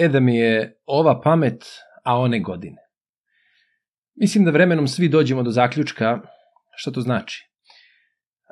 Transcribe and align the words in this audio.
E 0.00 0.08
da 0.08 0.20
mi 0.20 0.36
je 0.36 0.80
ova 0.86 1.20
pamet, 1.20 1.64
a 2.04 2.18
one 2.18 2.40
godine. 2.40 2.76
Mislim 4.14 4.44
da 4.44 4.50
vremenom 4.50 4.88
svi 4.88 5.08
dođemo 5.08 5.42
do 5.42 5.50
zaključka 5.50 6.20
šta 6.76 6.90
to 6.90 7.00
znači. 7.00 7.50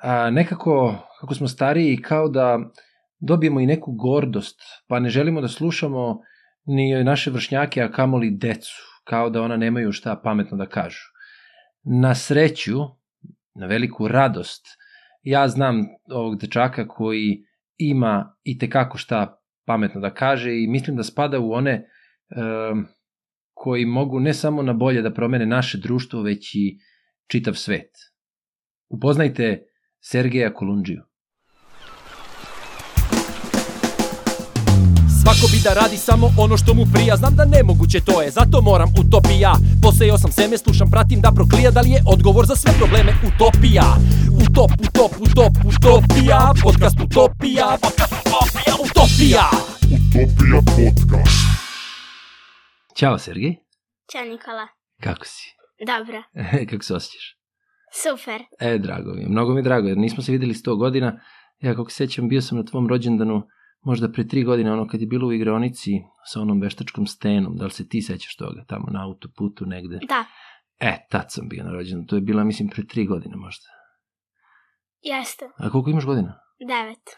A, 0.02 0.30
nekako, 0.30 0.94
kako 1.20 1.34
smo 1.34 1.48
stariji, 1.48 2.02
kao 2.02 2.28
da 2.28 2.58
dobijemo 3.18 3.60
i 3.60 3.66
neku 3.66 3.92
gordost, 3.92 4.60
pa 4.88 5.00
ne 5.00 5.08
želimo 5.08 5.40
da 5.40 5.48
slušamo 5.48 6.20
ni 6.64 7.04
naše 7.04 7.30
vršnjake, 7.30 7.82
a 7.82 7.90
kamoli 7.92 8.30
decu, 8.30 8.82
kao 9.04 9.30
da 9.30 9.42
ona 9.42 9.56
nemaju 9.56 9.92
šta 9.92 10.20
pametno 10.24 10.56
da 10.56 10.66
kažu. 10.66 11.04
Na 11.82 12.14
sreću, 12.14 12.78
na 13.54 13.66
veliku 13.66 14.08
radost, 14.08 14.66
ja 15.22 15.48
znam 15.48 15.86
ovog 16.10 16.38
dečaka 16.38 16.88
koji 16.88 17.44
ima 17.76 18.36
i 18.42 18.58
tekako 18.58 18.98
šta 18.98 19.40
pametno 19.68 20.00
da 20.00 20.14
kaže 20.14 20.50
i 20.50 20.66
mislim 20.66 20.96
da 20.96 21.04
spada 21.04 21.38
u 21.38 21.52
one 21.52 21.74
um, 21.82 22.86
koji 23.54 23.84
mogu 23.84 24.20
ne 24.20 24.34
samo 24.34 24.62
na 24.62 24.72
bolje 24.72 25.02
da 25.02 25.14
promene 25.14 25.46
naše 25.46 25.78
društvo, 25.78 26.22
već 26.22 26.54
i 26.54 26.78
čitav 27.26 27.54
svet. 27.54 27.90
Upoznajte 28.88 29.66
Sergeja 30.00 30.54
Kolundžiju. 30.54 31.02
Svako 35.22 35.46
bi 35.52 35.58
da 35.64 35.74
radi 35.74 35.96
samo 35.96 36.30
ono 36.38 36.56
što 36.56 36.74
mu 36.74 36.84
prija 36.94 37.16
Znam 37.16 37.34
da 37.36 37.44
nemoguće 37.44 38.00
to 38.00 38.22
je, 38.22 38.30
zato 38.30 38.60
moram 38.62 38.88
utopija 39.00 39.52
Posejao 39.82 40.18
sam 40.18 40.32
seme, 40.32 40.58
slušam, 40.58 40.90
pratim 40.90 41.20
da 41.20 41.32
proklija 41.34 41.70
Da 41.70 41.80
li 41.80 41.90
je 41.90 42.02
odgovor 42.06 42.46
za 42.46 42.56
sve 42.56 42.72
probleme 42.78 43.12
utopija 43.28 43.86
Utop, 44.42 44.70
utop, 44.86 45.12
utop, 45.20 45.52
utopija 45.64 46.38
Podcast 46.62 47.00
utopija, 47.00 47.78
podcast 47.78 47.80
utopija, 47.80 48.27
utopija 48.98 49.44
Utopija 50.22 50.90
podcast. 51.00 51.38
Ćao 52.96 53.18
Sergej, 53.18 53.56
Ćao 54.12 54.24
Nikola. 54.24 54.68
kako 55.02 55.24
si? 55.24 55.54
Dobro. 55.86 56.22
kako 56.70 56.84
se 56.84 56.94
osjećaš? 56.94 57.36
Super. 58.02 58.40
E, 58.60 58.78
drago 58.78 59.14
mi 59.14 59.22
je, 59.22 59.28
mnogo 59.28 59.52
mi 59.52 59.58
je 59.58 59.62
drago, 59.62 59.88
jer 59.88 59.98
nismo 59.98 60.22
se 60.22 60.32
videli 60.32 60.54
100 60.54 60.78
godina. 60.78 61.20
Ja 61.58 61.74
kako 61.74 61.90
se 61.90 61.96
sećam, 61.96 62.28
bio 62.28 62.42
sam 62.42 62.58
na 62.58 62.64
tvom 62.64 62.88
rođendanu 62.88 63.42
možda 63.80 64.12
pre 64.12 64.28
tri 64.28 64.44
godine, 64.44 64.72
ono 64.72 64.86
kad 64.88 65.00
je 65.00 65.06
bilo 65.06 65.28
u 65.28 65.32
igronici 65.32 65.90
sa 66.24 66.40
onom 66.40 66.60
veštačkom 66.60 67.06
stenom, 67.06 67.56
da 67.56 67.64
li 67.64 67.70
se 67.70 67.88
ti 67.88 68.02
sećaš 68.02 68.36
toga, 68.36 68.64
tamo 68.68 68.86
na 68.90 69.04
autoputu 69.04 69.66
negde? 69.66 69.98
Da, 70.08 70.24
E, 70.80 70.96
tad 71.10 71.24
sam 71.28 71.48
bio 71.48 71.64
na 71.64 71.72
rođendanu, 71.72 72.06
to 72.06 72.16
je 72.16 72.22
bila, 72.22 72.44
mislim, 72.44 72.68
pre 72.68 72.86
tri 72.86 73.06
godine 73.06 73.36
možda. 73.36 73.64
jeste. 75.00 75.44
A 75.56 75.70
koliko 75.70 75.90
imaš 75.90 76.04
godina? 76.04 76.40
Devet. 76.68 77.08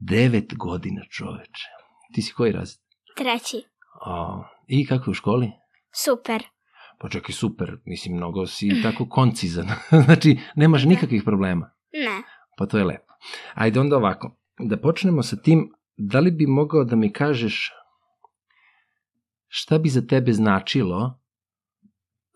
Devet 0.00 0.54
godina, 0.56 1.02
čoveče. 1.10 1.68
Ti 2.14 2.22
si 2.22 2.32
koji 2.32 2.52
razred? 2.52 2.84
Treći. 3.16 3.62
O, 4.06 4.44
I 4.66 4.86
kako 4.86 5.10
je 5.10 5.12
u 5.12 5.14
školi? 5.14 5.52
Super. 5.94 6.42
Pa 6.98 7.08
čekaj, 7.08 7.32
super, 7.32 7.76
mislim, 7.84 8.16
mnogo 8.16 8.46
si 8.46 8.82
tako 8.82 9.08
koncizan. 9.08 9.66
znači, 10.06 10.38
nemaš 10.56 10.84
nikakvih 10.84 11.22
problema. 11.24 11.70
Ne. 11.92 12.22
Pa 12.56 12.66
to 12.66 12.78
je 12.78 12.84
lepo. 12.84 13.12
Ajde 13.54 13.80
onda 13.80 13.96
ovako, 13.96 14.36
da 14.58 14.80
počnemo 14.80 15.22
sa 15.22 15.36
tim, 15.36 15.72
da 15.96 16.20
li 16.20 16.30
bi 16.30 16.46
mogao 16.46 16.84
da 16.84 16.96
mi 16.96 17.12
kažeš 17.12 17.72
šta 19.48 19.78
bi 19.78 19.88
za 19.88 20.06
tebe 20.06 20.32
značilo 20.32 21.20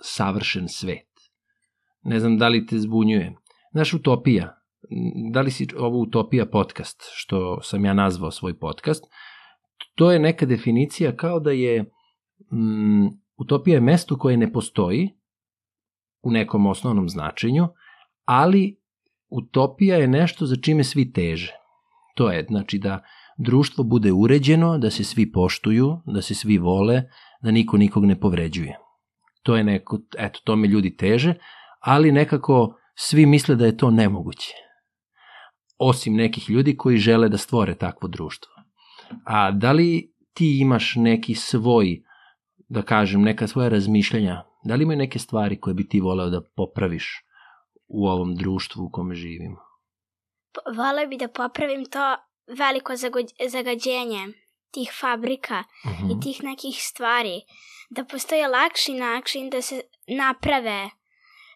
savršen 0.03 0.69
svet? 0.69 1.11
Ne 2.03 2.21
znam 2.21 2.39
da 2.39 2.49
li 2.49 2.67
te 2.67 2.79
zbunjuje. 2.79 3.37
Znaš, 3.73 3.95
utopija, 3.95 4.60
da 5.33 5.41
li 5.41 5.51
si 5.51 5.67
ovo 5.79 5.99
utopija 5.99 6.47
podcast, 6.47 7.03
što 7.13 7.61
sam 7.63 7.85
ja 7.85 7.95
nazvao 7.95 8.31
svoj 8.31 8.59
podcast, 8.59 9.05
to 9.95 10.13
je 10.13 10.19
neka 10.19 10.47
definicija 10.47 11.17
kao 11.17 11.41
da 11.41 11.51
je 11.51 11.83
mm, 12.53 13.07
utopija 13.37 13.75
je 13.75 13.81
mesto 13.81 14.19
koje 14.19 14.37
ne 14.37 14.53
postoji 14.53 15.09
u 16.23 16.31
nekom 16.31 16.67
osnovnom 16.67 17.09
značenju, 17.09 17.69
ali 18.25 18.81
utopija 19.31 19.97
je 19.97 20.09
nešto 20.09 20.47
za 20.47 20.57
čime 20.57 20.85
svi 20.85 21.13
teže. 21.13 21.53
To 22.17 22.31
je, 22.31 22.47
znači, 22.49 22.79
da 22.79 23.03
društvo 23.39 23.85
bude 23.85 24.13
uređeno, 24.13 24.79
da 24.79 24.91
se 24.91 25.05
svi 25.05 25.33
poštuju, 25.33 26.01
da 26.07 26.23
se 26.23 26.35
svi 26.35 26.59
vole, 26.59 27.03
da 27.43 27.51
niko 27.51 27.77
nikog 27.77 28.05
ne 28.05 28.21
povređuje. 28.21 28.79
To 29.43 29.57
je 29.57 29.65
neko, 29.65 29.99
eto, 30.19 30.41
tome 30.45 30.69
ljudi 30.69 30.97
teže, 30.97 31.35
ali 31.81 32.13
nekako 32.13 32.75
svi 32.95 33.27
misle 33.27 33.57
da 33.57 33.67
je 33.67 33.77
to 33.77 33.91
nemoguće. 33.91 34.53
Osim 35.81 36.15
nekih 36.15 36.51
ljudi 36.51 36.77
koji 36.77 36.99
žele 36.99 37.29
da 37.29 37.39
stvore 37.39 37.75
takvo 37.75 38.09
društvo. 38.09 38.53
A 39.25 39.51
da 39.51 39.73
li 39.73 39.91
ti 40.33 40.59
imaš 40.61 40.93
neki 40.97 41.35
svoj, 41.35 42.03
da 42.69 42.83
kažem, 42.83 43.23
neka 43.23 43.47
svoja 43.47 43.69
razmišljanja, 43.69 44.35
da 44.65 44.75
li 44.75 44.83
imaju 44.83 44.99
neke 44.99 45.19
stvari 45.19 45.61
koje 45.61 45.75
bi 45.75 45.89
ti 45.89 46.01
voleo 46.01 46.31
da 46.31 46.41
popraviš 46.57 47.25
u 47.89 48.07
ovom 48.07 48.35
društvu 48.35 48.85
u 48.85 48.91
kome 48.91 49.15
živimo? 49.15 49.57
P- 50.55 50.77
Voleo 50.77 51.07
bi 51.07 51.17
da 51.17 51.29
popravim 51.31 51.85
to 51.85 52.17
veliko 52.59 52.93
zagađenje 53.49 54.27
tih 54.71 54.91
fabrika 55.01 55.65
Mhm. 55.87 56.11
i 56.11 56.21
tih 56.21 56.45
nekih 56.45 56.77
stvari. 56.81 57.41
Da 57.91 58.05
postoje 58.05 58.49
lakši 58.49 58.95
način 58.95 59.51
da 59.51 59.63
se 59.63 59.81
naprave 60.09 60.91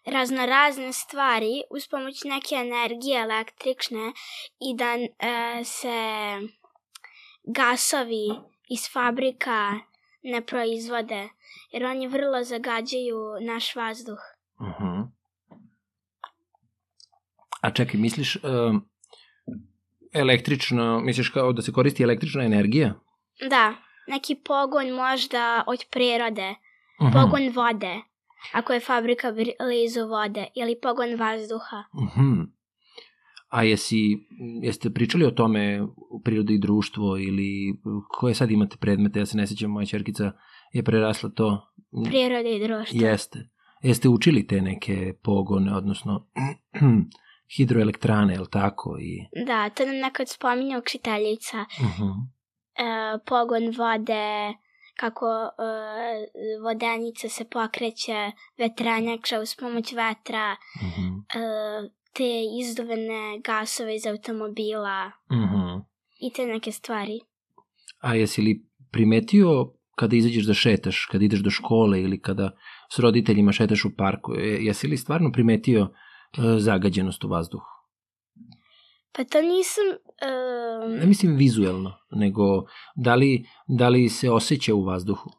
raznorazne 0.05 0.93
stvari 0.93 1.61
uz 1.69 1.87
pomoć 1.87 2.23
neke 2.23 2.55
energije 2.55 3.21
električne 3.21 4.11
i 4.59 4.75
da 4.75 4.85
e, 4.95 5.63
se 5.63 5.97
gasovi 7.43 8.25
iz 8.69 8.89
fabrika 8.93 9.73
ne 10.23 10.45
proizvode, 10.45 11.29
jer 11.71 11.85
oni 11.85 12.07
vrlo 12.07 12.43
zagađaju 12.43 13.17
naš 13.41 13.75
vazduh. 13.75 14.19
Mhm. 14.61 15.01
A 17.61 17.71
čekaj, 17.71 17.99
misliš 17.99 18.35
um, 18.35 18.89
električno, 20.13 20.99
misliš 20.99 21.29
kao 21.29 21.53
da 21.53 21.61
se 21.61 21.71
koristi 21.71 22.03
električna 22.03 22.43
energija? 22.43 22.93
Da, 23.49 23.73
neki 24.07 24.35
pogon 24.35 24.89
možda 24.89 25.63
od 25.67 25.85
prirode, 25.91 26.55
Mhm. 27.01 27.11
pogon 27.13 27.49
vode, 27.49 28.01
ako 28.53 28.73
je 28.73 28.79
fabrika 28.79 29.31
blizu 29.31 30.07
vode, 30.07 30.47
ili 30.55 30.79
pogon 30.81 31.15
vazduha. 31.19 31.83
Mhm. 31.95 32.41
A 33.49 33.63
jesi, 33.63 34.17
jeste 34.61 34.89
pričali 34.89 35.25
o 35.25 35.31
tome 35.31 35.81
u 36.11 36.21
prirodi 36.23 36.53
i 36.53 36.59
društvo 36.59 37.17
ili 37.17 37.79
koje 38.09 38.33
sad 38.33 38.51
imate 38.51 38.77
predmete, 38.77 39.19
ja 39.19 39.25
se 39.25 39.37
ne 39.37 39.47
sjećam, 39.47 39.71
moja 39.71 39.85
čerkica 39.85 40.31
je 40.73 40.83
prerasla 40.83 41.29
to. 41.29 41.73
Prirode 42.05 42.55
i 42.55 42.67
društvo. 42.67 42.99
Jeste. 43.01 43.49
Jeste 43.81 44.09
učili 44.09 44.47
te 44.47 44.61
neke 44.61 45.13
pogone, 45.23 45.75
odnosno 45.75 46.27
hidroelektrane, 47.57 48.33
je 48.33 48.39
li 48.39 48.49
tako? 48.51 48.97
I, 49.01 49.43
Da, 49.45 49.69
to 49.69 49.85
nam 49.85 49.95
nekad 49.95 50.29
spominja 50.29 50.77
učiteljica. 50.77 51.65
Mhm. 51.81 52.09
E, 52.75 53.19
pogon 53.25 53.63
vode, 53.77 54.53
kako 54.95 55.25
e, 55.25 55.47
vodenica 56.59 57.29
se 57.29 57.45
pokreće, 57.45 58.19
vetranjača 58.57 59.39
uz 59.39 59.55
pomoć 59.55 59.91
vetra, 59.93 60.55
Mhm. 60.77 61.07
e, 61.33 61.41
te 62.13 62.29
izduvene 62.61 63.21
gasove 63.39 63.95
iz 63.95 64.05
automobila 64.05 65.11
Mhm. 65.31 65.79
i 66.19 66.33
te 66.33 66.45
neke 66.45 66.71
stvari. 66.71 67.19
A 67.99 68.15
jesi 68.15 68.41
li 68.41 68.53
primetio 68.91 69.49
kada 69.95 70.15
izađeš 70.15 70.43
da 70.43 70.53
šetaš, 70.55 71.05
kada 71.05 71.25
ideš 71.25 71.39
do 71.39 71.49
škole 71.49 72.01
ili 72.01 72.21
kada 72.21 72.51
s 72.89 72.99
roditeljima 72.99 73.51
šetaš 73.51 73.85
u 73.85 73.95
parku, 73.97 74.33
je- 74.33 74.65
jesi 74.65 74.87
li 74.87 74.97
stvarno 74.97 75.31
primetio 75.31 75.81
e, 75.81 75.87
zagađenost 76.59 77.23
u 77.23 77.27
vazduhu? 77.27 77.74
Pa 79.15 79.23
to 79.23 79.41
nisam... 79.41 79.83
e, 80.21 80.99
Ne 80.99 81.05
mislim 81.05 81.35
vizuelno, 81.35 81.93
nego 82.11 82.43
da 82.95 83.15
li, 83.15 83.45
da 83.67 83.89
li 83.89 84.09
se 84.09 84.31
osjeća 84.31 84.75
u 84.75 84.83
vazduhu? 84.83 85.29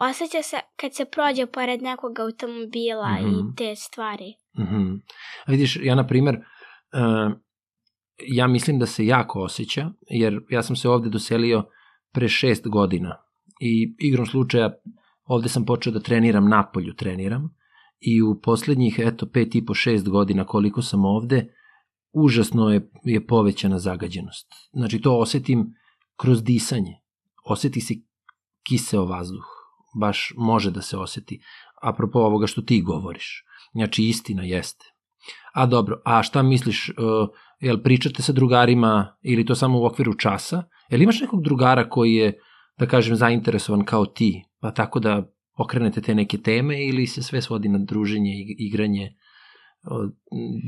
osjeća 0.00 0.42
se 0.42 0.56
kad 0.76 0.94
se 0.94 1.04
prođe 1.04 1.46
pored 1.46 1.82
nekog 1.82 2.18
automobila 2.18 3.12
Mhm. 3.20 3.28
i 3.28 3.56
te 3.56 3.76
stvari. 3.76 4.34
Mhm. 4.58 4.94
A 5.46 5.50
vidiš, 5.50 5.78
ja 5.82 5.94
na 5.94 6.06
primer, 6.06 6.34
uh, 6.36 7.32
ja 8.26 8.46
mislim 8.46 8.78
da 8.78 8.86
se 8.86 9.06
jako 9.06 9.40
osjeća, 9.42 9.90
jer 10.10 10.40
ja 10.50 10.62
sam 10.62 10.76
se 10.76 10.88
ovde 10.88 11.08
doselio 11.08 11.64
pre 12.12 12.28
šest 12.28 12.68
godina 12.68 13.16
i 13.60 13.94
igrom 13.98 14.26
slučaja 14.26 14.72
ovde 15.24 15.48
sam 15.48 15.64
počeo 15.64 15.92
da 15.92 16.00
treniram, 16.00 16.48
napolju 16.48 16.94
treniram 16.94 17.54
i 18.00 18.22
u 18.22 18.40
poslednjih, 18.42 19.00
eto, 19.06 19.26
pet 19.32 19.54
i 19.54 19.64
po, 19.66 19.74
šest 19.74 20.08
godina 20.08 20.44
koliko 20.44 20.82
sam 20.82 21.04
ovde, 21.04 21.54
užasno 22.12 22.70
je, 22.70 22.90
je 23.04 23.26
povećana 23.26 23.78
zagađenost. 23.78 24.46
Znači, 24.72 25.00
to 25.00 25.18
osetim 25.18 25.74
kroz 26.16 26.42
disanje. 26.42 27.00
Oseti 27.44 27.80
se 27.80 27.94
kiseo 28.68 29.04
vazduh. 29.04 29.44
Baš 30.00 30.32
može 30.36 30.70
da 30.70 30.82
se 30.82 30.96
oseti. 30.96 31.40
Apropo 31.82 32.18
ovoga 32.18 32.46
što 32.46 32.62
ti 32.62 32.82
govoriš. 32.82 33.44
Znači, 33.72 34.04
istina 34.04 34.42
jeste. 34.42 34.84
A 35.54 35.66
dobro, 35.66 36.00
a 36.04 36.22
šta 36.22 36.42
misliš, 36.42 36.88
uh, 36.88 37.28
jel 37.60 37.82
pričate 37.82 38.22
sa 38.22 38.32
drugarima 38.32 39.16
ili 39.22 39.46
to 39.46 39.54
samo 39.54 39.80
u 39.80 39.84
okviru 39.84 40.14
časa? 40.14 40.62
Jel 40.90 41.02
imaš 41.02 41.20
nekog 41.20 41.42
drugara 41.42 41.88
koji 41.88 42.14
je 42.14 42.40
da 42.78 42.86
kažem, 42.86 43.16
zainteresovan 43.16 43.84
kao 43.84 44.06
ti, 44.06 44.44
pa 44.60 44.70
tako 44.70 45.00
da 45.00 45.32
okrenete 45.58 46.00
te 46.00 46.14
neke 46.14 46.38
teme 46.38 46.86
ili 46.86 47.06
se 47.06 47.22
sve 47.22 47.42
svodi 47.42 47.68
na 47.68 47.78
druženje 47.78 48.32
igranje 48.58 49.14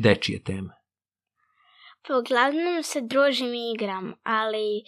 dečije 0.03 0.43
teme? 0.43 0.84
Pa 2.09 2.19
uglavnom 2.19 2.83
se 2.83 3.01
družim 3.01 3.55
i 3.55 3.73
igram, 3.75 4.15
ali 4.23 4.83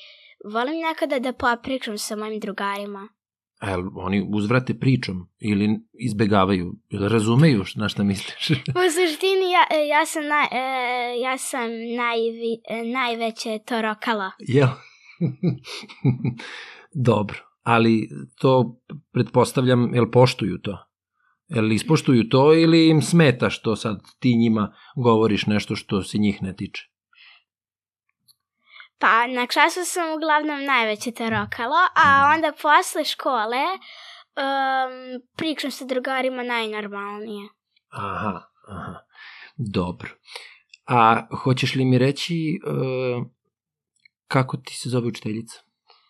volim 0.52 0.80
nekada 0.80 1.18
da 1.18 1.32
popričam 1.32 1.98
sa 1.98 2.16
mojim 2.16 2.40
drugarima. 2.40 3.08
A 3.60 3.70
jel 3.70 3.82
oni 3.94 4.28
uzvrate 4.32 4.74
pričom 4.78 5.28
ili 5.38 5.68
izbegavaju, 5.92 6.74
ili 6.88 7.08
razumeju 7.08 7.64
na 7.76 7.88
šta 7.88 8.04
misliš? 8.04 8.50
U 8.80 8.84
suštini 8.96 9.50
ja, 9.52 9.78
ja 9.88 10.06
sam, 10.06 10.22
naj, 10.26 10.46
e, 10.52 11.20
ja 11.20 11.38
sam 11.38 11.70
najvi, 11.96 12.60
e, 12.68 12.84
najveće 12.84 13.58
torokalo. 13.66 14.30
Jel? 14.38 14.69
Dobro, 17.08 17.38
ali 17.62 18.08
to 18.40 18.80
pretpostavljam, 19.12 19.94
jel 19.94 20.10
poštuju 20.10 20.58
to? 20.58 20.78
Jel 21.48 21.72
ispoštuju 21.72 22.28
to 22.28 22.54
ili 22.54 22.88
im 22.88 23.02
smeta 23.02 23.50
što 23.50 23.76
sad 23.76 24.00
ti 24.19 24.36
njima 24.36 24.74
govoriš 24.96 25.46
nešto 25.46 25.76
što 25.76 26.02
se 26.02 26.19
njih 26.19 26.42
ne 26.42 26.56
tiče? 26.56 26.95
Pa 28.98 29.26
na 29.26 29.46
času 29.46 29.81
sam 29.84 30.14
uglavnom 30.16 30.64
najveće 30.64 31.10
torokalo, 31.10 31.76
a 31.94 32.32
onda 32.34 32.52
posle 32.62 33.04
škole 33.04 33.64
um, 34.37 35.22
pričam 35.37 35.70
sa 35.70 35.84
drugarima 35.84 36.43
najnormalnije. 36.43 37.48
Aha, 37.88 38.40
aha. 38.69 38.94
Dobro. 39.56 40.08
A 40.87 41.26
hoćeš 41.43 41.75
li 41.75 41.84
mi 41.84 41.98
reći 41.98 42.60
uh, 42.66 43.26
kako 44.28 44.56
ti 44.56 44.75
se 44.75 44.88
zove 44.88 45.06
učiteljica? 45.06 45.60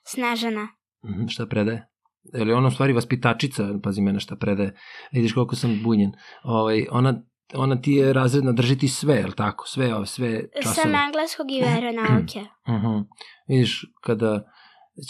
Snežana. 0.05 0.69
Mhm, 1.05 1.27
šta 1.27 1.47
predaje? 1.47 1.89
Je 2.35 2.45
li 2.45 2.53
ona 2.53 2.69
u 2.69 2.71
stvari 2.71 2.93
vaspitačica, 2.93 3.69
pazi 3.83 4.01
mene 4.01 4.21
šta 4.21 4.37
predaje, 4.37 4.79
vidiš 5.13 5.33
koliko 5.33 5.57
sam 5.57 5.81
bunjen. 5.83 6.13
Ovaj, 6.43 6.87
ona, 6.91 7.23
ona 7.55 7.81
ti 7.81 7.93
je 7.93 8.13
razredna, 8.13 8.53
drži 8.53 8.79
ti 8.79 8.89
sve, 8.89 9.15
je 9.15 9.27
li 9.27 9.35
tako? 9.35 9.69
Sve, 9.69 9.95
ove, 9.95 10.07
sve 10.07 10.45
časove. 10.63 10.75
Sam 10.75 10.95
engleskog 10.95 11.51
i 11.51 11.61
veronauke. 11.61 12.41
Uh 12.41 12.75
-huh. 12.83 13.05
Vidiš, 13.49 13.85
kada 14.01 14.53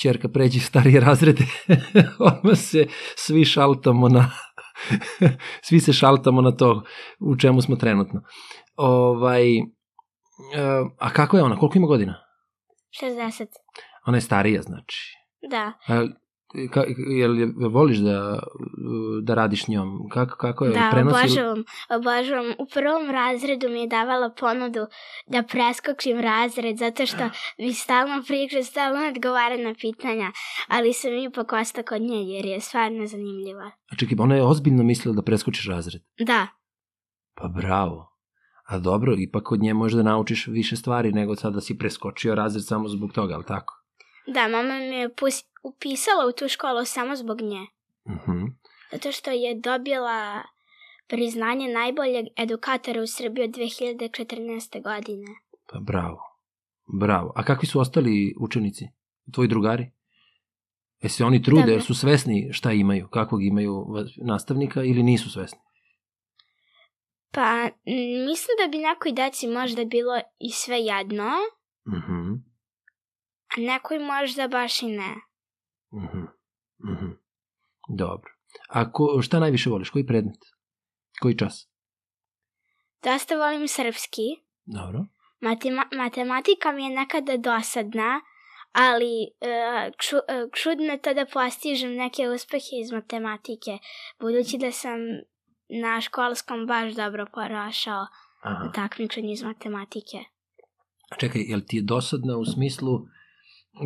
čerka 0.01 0.29
pređe 0.29 0.61
starije 0.61 1.01
razrede, 1.09 1.45
odmah 2.19 2.59
se 2.59 2.87
svi 3.17 3.45
šaltamo 3.45 4.09
na 4.09 4.31
svi 5.67 5.81
se 5.81 5.93
šaltamo 5.93 6.41
na 6.41 6.57
to 6.57 6.83
u 7.21 7.37
čemu 7.37 7.61
smo 7.61 7.77
trenutno. 7.77 8.23
Ovaj, 8.77 9.59
e, 9.59 9.63
a 10.99 11.11
kako 11.13 11.37
je 11.37 11.43
ona? 11.43 11.59
Koliko 11.59 11.79
ima 11.79 11.87
godina? 11.87 12.15
60. 13.03 13.47
Ona 14.07 14.17
je 14.17 14.21
starija, 14.21 14.63
znači. 14.63 15.17
Da. 15.51 15.73
A, 15.89 16.07
ka, 16.73 16.85
jel, 17.19 17.39
jel 17.39 17.51
voliš 17.71 17.99
da, 17.99 18.39
da 19.23 19.35
radiš 19.35 19.69
njom? 19.69 20.09
Kako, 20.13 20.37
kako 20.37 20.65
je? 20.65 20.73
Da, 20.73 20.89
prenosi... 20.93 21.17
obožavam, 21.17 21.65
obožavam. 21.89 22.55
U 22.59 22.67
prvom 22.75 23.11
razredu 23.11 23.69
mi 23.69 23.81
je 23.81 23.87
davala 23.87 24.31
ponudu 24.41 24.87
da 25.27 25.43
preskočim 25.43 26.21
razred, 26.21 26.79
zato 26.79 27.07
što 27.07 27.25
mi 27.59 27.73
stalno 27.73 28.23
priča, 28.27 28.63
stalno 28.63 29.09
odgovara 29.09 29.57
na 29.57 29.75
pitanja, 29.81 30.33
ali 30.69 30.93
sam 30.93 31.13
ipak 31.13 31.53
ostao 31.53 31.85
kod 31.89 32.03
nje 32.03 32.23
jer 32.23 32.47
je 32.47 32.61
stvarno 32.61 33.07
zanimljiva. 33.07 33.71
A 33.93 33.97
čekaj, 33.97 34.17
ona 34.19 34.35
je 34.35 34.43
ozbiljno 34.43 34.83
mislila 34.83 35.15
da 35.15 35.23
preskočiš 35.23 35.69
razred? 35.69 36.03
Da. 36.19 36.47
Pa 37.35 37.49
bravo. 37.49 38.13
A 38.67 38.79
dobro, 38.79 39.15
ipak 39.19 39.43
kod 39.43 39.61
nje 39.61 39.75
možda 39.75 40.03
naučiš 40.03 40.47
više 40.47 40.77
stvari 40.77 41.13
nego 41.13 41.37
sad 41.37 41.55
da 41.55 41.61
si 41.61 41.79
preskočio 41.79 42.35
razred 42.35 42.65
samo 42.67 42.89
zbog 42.89 43.13
toga, 43.13 43.35
ali 43.35 43.45
tako? 43.45 43.86
Da, 44.27 44.49
mama 44.49 44.75
me 44.75 44.97
je 44.97 45.09
pus- 45.09 45.47
upisala 45.63 46.27
u 46.29 46.33
tu 46.33 46.49
školu 46.49 46.85
samo 46.85 47.17
zbog 47.17 47.41
nje. 47.41 47.67
Uh 48.05 48.13
-huh. 48.27 48.53
Zato 48.93 49.13
što 49.13 49.31
je 49.31 49.55
dobila 49.55 50.43
priznanje 51.07 51.69
najboljeg 51.69 52.27
edukatora 52.37 53.03
u 53.03 53.07
Srbiji 53.07 53.45
od 53.45 53.51
2014. 53.51 54.83
godine. 54.83 55.27
Pa 55.73 55.79
bravo. 55.81 56.19
Bravo. 57.01 57.33
A 57.37 57.45
kakvi 57.45 57.67
su 57.67 57.81
ostali 57.81 58.35
učenici? 58.41 58.89
Tvoji 59.33 59.49
drugari? 59.49 59.91
E 61.03 61.09
se 61.09 61.25
oni 61.25 61.43
trude, 61.43 61.73
jer 61.73 61.83
su 61.83 61.95
svesni 61.95 62.49
šta 62.53 62.73
imaju, 62.73 63.09
kakvog 63.09 63.45
imaju 63.45 63.87
nastavnika 64.27 64.85
ili 64.85 65.03
nisu 65.03 65.31
svesni? 65.31 65.59
Pa, 67.33 67.69
mislim 68.27 68.55
da 68.63 68.69
bi 68.71 68.79
nekoj 68.79 69.13
deci 69.13 69.47
možda 69.47 69.85
bilo 69.85 70.21
i 70.39 70.51
sve 70.51 70.77
jedno, 70.81 71.31
Uh 71.87 71.93
-huh. 71.93 72.39
A 73.57 73.61
nekoj 73.61 73.99
možda 73.99 74.49
baš 74.49 74.83
i 74.83 74.87
ne. 74.87 75.15
Uh 75.91 76.03
-huh. 76.03 76.27
Uh 76.79 76.99
-huh. 77.01 77.17
Dobro. 77.97 78.31
A 78.69 78.93
ko, 78.93 79.23
šta 79.23 79.41
najviše 79.41 79.71
voliš? 79.71 79.91
Koji 79.91 80.07
predmet? 80.07 80.39
Koji 81.21 81.39
čas? 81.39 81.69
Dosta 83.03 83.37
volim 83.37 83.69
srpski. 83.69 84.23
Dobro. 84.65 85.05
Matema 85.41 85.85
matematika 85.97 86.73
mi 86.73 86.85
je 86.85 86.91
nekada 86.91 87.37
dosadna, 87.37 88.21
ali 88.73 89.15
uh, 89.41 89.95
ču, 89.99 90.17
uh, 90.17 90.51
čudno 90.55 90.85
je 90.85 91.03
to 91.03 91.15
da 91.15 91.27
postižem 91.33 91.95
neke 91.95 92.29
uspehe 92.29 92.77
iz 92.83 92.93
matematike, 92.93 93.79
budući 94.21 94.59
da 94.59 94.73
sam 94.73 94.99
na 95.83 96.01
školskom 96.01 96.67
baš 96.67 96.93
dobro 96.93 97.27
porašao 97.35 98.07
takmičenju 98.75 99.33
iz 99.33 99.43
matematike. 99.43 100.19
Čekaj, 101.19 101.43
jel 101.43 101.61
ti 101.67 101.77
je 101.77 101.83
dosadno 101.83 102.39
u 102.39 102.45
smislu 102.45 102.99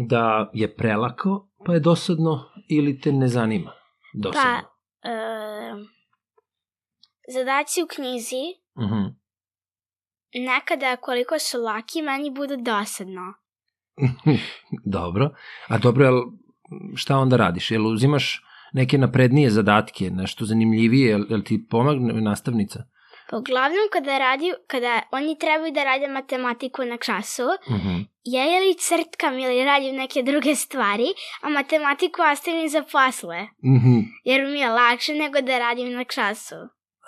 da 0.09 0.51
je 0.55 0.77
prelako, 0.77 1.49
pa 1.67 1.75
je 1.75 1.81
dosadno 1.81 2.45
ili 2.69 3.01
te 3.01 3.13
ne 3.13 3.29
zanima? 3.29 3.73
Dosadno. 4.15 4.61
Pa, 5.03 5.11
uh, 5.11 5.87
zadaci 7.35 7.83
u 7.83 7.87
knjizi 7.87 8.61
Uh 8.75 8.91
-huh. 8.91 9.15
nekada 10.35 10.97
koliko 10.97 11.39
su 11.39 11.63
laki 11.63 12.03
meni 12.03 12.31
budu 12.31 12.57
dosadno. 12.57 13.35
dobro. 14.97 15.31
A 15.69 15.79
dobro, 15.79 16.05
jel, 16.05 16.21
šta 16.95 17.19
onda 17.19 17.37
radiš? 17.37 17.71
Jel 17.71 17.87
uzimaš 17.87 18.45
neke 18.73 18.99
naprednije 18.99 19.51
zadatke, 19.51 20.11
nešto 20.11 20.45
zanimljivije, 20.45 21.09
jel, 21.09 21.25
jel 21.31 21.43
ti 21.43 21.67
pomagne 21.71 22.21
nastavnica? 22.21 22.85
Pa 23.31 23.37
uglavnom 23.37 23.89
kada 23.93 24.19
radi, 24.19 24.53
kada 24.67 25.03
oni 25.13 25.39
trebaju 25.39 25.73
da 25.73 25.85
rade 25.85 26.09
matematiku 26.09 26.85
na 26.85 26.97
času, 26.97 27.43
Uh 27.43 27.77
-huh. 27.77 28.05
Ja 28.25 28.45
ili 28.45 28.75
crtkam 28.79 29.39
ili 29.39 29.65
radim 29.65 29.97
neke 29.97 30.23
druge 30.23 30.55
stvari, 30.55 31.07
a 31.43 31.49
matematiku 31.49 32.23
ostavim 32.33 32.69
za 32.69 32.83
posle, 32.93 33.47
-huh. 33.63 34.05
jer 34.25 34.47
mi 34.47 34.59
je 34.59 34.71
lakše 34.71 35.13
nego 35.15 35.41
da 35.41 35.59
radim 35.59 35.93
na 35.93 36.05
času. 36.05 36.55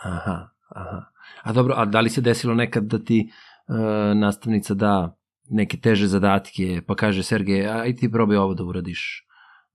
Aha, 0.02 0.48
aha. 0.68 1.04
A 1.42 1.52
dobro, 1.52 1.74
a 1.76 1.84
da 1.84 2.00
li 2.00 2.10
se 2.10 2.20
desilo 2.20 2.54
nekad 2.54 2.84
da 2.84 3.04
ti 3.04 3.30
uh, 3.68 4.18
nastavnica 4.18 4.74
da 4.74 5.16
neke 5.50 5.76
teže 5.76 6.06
zadatke, 6.06 6.82
pa 6.86 6.94
kaže 6.94 7.22
Sergej, 7.22 7.66
aj 7.68 7.96
ti 7.96 8.10
probaj 8.10 8.36
ovo 8.36 8.54
da 8.54 8.64
uradiš. 8.64 9.26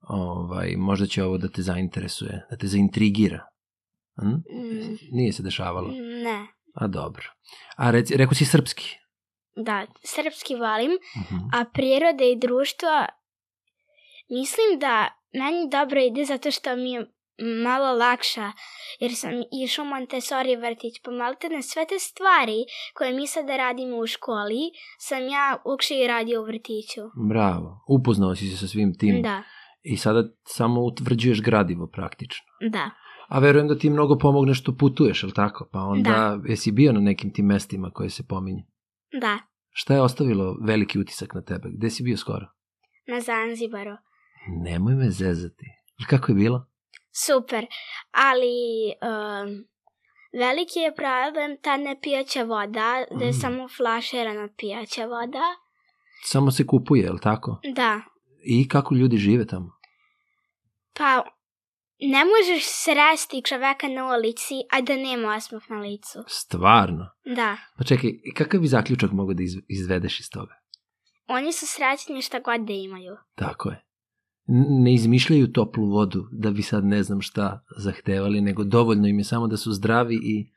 Ovaj, 0.02 0.76
možda 0.78 1.06
će 1.06 1.24
ovo 1.24 1.38
da 1.38 1.48
te 1.48 1.62
zainteresuje, 1.62 2.46
da 2.52 2.58
te 2.58 2.68
zaintrigira. 2.68 3.46
Hm? 4.22 4.28
Mm, 4.28 4.98
Nije 5.12 5.34
se 5.34 5.44
dešavalo. 5.44 5.88
ne. 6.24 6.48
A 6.74 6.88
dobro. 6.88 7.24
A 7.76 7.92
reci, 7.92 8.18
rekao 8.18 8.34
si 8.34 8.46
srpski. 8.46 8.98
Da, 9.66 9.86
srpski 10.04 10.56
volim, 10.56 10.92
Uh 10.92 11.32
-huh. 11.32 11.50
a 11.54 11.66
priroda 11.74 12.24
i 12.24 12.36
društvo 12.36 13.06
mislim 14.30 14.80
da 14.80 15.08
meni 15.34 15.70
dobro 15.72 16.00
ide 16.02 16.26
zato 16.26 16.52
što 16.52 16.76
mi 16.76 16.92
je 16.92 17.12
malo 17.64 17.98
lakša, 17.98 18.52
jer 19.00 19.16
sam 19.16 19.32
išao 19.64 19.86
u 19.86 19.88
Montessori 19.88 20.56
vrtić, 20.56 20.94
pa 21.04 21.12
malte 21.12 21.50
na 21.50 21.62
sve 21.62 21.86
te 21.90 22.00
stvari 22.00 22.66
koje 22.94 23.14
mi 23.14 23.28
sada 23.28 23.58
radimo 23.58 23.98
u 23.98 24.08
školi, 24.08 24.72
sam 25.00 25.24
ja 25.24 25.62
ukše 25.66 25.96
i 25.96 26.08
radio 26.08 26.42
u 26.42 26.46
vrtiću. 26.46 27.02
Bravo. 27.30 27.84
Upoznao 27.88 28.36
si 28.36 28.48
se 28.48 28.58
sa 28.58 28.68
svim 28.68 28.98
tim. 28.98 29.22
Da, 29.22 29.44
I 29.84 29.98
sada 29.98 30.24
samo 30.44 30.82
utvrđuješ 30.82 31.42
gradivo 31.42 31.88
praktično. 31.88 32.46
da. 32.72 32.90
A 33.28 33.40
verujem 33.40 33.68
da 33.68 33.78
ti 33.78 33.90
mnogo 33.90 34.18
pomogne 34.18 34.54
što 34.54 34.76
putuješ, 34.78 35.24
je 35.24 35.34
tako? 35.34 35.70
Pa 35.72 35.80
onda, 35.80 36.10
da. 36.10 36.50
jesi 36.50 36.72
bio 36.72 36.92
na 36.94 37.00
nekim 37.00 37.34
tim 37.34 37.46
mestima 37.46 37.92
koje 37.92 38.10
se 38.10 38.24
pominje? 38.28 38.64
Da, 39.12 39.40
Šta 39.72 39.94
je 39.94 40.02
ostavilo 40.02 40.58
veliki 40.62 41.00
utisak 41.00 41.34
na 41.34 41.42
tebe? 41.42 41.70
Gde 41.70 41.90
si 41.90 42.04
bio 42.04 42.18
skoro? 42.18 42.46
na 43.08 43.22
Zanzibaru. 43.22 43.98
Nemoj 44.50 44.96
me 44.96 45.10
zezati. 45.10 45.66
I 46.00 46.06
kako 46.06 46.32
je 46.32 46.36
bilo? 46.36 46.66
Super, 47.16 47.66
ali 48.12 48.56
um, 49.02 49.66
veliki 50.34 50.80
je 50.80 50.96
problem 50.96 51.58
ta 51.62 51.78
nepijaća 51.78 52.44
voda, 52.44 52.70
da 53.12 53.26
je 53.26 53.30
Mm. 53.30 53.34
samo 53.34 53.68
flaširana 53.70 54.50
pijaća 54.58 55.06
voda. 55.06 55.44
Samo 56.24 56.52
se 56.52 56.66
kupuje, 56.66 57.04
je 57.04 57.12
tako? 57.22 57.60
Da, 57.76 58.02
I 58.44 58.68
kako 58.68 58.96
ljudi 58.96 59.18
žive 59.18 59.48
tamo? 59.48 59.72
pa 60.94 61.24
ne 62.00 62.22
možeš 62.26 62.64
sresti 62.66 63.42
čoveka 63.44 63.88
na 63.88 64.06
ulici, 64.10 64.54
a 64.72 64.82
da 64.82 64.96
nema 64.96 65.36
osmah 65.36 65.70
na 65.70 65.80
licu. 65.80 66.20
Stvarno? 66.28 67.10
Da, 67.26 67.58
Pa 67.78 67.84
čekaj, 67.84 68.10
kakav 68.36 68.60
bi 68.62 68.68
zaključak 68.68 69.12
mogo 69.12 69.34
da 69.34 69.44
iz- 69.44 69.62
izvedeš 69.70 70.20
iz 70.20 70.30
toga? 70.30 70.54
oni 71.30 71.54
su 71.54 71.66
srećni 71.68 72.22
šta 72.22 72.40
god 72.40 72.62
da 72.62 72.74
imaju. 72.74 73.18
Tako 73.36 73.70
je. 73.70 73.84
Ne 74.80 74.94
izmišljaju 74.94 75.52
toplu 75.52 75.86
vodu 75.86 76.28
da 76.32 76.52
bi 76.52 76.62
sad 76.62 76.86
ne 76.86 77.04
znam 77.04 77.22
šta 77.22 77.64
zahtevali, 77.78 78.42
nego 78.42 78.64
dovoljno 78.64 79.08
im 79.08 79.18
je 79.18 79.24
samo 79.24 79.48
da 79.48 79.58
su 79.58 79.72
zdravi 79.72 80.16
i... 80.16 80.52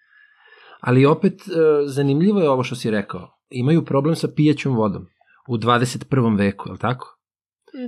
Ali 0.81 1.07
opet, 1.07 1.33
e, 1.41 1.51
zanimljivo 1.87 2.41
je 2.41 2.51
ovo 2.51 2.63
što 2.65 2.75
si 2.75 2.91
rekao. 2.91 3.39
Imaju 3.49 3.85
problem 3.85 4.17
sa 4.17 4.29
pijaćom 4.29 4.77
vodom 4.77 5.07
u 5.49 5.57
21. 5.57 6.39
veku, 6.39 6.69
je 6.69 6.73
li 6.73 6.79
tako? 6.79 7.19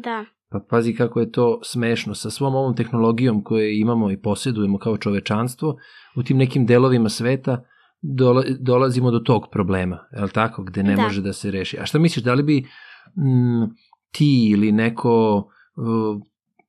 Da. 0.02 0.24
Pa 0.52 0.60
pazi 0.70 0.94
kako 0.94 1.20
je 1.20 1.32
to 1.32 1.60
smešno 1.64 2.14
sa 2.14 2.30
svom 2.30 2.54
ovom 2.54 2.76
tehnologijom 2.76 3.44
koje 3.44 3.80
imamo 3.80 4.10
i 4.10 4.20
posjedujemo 4.20 4.78
kao 4.78 4.96
čovečanstvo 4.96 5.76
u 6.16 6.22
tim 6.22 6.36
nekim 6.36 6.66
delovima 6.66 7.08
sveta 7.08 7.64
dola, 8.02 8.42
dolazimo 8.60 9.10
do 9.10 9.18
tog 9.18 9.42
problema, 9.52 9.98
je 10.16 10.22
li 10.22 10.30
tako, 10.30 10.62
gde 10.62 10.82
ne 10.82 10.96
Da. 10.96 11.02
može 11.02 11.22
da 11.22 11.32
se 11.32 11.50
reši. 11.50 11.78
A 11.80 11.86
šta 11.86 11.98
misliš, 11.98 12.24
da 12.24 12.34
li 12.34 12.42
bi 12.42 12.58
m, 12.58 13.76
ti 14.10 14.50
ili 14.50 14.72
neko 14.72 15.36
uh, 15.76 16.22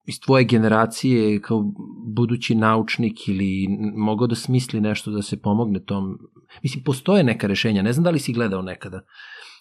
iz 0.06 0.20
tvoje 0.20 0.44
generacije 0.46 1.42
kao 1.42 1.74
budući 2.16 2.56
naučnik 2.56 3.28
ili 3.28 3.68
mogao 3.96 4.28
da 4.28 4.36
smisli 4.36 4.82
nešto 4.82 5.12
da 5.12 5.22
se 5.22 5.42
pomogne 5.42 5.84
tom? 5.84 6.18
Mislim, 6.64 6.84
postoje 6.84 7.24
neka 7.24 7.48
rešenja, 7.48 7.82
ne 7.82 7.94
znam 7.94 8.04
da 8.04 8.10
li 8.10 8.20
si 8.20 8.34
gledao 8.34 8.62
nekada 8.62 9.02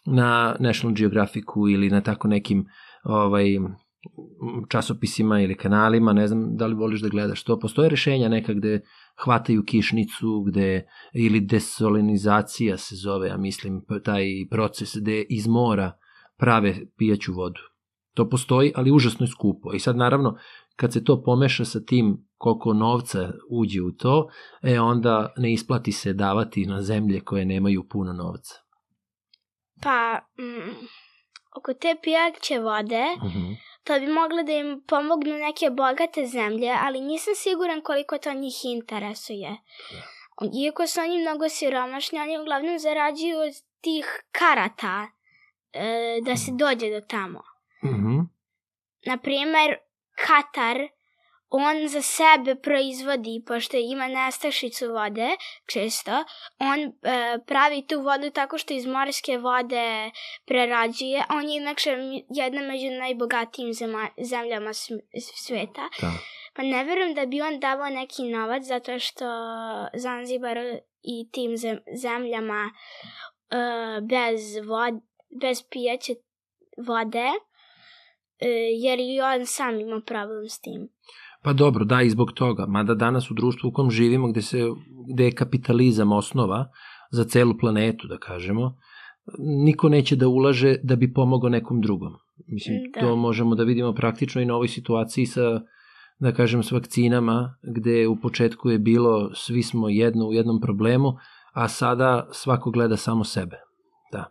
na 0.07 0.57
National 0.61 0.95
Geographicu 0.95 1.69
ili 1.69 1.91
na 1.91 2.00
tako 2.00 2.29
nekim 2.29 2.67
ovaj, 3.05 3.57
m, 3.57 3.75
časopisima 4.69 5.41
ili 5.41 5.57
kanalima, 5.57 6.13
ne 6.13 6.29
znam 6.29 6.57
da 6.57 6.67
li 6.67 6.75
voliš 6.75 7.01
da 7.01 7.09
gledaš 7.09 7.43
to. 7.43 7.59
Postoje 7.59 7.89
rešenja 7.89 8.29
neka 8.29 8.53
gde 8.53 8.81
hvataju 9.25 9.65
kišnicu, 9.65 10.45
gde, 10.47 10.87
ili 11.13 11.41
desolinizacija 11.41 12.77
se 12.77 12.97
zove, 12.97 13.29
ja 13.29 13.37
mislim, 13.37 13.85
taj 14.05 14.25
proces 14.51 14.97
gde 14.97 15.23
iz 15.29 15.47
mora 15.47 15.93
prave 16.37 16.77
pijaću 16.97 17.33
vodu. 17.33 17.61
To 18.15 18.29
postoji, 18.29 18.73
ali 18.75 18.93
užasno 18.93 19.25
je 19.25 19.31
skupo. 19.31 19.73
I 19.75 19.79
sad 19.79 19.97
naravno, 19.97 20.37
kad 20.77 20.93
se 20.93 21.05
to 21.05 21.23
pomeša 21.23 21.65
sa 21.65 21.81
tim 21.81 22.29
koliko 22.37 22.73
novca 22.73 23.33
uđe 23.51 23.83
u 23.83 23.93
to, 23.93 24.29
e 24.63 24.81
onda 24.81 25.33
ne 25.37 25.53
isplati 25.53 25.93
se 25.93 26.13
davati 26.13 26.67
na 26.67 26.83
zemlje 26.83 27.21
koje 27.21 27.45
nemaju 27.45 27.89
puno 27.89 28.13
novca. 28.13 28.55
Pa, 29.83 30.19
mm, 30.39 30.87
oko 31.57 31.75
te 31.75 31.97
pijaće 32.03 32.59
vode, 32.59 33.05
Uh 33.17 33.33
-huh. 33.35 33.57
To 33.85 34.01
bi 34.01 34.07
moglo 34.07 34.43
da 34.43 34.53
im 34.53 34.83
pomognu 34.87 35.35
neke 35.39 35.71
bogate 35.71 36.27
zemlje, 36.27 36.77
ali 36.81 37.01
nisam 37.01 37.35
siguran 37.35 37.81
koliko 37.81 38.19
to 38.19 38.33
njih 38.33 38.65
interesuje. 38.65 39.57
Iako 40.65 40.87
su 40.87 41.01
oni 41.01 41.19
mnogo 41.19 41.49
siromašni, 41.49 42.21
oni 42.21 42.39
uglavnom 42.39 42.79
zarađuju 42.79 43.39
od 43.39 43.55
tih 43.81 44.23
karata 44.33 45.07
e, 45.73 46.19
da 46.23 46.37
se 46.37 46.51
dođe 46.53 46.91
do 46.91 47.01
tamo. 47.01 47.43
Uh 47.83 47.91
-huh. 47.91 48.27
Naprimer, 49.07 49.77
Katar, 50.15 50.89
on 51.53 51.89
za 51.89 52.03
sebe 52.03 52.55
proizvodi, 52.55 53.43
pošto 53.47 53.77
ima 53.77 54.09
nestašicu 54.09 54.93
vode, 54.93 55.29
često, 55.67 56.25
on 56.59 56.81
e, 56.81 57.39
pravi 57.47 57.87
tu 57.87 58.01
vodu 58.01 58.31
tako 58.31 58.59
što 58.59 58.75
iz 58.75 58.87
morske 58.87 59.39
vode 59.39 60.11
prerađuje. 60.47 61.25
On 61.31 61.49
je 61.49 61.57
inakše 61.57 61.91
jedna 62.29 62.61
među 62.61 62.91
najbogatijim 62.91 63.73
zema, 63.73 64.09
zemljama 64.23 64.71
sveta. 65.47 65.89
Da. 66.01 66.13
Pa 66.55 66.63
ne 66.63 66.85
verujem 66.85 67.15
da 67.15 67.27
bi 67.27 67.41
on 67.41 67.61
davao 67.61 67.89
neki 67.89 68.23
novac 68.23 68.63
zato 68.63 68.99
što 68.99 69.25
Zanzibar 69.95 70.59
i 71.03 71.31
tim 71.33 71.57
zem, 71.57 71.79
zemljama 72.03 72.71
e, 72.71 73.57
bez, 74.01 74.57
vod, 74.67 74.95
bez 75.41 75.63
pijaće 75.71 76.15
vode, 76.87 77.29
e, 78.39 78.49
jer 78.83 79.01
i 79.01 79.21
on 79.21 79.47
sam 79.47 79.81
ima 79.81 80.01
problem 80.07 80.49
s 80.49 80.61
tim. 80.61 80.89
Pa 81.43 81.53
dobro, 81.53 81.85
da, 81.85 82.03
i 82.03 82.11
zbog 82.11 82.33
toga. 82.33 82.67
Mada 82.67 82.95
danas 82.95 83.31
u 83.31 83.35
društvu 83.35 83.69
u 83.69 83.73
kom 83.73 83.91
živimo, 83.91 84.29
gde, 84.29 84.43
se, 84.43 84.59
gde 85.15 85.25
je 85.25 85.35
kapitalizam 85.35 86.13
osnova 86.13 86.69
za 87.11 87.25
celu 87.25 87.59
planetu, 87.59 88.09
da 88.09 88.19
kažemo, 88.19 88.77
niko 89.65 89.89
neće 89.89 90.17
da 90.17 90.29
ulaže 90.29 90.77
da 90.83 90.97
bi 90.97 91.13
pomogao 91.13 91.51
nekom 91.51 91.81
drugom. 91.81 92.13
Mislim, 92.47 92.77
Da. 92.95 93.01
to 93.01 93.17
možemo 93.17 93.55
da 93.55 93.65
vidimo 93.65 93.93
praktično 93.95 94.43
i 94.43 94.45
na 94.45 94.55
ovoj 94.55 94.69
situaciji 94.69 95.27
sa, 95.27 95.61
da 96.19 96.33
kažem, 96.33 96.63
s 96.63 96.73
vakcinama, 96.73 97.55
gde 97.63 98.09
u 98.09 98.17
početku 98.21 98.71
je 98.71 98.79
bilo 98.79 99.35
svi 99.35 99.63
smo 99.63 99.89
jedno 99.89 100.27
u 100.27 100.33
jednom 100.33 100.61
problemu, 100.61 101.13
a 101.53 101.69
sada 101.69 102.29
svako 102.33 102.71
gleda 102.71 102.97
samo 102.97 103.25
sebe. 103.25 103.57
Da. 104.13 104.25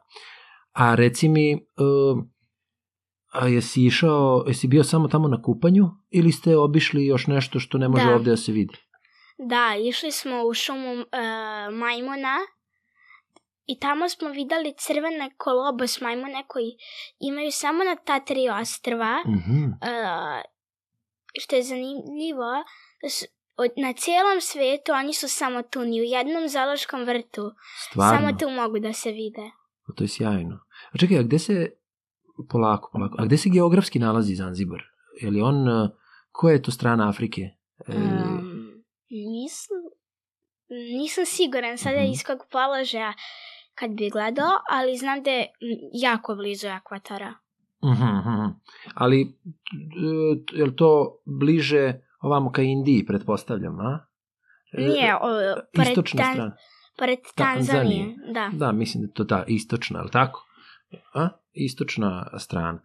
A 0.74 0.96
reci 0.96 1.30
mi, 1.30 1.56
uh, 1.56 2.24
a 3.32 3.48
jesi 3.48 3.86
išao, 3.86 4.44
jesi 4.48 4.68
bio 4.68 4.84
samo 4.84 5.08
tamo 5.08 5.28
na 5.28 5.42
kupanju 5.42 5.86
ili 6.10 6.32
ste 6.32 6.58
obišli 6.58 7.06
još 7.06 7.28
nešto 7.28 7.60
što 7.60 7.78
ne 7.78 7.90
može 7.90 8.06
Da. 8.06 8.16
ovde 8.16 8.30
da 8.30 8.38
se 8.38 8.52
vidi? 8.52 8.78
Da, 9.38 9.76
išli 9.90 10.12
smo 10.12 10.44
u 10.44 10.54
šumu 10.54 10.92
e, 10.92 11.06
majmuna 11.72 12.38
i 13.66 13.80
tamo 13.80 14.10
smo 14.10 14.30
videli 14.30 14.74
crvene 14.78 15.32
kolobos 15.38 16.02
majmune 16.02 16.44
koji 16.48 16.72
imaju 17.20 17.52
samo 17.52 17.84
na 17.84 17.96
ta 17.96 18.20
tri 18.20 18.50
ostrva. 18.62 19.24
Mhm. 19.28 19.64
E, 19.66 20.44
što 21.40 21.56
je 21.56 21.64
zanimljivo, 21.64 22.64
od, 23.58 23.72
na 23.78 23.94
cijelom 23.94 24.42
svetu 24.42 24.92
oni 24.92 25.14
su 25.14 25.28
samo 25.28 25.62
tu, 25.62 25.82
ni 25.82 26.02
u 26.02 26.04
jednom 26.04 26.48
zaloškom 26.48 27.04
vrtu. 27.04 27.52
Stvarno? 27.90 28.20
Samo 28.20 28.38
tu 28.40 28.50
mogu 28.50 28.80
da 28.80 28.94
se 28.94 29.12
vide. 29.12 29.52
Pa 29.88 29.94
To 29.94 30.04
je 30.04 30.08
sjajno. 30.08 30.60
A 30.92 30.98
čekaj, 30.98 31.18
a 31.18 31.24
gde 31.24 31.40
se, 31.40 31.72
polako, 32.44 32.90
polako, 32.94 33.16
a 33.18 33.26
gde 33.26 33.38
se 33.38 33.50
geografski 33.50 34.00
nalazi 34.00 34.36
Zanzibar? 34.36 34.82
Je 35.16 35.30
li 35.30 35.42
on, 35.42 35.70
uh, 35.70 35.90
koja 36.32 36.54
je 36.54 36.62
to 36.62 36.72
strana 36.72 37.10
Afrike? 37.10 37.42
E, 37.42 37.52
Um, 37.88 38.84
nisam, 39.10 39.78
nisam 40.94 41.26
siguran 41.28 41.78
sada 41.78 41.98
Mhm. 41.98 42.06
iz 42.08 42.24
kog 42.24 42.38
položaja 42.52 43.14
kad 43.74 43.92
bi 43.92 44.10
gledao, 44.10 44.50
ali 44.72 44.98
znam 44.98 45.24
da 45.24 45.32
je 45.32 45.48
jako 45.94 46.36
blizu 46.36 46.68
ekvatora. 46.70 47.34
mhm. 47.84 48.52
Ali, 48.96 49.22
e, 49.22 49.28
je 50.54 50.66
li 50.66 50.76
to 50.76 51.18
bliže 51.28 51.94
ovamo 52.20 52.52
ka 52.52 52.62
Indiji, 52.64 53.06
pretpostavljam, 53.06 53.80
a? 53.80 54.06
E, 54.74 54.82
Nije, 54.82 55.16
o, 55.16 55.20
pored, 55.74 55.88
Istočna 55.90 56.20
Tan- 56.20 56.34
strana. 56.34 56.56
pored. 56.98 57.20
Tanzanije. 57.36 58.16
Da. 58.34 58.50
Da, 58.54 58.72
mislim 58.72 59.02
da 59.02 59.08
je 59.08 59.14
to 59.14 59.24
ta 59.24 59.44
istočna, 59.48 60.00
ali 60.00 60.12
tako? 60.12 60.46
A? 61.14 61.28
Istočna 61.54 62.40
strana. 62.40 62.82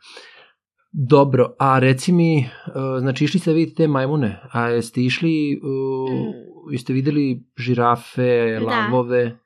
Dobro, 0.93 1.55
a 1.59 1.79
reci 1.79 2.13
mi, 2.13 2.39
uh, 2.39 2.73
znači 3.01 3.25
išli 3.25 3.41
ste 3.41 3.51
da 3.51 3.55
vidite 3.55 3.77
te 3.77 3.89
majmune, 3.89 4.41
a 4.53 4.69
jeste 4.69 5.01
išli, 5.01 5.61
uh, 5.63 6.11
Mm. 6.11 6.73
jeste 6.73 6.93
videli 6.93 7.43
žirafe, 7.57 8.59
Da. 8.61 8.67
lavove? 8.67 9.39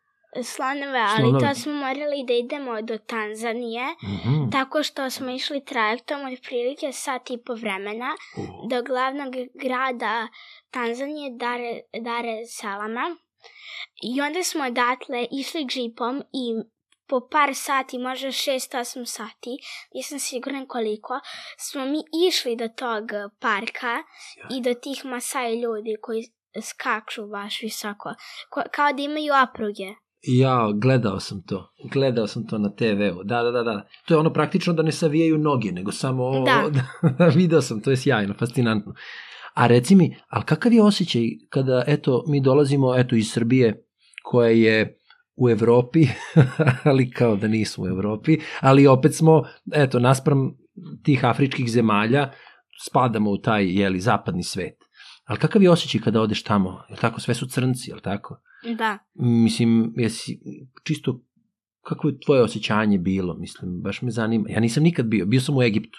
Slonove, 0.44 0.98
ali 1.00 1.20
Slonove. 1.20 1.48
to 1.48 1.54
smo 1.54 1.72
morali 1.74 2.24
da 2.28 2.34
idemo 2.34 2.82
do 2.82 2.98
Tanzanije, 2.98 3.84
Mhm. 4.04 4.50
tako 4.50 4.82
što 4.82 5.10
smo 5.10 5.30
išli 5.30 5.64
trajektom 5.64 6.20
od 6.22 6.38
prilike 6.42 6.92
sat 6.92 7.30
i 7.30 7.38
po 7.38 7.54
vremena 7.54 8.10
U, 8.38 8.68
do 8.68 8.82
glavnog 8.82 9.32
grada 9.56 10.28
Tanzanije, 10.70 11.30
Dare, 11.32 11.72
Dare 12.00 12.46
Salama. 12.48 13.16
I 14.04 14.20
onda 14.20 14.42
smo 14.42 14.64
odatle 14.64 15.26
išli 15.32 15.64
džipom 15.64 16.16
i 16.16 16.44
po 17.10 17.20
par 17.30 17.54
sati, 17.54 17.98
možda 17.98 18.28
6-8 18.28 19.04
sati, 19.04 19.50
nisam 19.94 20.18
siguran 20.18 20.66
koliko, 20.66 21.14
smo 21.58 21.84
mi 21.84 21.98
išli 22.28 22.56
do 22.56 22.68
tog 22.68 23.04
parka 23.40 23.94
i 24.50 24.62
do 24.62 24.74
tih 24.74 25.04
Masai 25.04 25.60
ljudi 25.60 25.96
koji 26.02 26.22
skaču 26.62 27.26
baš 27.26 27.62
visoko, 27.62 28.14
ko, 28.50 28.62
kao 28.72 28.92
da 28.92 29.02
imaju 29.02 29.32
opruge. 29.48 29.88
Ja, 30.22 30.70
gledao 30.74 31.20
sam 31.20 31.42
to. 31.46 31.72
Gledao 31.92 32.26
sam 32.26 32.46
to 32.46 32.58
na 32.58 32.74
TV-u. 32.74 33.24
Da, 33.24 33.42
da, 33.42 33.50
da, 33.50 33.62
da. 33.62 33.86
To 34.06 34.14
je 34.14 34.18
ono 34.18 34.32
praktično 34.32 34.72
da 34.72 34.82
ne 34.82 34.92
savijaju 34.92 35.38
noge, 35.38 35.72
nego 35.72 35.92
samo... 35.92 36.44
Da. 36.44 36.70
da 37.18 37.26
video 37.26 37.62
sam, 37.62 37.80
to 37.82 37.90
je 37.90 37.96
sjajno, 37.96 38.34
fascinantno. 38.38 38.94
A 39.54 39.66
reci 39.66 39.94
mi, 39.94 40.16
ali 40.28 40.44
kakav 40.44 40.72
je 40.72 40.82
osjećaj 40.82 41.22
kada, 41.48 41.84
eto, 41.86 42.24
mi 42.28 42.40
dolazimo, 42.40 42.96
eto, 42.96 43.16
iz 43.16 43.32
Srbije, 43.32 43.86
koja 44.22 44.50
je 44.50 44.99
u 45.40 45.50
Evropi, 45.50 46.06
ali 46.90 47.10
kao 47.10 47.36
da 47.36 47.48
nismo 47.48 47.84
u 47.84 47.88
Evropi, 47.88 48.38
ali 48.60 48.86
opet 48.86 49.14
smo, 49.14 49.42
eto, 49.72 49.98
naspram 49.98 50.56
tih 51.02 51.24
afričkih 51.24 51.70
zemalja, 51.70 52.30
spadamo 52.86 53.30
u 53.30 53.38
taj, 53.38 53.80
jeli, 53.80 54.00
zapadni 54.00 54.42
svet. 54.42 54.76
Ali 55.24 55.38
kakav 55.38 55.62
je 55.62 55.70
osjećaj 55.70 56.00
kada 56.00 56.20
odeš 56.20 56.42
tamo? 56.42 56.82
Je 56.90 56.96
tako, 56.96 57.20
sve 57.20 57.34
su 57.34 57.46
crnci, 57.46 57.90
je 57.90 58.00
tako? 58.02 58.40
Da. 58.78 58.98
Mislim, 59.14 59.92
jesi, 59.96 60.40
čisto, 60.84 61.20
kako 61.82 62.08
je 62.08 62.20
tvoje 62.26 62.42
osjećanje 62.42 62.98
bilo, 62.98 63.34
mislim, 63.34 63.80
baš 63.82 64.02
me 64.02 64.10
zanima. 64.10 64.50
Ja 64.50 64.60
nisam 64.60 64.82
nikad 64.82 65.06
bio, 65.06 65.26
bio 65.26 65.40
sam 65.40 65.56
u 65.56 65.62
Egiptu, 65.62 65.98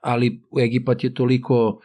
ali 0.00 0.42
u 0.50 0.60
Egipat 0.60 1.04
je 1.04 1.14
toliko, 1.14 1.80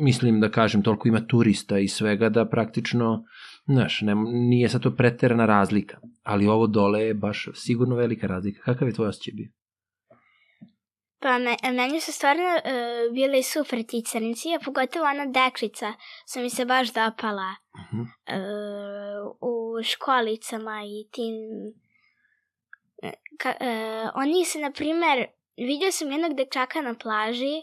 mislim 0.00 0.40
da 0.40 0.50
kažem, 0.50 0.82
toliko 0.82 1.08
ima 1.08 1.26
turista 1.26 1.78
i 1.78 1.88
svega 1.88 2.28
da 2.28 2.48
praktično, 2.48 3.24
znaš, 3.66 4.00
ne, 4.00 4.14
nije 4.24 4.68
sad 4.68 4.82
to 4.82 4.90
preterana 4.90 5.46
razlika, 5.46 5.98
ali 6.22 6.46
ovo 6.46 6.66
dole 6.66 7.00
je 7.02 7.14
baš 7.14 7.48
sigurno 7.54 7.94
velika 7.96 8.26
razlika. 8.26 8.62
Kakav 8.62 8.88
je 8.88 8.94
tvoj 8.94 9.08
osjećaj 9.08 9.32
bio? 9.32 9.48
Pa 11.18 11.38
me, 11.38 11.56
meni 11.72 12.00
su 12.00 12.12
stvarno 12.12 12.42
uh, 12.44 13.14
bili 13.14 13.42
super 13.42 13.82
ti 13.82 14.02
crnci, 14.02 14.48
a 14.50 14.64
pogotovo 14.64 15.04
ona 15.06 15.26
deklica 15.26 15.92
su 16.26 16.40
mi 16.40 16.50
se 16.50 16.64
baš 16.64 16.88
dopala 16.88 17.54
Mhm. 17.82 18.00
uh, 18.00 18.08
u 19.40 19.52
školicama 19.82 20.82
i 20.84 21.08
tim... 21.10 21.34
e, 23.02 23.12
Ka, 23.38 23.48
uh, 23.50 23.66
oni 24.14 24.44
se, 24.44 24.58
na 24.58 24.70
primer, 24.70 25.26
vidio 25.58 25.92
sam 25.92 26.12
jednog 26.12 26.34
dečaka 26.34 26.80
na 26.80 26.94
plaži 26.94 27.54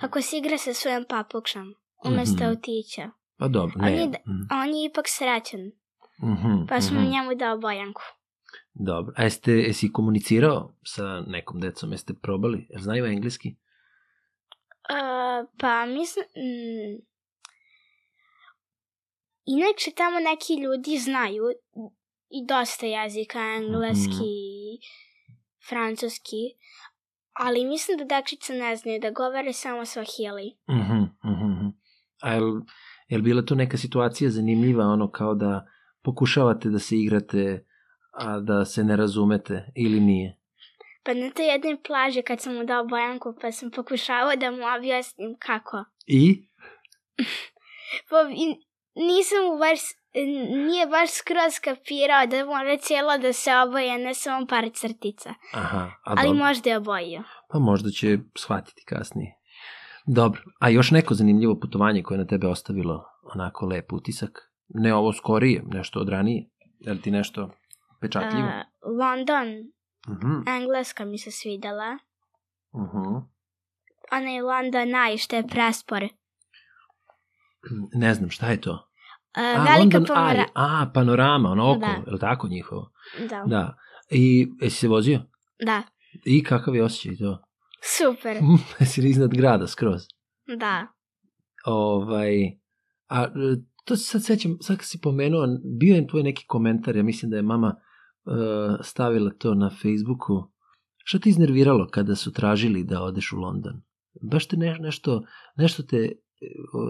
kako 0.00 0.22
se 0.22 0.36
igra 0.36 0.58
sa 0.58 0.74
svojom 0.74 1.04
papukšom 1.08 1.74
umesto 2.04 2.36
Mhm. 2.36 2.44
autića. 2.44 3.10
Pa 3.38 3.48
dobro, 3.48 3.74
On 3.78 3.84
ne. 3.84 4.00
je, 4.00 4.06
mhm, 4.06 4.42
a 4.50 4.60
on 4.62 4.74
je 4.74 4.84
ipak 4.84 5.04
srećan, 5.08 5.60
mhm, 6.22 6.66
pa 6.68 6.80
sam 6.80 6.96
mhm. 6.96 7.10
njemu 7.10 7.34
dao 7.34 7.58
bojanku. 7.58 8.02
Dobro. 8.74 9.14
A 9.16 9.22
jeste, 9.22 9.52
jesi 9.52 9.92
komunicirao 9.92 10.72
sa 10.84 11.20
nekom 11.26 11.60
decom? 11.60 11.92
Jeste 11.92 12.14
probali? 12.22 12.66
Jel 12.70 12.82
znaju 12.82 13.06
engleski? 13.06 13.56
Uh, 14.90 15.48
pa 15.58 15.86
mislim... 15.86 16.24
Mm, 16.24 17.06
inače 19.46 19.90
tamo 19.96 20.20
neki 20.20 20.54
ljudi 20.54 20.98
znaju 20.98 21.44
i 22.30 22.46
dosta 22.46 22.86
jezika, 22.86 23.38
engleski, 23.38 24.34
francuski, 25.68 26.42
ali 27.32 27.64
mislim 27.64 27.98
da 27.98 28.04
dekšice 28.04 28.52
ne 28.52 28.76
znaju 28.76 29.00
da 29.00 29.10
govore 29.10 29.52
samo 29.52 29.80
swahili. 29.80 30.56
Mhm, 30.70 31.02
mhm, 31.32 31.52
mhm. 31.52 31.68
A 32.22 32.32
jel, 32.32 32.60
jel 33.08 33.22
bila 33.22 33.42
tu 33.42 33.54
neka 33.54 33.76
situacija 33.76 34.30
zanimljiva, 34.30 34.84
ono 34.84 35.10
kao 35.10 35.34
da 35.34 35.66
pokušavate 36.02 36.68
da 36.68 36.78
se 36.78 36.96
igrate, 36.96 37.66
a 38.12 38.40
da 38.40 38.64
se 38.64 38.84
ne 38.84 38.96
razumete 38.96 39.72
ili 39.74 40.00
nije? 40.00 40.38
Pa 41.04 41.14
na 41.14 41.30
toj 41.30 41.46
jednoj 41.46 41.82
plaži 41.82 42.22
kad 42.22 42.40
sam 42.40 42.54
mu 42.54 42.64
dao 42.64 42.84
bojanku 42.84 43.34
pa 43.40 43.52
sam 43.52 43.70
pokušavao 43.70 44.36
da 44.36 44.50
mu 44.50 44.62
objasnim 44.78 45.36
kako. 45.38 45.84
I? 46.06 46.42
Pa 48.10 48.16
nisam 48.94 49.38
mu 49.44 49.58
baš, 49.58 49.78
nije 50.66 50.86
baš 50.86 51.10
skroz 51.10 51.58
kapirao 51.64 52.26
da 52.26 52.44
mora 52.44 52.76
cijelo 52.76 53.18
da 53.18 53.32
se 53.32 53.50
oboje, 53.56 53.98
ne 53.98 54.14
samo 54.14 54.46
par 54.46 54.70
crtica. 54.74 55.34
Aha, 55.52 55.78
a 55.78 55.92
Ali 56.04 56.28
dobro. 56.28 56.44
možda 56.44 56.70
je 56.70 56.76
obojio. 56.76 57.22
Pa 57.48 57.58
možda 57.58 57.90
će 57.90 58.18
shvatiti 58.38 58.84
kasnije. 58.84 59.35
Dobro. 60.06 60.40
A 60.60 60.68
još 60.68 60.90
neko 60.90 61.14
zanimljivo 61.14 61.58
putovanje 61.60 62.02
koje 62.02 62.16
je 62.16 62.20
na 62.20 62.26
tebe 62.26 62.46
ostavilo 62.46 63.04
onako 63.24 63.66
lep 63.66 63.92
utisak? 63.92 64.52
Ne 64.68 64.94
ovo 64.94 65.12
skorije, 65.12 65.62
nešto 65.66 66.00
od 66.00 66.08
ranije? 66.08 66.48
Je 66.78 66.92
li 66.92 67.00
ti 67.00 67.10
nešto 67.10 67.50
pečatljivo? 68.00 68.48
A, 68.48 68.62
London, 68.82 69.46
Mhm, 70.08 70.48
Engleska 70.48 71.04
mi 71.04 71.18
se 71.18 71.30
svidela. 71.30 71.98
mhm. 72.74 73.14
Onaj 74.12 74.40
London 74.42 74.88
Eye 74.88 75.18
što 75.18 75.36
je 75.36 75.46
prespor. 75.46 76.04
Ne 77.92 78.14
znam, 78.14 78.30
šta 78.30 78.46
je 78.46 78.60
to? 78.60 78.88
A, 79.32 79.40
A, 79.40 79.64
velika 79.64 79.78
London 79.78 80.04
pomora... 80.06 80.32
Eye. 80.34 80.46
A, 80.54 80.90
panorama, 80.94 81.48
ono 81.48 81.70
oko, 81.70 81.78
Da. 81.78 81.86
je 81.86 82.12
li 82.12 82.18
tako 82.20 82.48
njihovo? 82.48 82.90
Da. 83.20 83.42
Da. 83.46 83.76
I, 84.10 84.48
jesi 84.60 84.76
se 84.76 84.88
vozio? 84.88 85.20
da. 85.60 85.82
I 86.24 86.44
kakav 86.44 86.74
je 86.74 86.84
osjećaj 86.84 87.16
to? 87.16 87.45
Super. 87.86 88.36
jesi 88.80 89.00
li 89.00 89.10
iznad 89.10 89.34
grada 89.34 89.66
skroz? 89.66 90.02
Da. 90.58 90.86
Ovaj, 91.64 92.58
a 93.08 93.22
e, 93.22 93.28
to 93.84 93.96
se 93.96 94.04
sad 94.04 94.24
sećam, 94.24 94.58
sad 94.60 94.76
kad 94.76 94.86
si 94.86 95.00
pomenuo, 95.00 95.46
bio 95.78 95.94
je 95.94 96.06
tvoj 96.06 96.22
neki 96.22 96.44
komentar, 96.46 96.96
ja 96.96 97.02
mislim 97.02 97.30
da 97.30 97.36
je 97.36 97.42
mama 97.42 97.74
e, 97.76 97.82
stavila 98.82 99.30
to 99.38 99.54
na 99.54 99.70
Facebooku. 99.70 100.50
Šta 101.04 101.18
te 101.18 101.28
iznerviralo 101.28 101.88
kada 101.90 102.14
su 102.14 102.32
tražili 102.32 102.84
da 102.84 103.02
odeš 103.02 103.32
u 103.32 103.36
London? 103.36 103.82
Baš 104.22 104.46
te 104.46 104.56
ne, 104.56 104.78
nešto, 104.78 105.22
nešto 105.56 105.82
te, 105.82 105.96
e, 105.96 106.12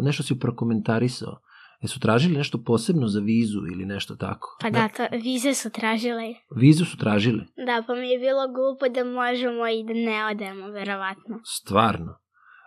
nešto 0.02 0.22
si 0.22 0.38
prokomentarisao. 0.38 1.40
Jesu 1.82 2.00
tražili 2.00 2.36
nešto 2.36 2.58
posebno 2.66 3.08
za 3.08 3.20
vizu 3.20 3.58
ili 3.72 3.84
nešto 3.86 4.16
tako? 4.16 4.58
Pa 4.60 4.70
da, 4.70 4.88
to, 4.88 5.06
vize 5.12 5.54
su 5.54 5.70
tražile. 5.70 6.34
Vizu 6.56 6.84
su 6.84 6.96
tražili, 6.96 7.44
Da, 7.66 7.82
pa 7.86 7.94
mi 7.94 8.10
je 8.10 8.18
bilo 8.18 8.48
glupo 8.48 8.88
da 8.88 9.04
možemo 9.04 9.68
i 9.68 9.84
da 9.84 9.92
ne 9.92 10.26
odemo, 10.26 10.66
verovatno. 10.68 11.40
stvarno. 11.44 12.18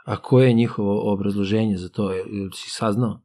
A 0.05 0.21
koje 0.21 0.47
je 0.47 0.53
njihovo 0.53 1.13
obrazloženje 1.13 1.77
za 1.77 1.89
to? 1.89 2.11
Jel 2.11 2.49
si 2.53 2.69
saznao? 2.69 3.21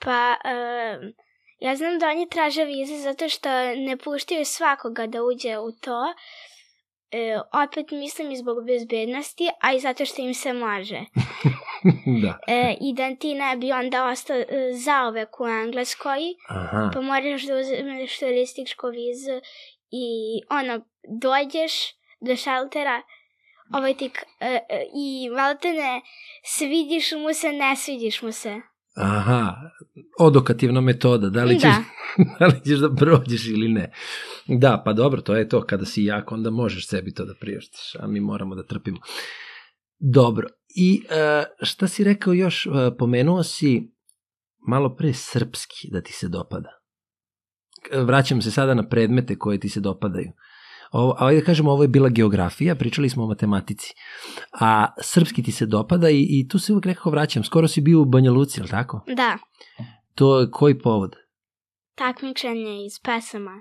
Pa, 0.00 0.34
e, 0.44 1.12
ja 1.58 1.76
znam 1.76 1.98
da 1.98 2.06
oni 2.06 2.28
traže 2.30 2.64
vize 2.64 2.96
zato 3.02 3.28
što 3.28 3.48
ne 3.86 3.96
puštaju 4.04 4.44
svakoga 4.44 5.06
da 5.06 5.22
uđe 5.22 5.58
u 5.58 5.72
to. 5.80 6.14
E, 7.12 7.40
opet 7.64 7.90
mislim 7.90 8.30
i 8.30 8.36
zbog 8.36 8.66
bezbednosti, 8.66 9.48
a 9.60 9.72
i 9.72 9.80
zato 9.80 10.04
što 10.04 10.22
im 10.22 10.34
se 10.34 10.52
može. 10.52 11.00
da. 12.22 12.38
E, 12.48 12.76
I 12.80 12.94
da 12.94 13.14
ti 13.14 13.34
ne 13.34 13.56
bi 13.56 13.72
onda 13.72 14.06
ostao 14.06 14.36
e, 14.36 14.46
zaovek 14.72 15.40
u 15.40 15.46
Engleskoj, 15.46 16.20
Aha. 16.48 16.90
pa 16.94 17.00
moraš 17.00 17.42
da 17.42 17.54
uzmeš 17.54 18.18
turističku 18.18 18.86
vizu 18.88 19.40
i 19.90 20.06
ono, 20.50 20.84
dođeš 21.20 21.72
do 22.20 22.36
šaltera, 22.36 23.02
ovaj 23.74 23.94
ti, 23.94 24.10
e, 24.40 24.60
e, 24.68 24.86
i 24.94 25.30
valtene 25.30 26.00
svidiš 26.44 27.12
mu 27.12 27.34
se, 27.34 27.52
ne 27.52 27.76
svidiš 27.76 28.22
mu 28.22 28.32
se. 28.32 28.60
Aha, 28.96 29.54
odokativna 30.18 30.80
metoda, 30.80 31.28
da 31.28 31.44
li, 31.44 31.54
ćeš, 31.54 31.62
Da. 31.62 31.84
da 32.38 32.46
li 32.46 32.60
ćeš 32.66 32.78
da 32.78 32.94
prođeš 32.94 33.46
ili 33.46 33.68
ne. 33.68 33.92
Da, 34.46 34.82
pa 34.84 34.92
dobro, 34.92 35.20
to 35.20 35.36
je 35.36 35.48
to, 35.48 35.66
kada 35.66 35.84
si 35.84 36.04
jak, 36.04 36.32
onda 36.32 36.50
možeš 36.50 36.88
sebi 36.88 37.14
to 37.14 37.24
da 37.24 37.34
priuštiš, 37.40 37.94
a 37.98 38.06
mi 38.06 38.20
moramo 38.20 38.54
da 38.54 38.66
trpimo. 38.66 38.98
Dobro, 39.98 40.48
i 40.76 41.02
e, 41.10 41.44
šta 41.62 41.88
si 41.88 42.04
rekao 42.04 42.32
još, 42.32 42.66
E, 42.66 42.70
pomenuo 42.98 43.42
si 43.42 43.92
malo 44.68 44.96
pre 44.96 45.12
srpski 45.12 45.88
da 45.90 46.00
ti 46.00 46.12
se 46.12 46.28
dopada. 46.28 46.68
Vraćam 47.92 48.42
se 48.42 48.50
sada 48.50 48.74
na 48.74 48.88
predmete 48.88 49.38
koje 49.38 49.60
ti 49.60 49.68
se 49.68 49.80
dopadaju. 49.80 50.32
Ovo, 50.92 51.16
ajde 51.18 51.40
da 51.40 51.46
kažemo, 51.46 51.72
ovo 51.72 51.82
je 51.84 51.88
bila 51.88 52.08
geografija, 52.08 52.74
pričali 52.74 53.08
smo 53.08 53.24
o 53.24 53.28
matematici. 53.28 53.94
A 54.52 54.86
srpski 55.02 55.42
ti 55.42 55.52
se 55.52 55.66
dopada 55.66 56.10
i, 56.10 56.26
i 56.30 56.48
tu 56.48 56.58
se 56.58 56.72
uvek 56.72 56.84
nekako 56.84 57.10
vraćam. 57.10 57.44
Skoro 57.44 57.68
si 57.68 57.80
bio 57.80 58.00
u 58.00 58.04
Banja 58.04 58.30
Luci, 58.30 58.60
je 58.60 58.64
li 58.64 58.70
tako? 58.70 59.00
Da, 59.08 59.38
To 60.14 60.40
je 60.40 60.50
koji 60.50 60.78
povod? 60.78 61.16
takmičenje 61.94 62.86
iz 62.86 62.92
pesama. 63.00 63.60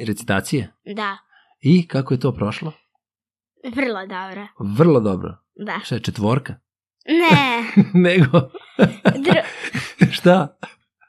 Recitacije? 0.00 0.72
Da, 0.86 1.18
I 1.60 1.86
kako 1.86 2.14
je 2.14 2.20
to 2.20 2.32
prošlo? 2.32 2.72
vrlo 3.66 4.00
dobro. 4.00 4.46
Vrlo 4.58 5.00
dobro. 5.00 5.36
Da. 5.56 5.80
Šta 5.84 5.94
je, 5.94 6.00
četvorka? 6.00 6.54
Ne, 7.06 7.64
Nego, 8.08 8.40
dru, 9.16 9.40
šta? 10.12 10.56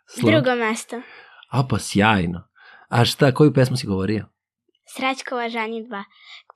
Slo- 0.07 0.31
drugo 0.31 0.55
mesto. 0.57 1.01
A 1.49 1.67
pa 1.67 1.79
sjajno. 1.79 2.43
A 2.89 3.05
šta, 3.05 3.31
koju 3.31 3.53
pesmu 3.53 3.77
si 3.77 3.87
govorio? 3.87 4.25
Srećkova 4.91 5.49
ženitba. 5.49 6.03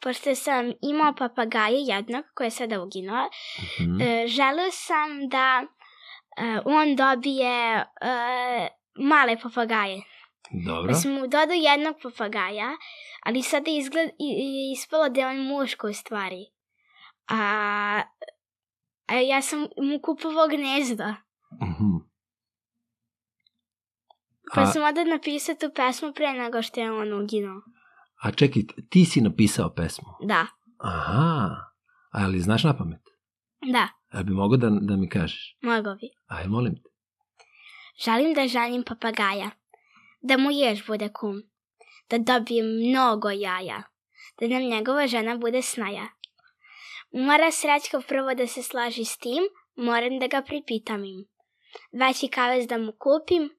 Pošto 0.02 0.36
sam 0.36 0.72
imao 0.84 1.14
papagaja 1.16 1.68
jednog 1.88 2.26
koji 2.34 2.48
je 2.48 2.52
sada 2.52 2.82
uginuo, 2.82 3.30
Mhm. 3.80 4.02
e, 4.02 4.28
želeo 4.28 4.72
sam 4.72 5.30
da 5.30 5.64
on 6.66 6.96
dobije 6.96 7.86
male 8.98 9.38
papagaje. 9.40 10.02
Dobro. 10.66 10.88
Pa 10.88 10.96
sam 10.96 11.12
mu 11.12 11.22
dodao 11.22 11.54
jednog 11.54 11.96
papagaja, 12.04 12.72
ali 13.22 13.42
sada 13.42 13.72
izgled, 13.72 14.10
i, 14.10 14.14
i- 14.20 14.74
ispalo 14.74 15.10
da 15.10 15.22
je 15.22 15.28
on 15.28 15.38
muško 15.40 15.88
u 15.88 15.94
stvari. 15.94 16.46
A, 17.28 18.02
a 19.08 19.16
ja 19.16 19.42
sam 19.42 19.60
mu 19.60 20.00
kupovao 20.02 20.48
gnezdo. 20.48 21.04
Mhm. 21.54 21.96
Pa 24.54 24.62
A, 24.62 24.66
sam 24.66 24.84
onda 24.84 25.04
napisao 25.04 25.56
tu 25.56 25.70
pesmu 25.76 26.14
pre 26.14 26.34
nego 26.34 26.62
što 26.62 26.80
je 26.80 26.92
on 26.92 27.14
uginuo. 27.16 27.62
A 28.22 28.32
čekaj, 28.32 28.62
ti 28.90 29.06
si 29.06 29.22
napisao 29.22 29.70
pesmu. 29.70 30.08
Da, 30.22 30.46
Aha, 30.78 31.56
ali 32.12 32.40
znaš 32.40 32.64
na 32.64 32.78
pamet? 32.78 33.02
da, 33.72 33.88
A 34.12 34.24
bi 34.24 34.32
mogo 34.34 34.58
da, 34.58 34.70
da 34.72 34.96
mi 34.96 35.10
kažeš? 35.10 35.58
mogo 35.62 35.96
bi. 35.96 36.10
Aj, 36.28 36.48
molim 36.48 36.76
te. 36.76 36.90
Želim 38.06 38.34
da 38.34 38.48
ženim 38.48 38.84
papagaja, 38.84 39.50
da 40.22 40.38
mu 40.38 40.52
jež 40.52 40.88
bude 40.88 41.10
kum, 41.10 41.42
da 42.10 42.18
dobije 42.18 42.64
mnogo 42.64 43.30
jaja, 43.30 43.84
da 44.40 44.48
nam 44.48 44.62
njegova 44.62 45.08
žena 45.08 45.38
bude 45.38 45.62
snaja. 45.62 46.08
Mora 47.12 47.52
srećka 47.52 48.02
prvo 48.08 48.34
da 48.34 48.48
se 48.48 48.64
slaži 48.64 49.06
s 49.06 49.18
tim, 49.18 49.44
moram 49.76 50.20
da 50.20 50.28
ga 50.28 50.42
pripitam 50.42 51.04
im. 51.04 51.26
Veći 51.92 52.28
kavez 52.28 52.68
da 52.68 52.78
mu 52.78 52.92
kupim, 52.92 53.50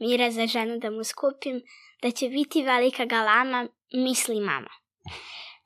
mira 0.00 0.30
za 0.30 0.46
ženu 0.46 0.78
da 0.78 0.90
mu 0.90 1.04
skupim, 1.04 1.60
da 2.02 2.10
će 2.10 2.28
biti 2.28 2.62
velika 2.62 3.04
galama, 3.04 3.68
misli 3.92 4.40
mama. 4.40 4.70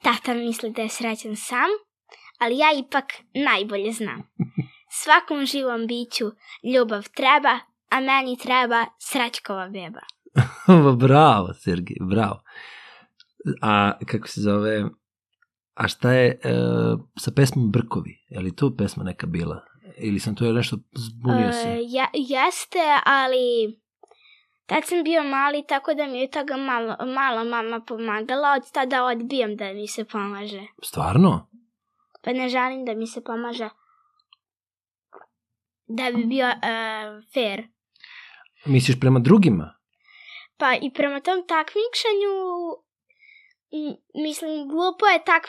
Tata 0.03 0.35
misli 0.35 0.71
da 0.71 0.83
je 0.83 0.89
srećan 0.89 1.37
sam, 1.37 1.71
ali 2.39 2.59
ja 2.59 2.69
ipak 2.79 3.05
najbolje 3.35 3.93
znam. 3.93 4.31
Svakom 4.91 5.47
živom 5.47 5.87
biću 5.87 6.31
ljubav 6.75 7.09
treba, 7.17 7.59
a 7.91 8.01
meni 8.01 8.39
treba 8.39 8.87
srećkova 8.99 9.69
beba. 9.69 10.01
bravo, 11.07 11.55
Sergej, 11.55 11.97
bravo. 12.01 12.43
A 13.63 13.93
kako 14.07 14.29
se 14.29 14.41
zove, 14.41 14.85
A 15.79 15.89
šta 15.89 16.13
je 16.13 16.29
e, 16.31 16.39
sa 17.19 17.31
pesmom 17.31 17.71
Brkovi? 17.71 18.19
Je 18.29 18.41
li 18.41 18.57
to 18.57 18.75
pesma 18.77 19.05
neka 19.05 19.27
bila? 19.27 19.63
Ili 19.97 20.19
sam 20.21 20.35
to 20.35 20.53
nešto 20.53 20.77
zbunio 20.95 21.53
se? 21.53 21.69
E, 21.69 21.79
ja, 21.89 22.07
jeste, 22.15 22.79
ali 23.05 23.79
tad 24.69 24.85
sam 24.85 25.05
bio 25.05 25.23
mali, 25.23 25.65
tako 25.69 25.95
da 25.95 26.07
mi 26.07 26.21
je 26.21 26.31
toga 26.31 26.57
malo, 26.57 26.97
malo 27.07 27.45
mama 27.45 27.81
pomagala, 27.81 28.53
od 28.57 28.73
tada 28.73 29.05
odbijam 29.05 29.57
da 29.57 29.73
mi 29.73 29.89
se 29.89 30.05
pomaže. 30.05 30.63
Stvarno? 30.83 31.49
Pa 32.25 32.33
ne 32.33 32.49
želim 32.49 32.85
da 32.85 32.95
mi 32.95 33.07
se 33.07 33.25
pomaže. 33.25 33.69
Da 35.87 36.11
bi 36.17 36.25
bio 36.25 36.47
uh, 36.47 37.25
fair. 37.35 37.63
Misliš 38.65 39.01
prema 39.01 39.19
drugima? 39.19 39.75
Pa 40.57 40.75
i 40.75 40.91
prema 40.95 41.21
tom 41.21 41.47
takmičenju 41.47 42.35
mislim, 44.15 44.69
glupo 44.69 45.07
je 45.07 45.25
tak, 45.25 45.47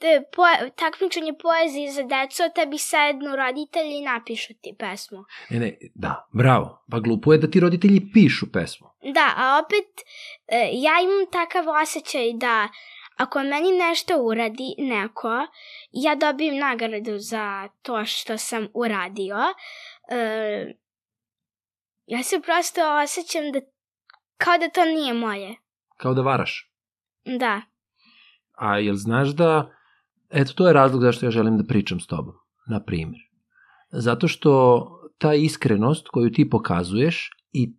te, 0.00 0.22
po, 0.36 0.42
takmičenje 0.76 1.32
poezije 1.42 1.92
za 1.92 2.02
decu, 2.02 2.42
a 2.42 2.48
tebi 2.48 2.78
sednu 2.78 3.36
roditelji 3.36 4.00
napišu 4.00 4.54
ti 4.62 4.74
pesmu. 4.78 5.24
Ne, 5.50 5.58
ne, 5.58 5.78
da, 5.94 6.28
bravo. 6.32 6.84
Pa 6.90 6.98
glupo 6.98 7.32
je 7.32 7.38
da 7.38 7.50
ti 7.50 7.60
roditelji 7.60 8.12
pišu 8.12 8.52
pesmu. 8.52 8.86
Da, 9.14 9.32
a 9.36 9.62
opet 9.64 9.88
ja 10.72 11.00
imam 11.00 11.26
takav 11.32 11.64
osjećaj 11.82 12.32
da 12.32 12.68
ako 13.16 13.42
meni 13.42 13.72
nešto 13.72 14.22
uradi 14.22 14.74
neko, 14.78 15.46
ja 15.92 16.14
dobijem 16.14 16.58
nagradu 16.58 17.18
za 17.18 17.68
to 17.82 18.04
što 18.04 18.38
sam 18.38 18.68
uradio. 18.74 19.36
Ja 22.06 22.22
se 22.22 22.40
prosto 22.40 22.80
osjećam 23.02 23.52
da 23.52 23.60
kao 24.36 24.58
da 24.58 24.68
to 24.68 24.84
nije 24.84 25.14
moje. 25.14 25.56
Kao 25.96 26.14
da 26.14 26.22
varaš. 26.22 26.73
Da. 27.24 27.62
A 28.58 28.78
jel 28.78 28.94
znaš 28.94 29.28
da, 29.28 29.70
eto 30.30 30.52
to 30.52 30.66
je 30.66 30.72
razlog 30.72 31.02
zašto 31.02 31.26
ja 31.26 31.30
želim 31.30 31.58
da 31.58 31.64
pričam 31.64 32.00
s 32.00 32.06
tobom, 32.06 32.34
na 32.66 32.80
primjer. 32.80 33.20
Zato 33.90 34.28
što 34.28 34.84
ta 35.18 35.34
iskrenost 35.34 36.08
koju 36.08 36.32
ti 36.32 36.50
pokazuješ 36.50 37.30
i, 37.52 37.74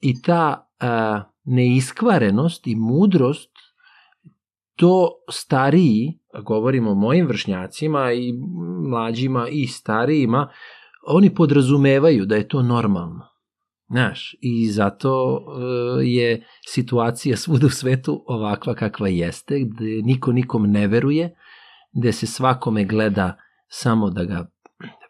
i 0.00 0.22
ta 0.22 0.70
a, 0.80 1.22
neiskvarenost 1.44 2.66
i 2.66 2.76
mudrost, 2.76 3.50
to 4.76 5.10
stariji, 5.30 6.18
govorimo 6.42 6.90
o 6.90 6.94
mojim 6.94 7.26
vršnjacima 7.26 8.12
i 8.12 8.32
mlađima 8.90 9.48
i 9.48 9.66
starijima, 9.66 10.50
oni 11.06 11.34
podrazumevaju 11.34 12.26
da 12.26 12.36
je 12.36 12.48
to 12.48 12.62
normalno. 12.62 13.33
Znaš, 13.90 14.36
i 14.40 14.70
zato 14.70 15.34
uh, 15.34 16.00
je 16.02 16.46
situacija 16.66 17.36
svuda 17.36 17.66
u 17.66 17.70
svetu 17.70 18.24
ovakva 18.26 18.74
kakva 18.74 19.08
jeste, 19.08 19.60
gde 19.60 20.02
niko 20.02 20.32
nikom 20.32 20.70
ne 20.70 20.86
veruje, 20.86 21.34
gde 21.92 22.12
se 22.12 22.26
svakome 22.26 22.84
gleda 22.84 23.36
samo 23.68 24.10
da 24.10 24.24
ga 24.24 24.46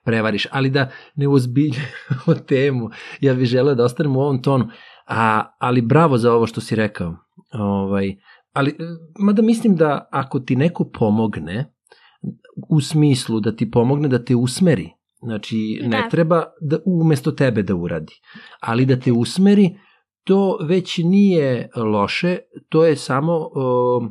prevariš, 0.04 0.46
ali 0.50 0.70
da 0.70 0.90
ne 1.14 1.28
uzbiljamo 1.28 2.34
temu, 2.48 2.90
ja 3.20 3.34
bih 3.34 3.46
želeo 3.46 3.74
da 3.74 3.84
ostanem 3.84 4.16
u 4.16 4.20
ovom 4.20 4.42
tonu, 4.42 4.68
a, 5.06 5.56
ali 5.58 5.82
bravo 5.82 6.18
za 6.18 6.32
ovo 6.32 6.46
što 6.46 6.60
si 6.60 6.76
rekao. 6.76 7.16
Ovaj, 7.52 8.16
ali, 8.52 8.76
mada 9.18 9.42
mislim 9.42 9.76
da 9.76 10.08
ako 10.12 10.40
ti 10.40 10.56
neko 10.56 10.84
pomogne, 10.84 11.74
u 12.68 12.80
smislu 12.80 13.40
da 13.40 13.56
ti 13.56 13.70
pomogne 13.70 14.08
da 14.08 14.24
te 14.24 14.34
usmeri, 14.34 14.90
Znači, 15.24 15.80
ne 15.82 16.02
Da. 16.02 16.08
treba 16.08 16.44
da 16.60 16.78
umesto 16.84 17.32
tebe 17.32 17.62
da 17.62 17.74
uradi, 17.74 18.12
ali 18.60 18.86
da 18.86 19.00
te 19.00 19.12
usmeri, 19.12 19.70
to 20.24 20.58
već 20.62 20.98
nije 20.98 21.68
loše, 21.76 22.38
to 22.68 22.84
je 22.84 22.96
samo 22.96 23.32
o, 23.54 24.02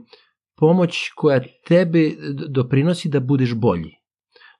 pomoć 0.56 1.10
koja 1.16 1.42
tebi 1.68 2.10
d- 2.34 2.46
doprinosi 2.48 3.10
da 3.10 3.20
budeš 3.20 3.54
bolji. 3.56 3.92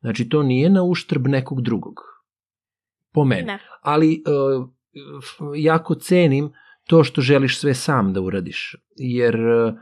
Znači, 0.02 0.30
to 0.30 0.44
nije 0.44 0.70
na 0.70 0.84
uštrb 0.84 1.28
nekog 1.28 1.62
drugog. 1.62 1.94
Po 3.14 3.26
meni. 3.26 3.46
Da. 3.46 3.58
Ali 3.82 4.24
o, 4.28 4.68
f- 5.18 5.40
jako 5.56 5.96
cenim 5.96 6.52
to 6.88 7.04
što 7.04 7.22
želiš 7.22 7.60
sve 7.60 7.74
sam 7.74 8.14
da 8.14 8.22
uradiš, 8.22 8.76
jer 8.96 9.36
o, 9.46 9.74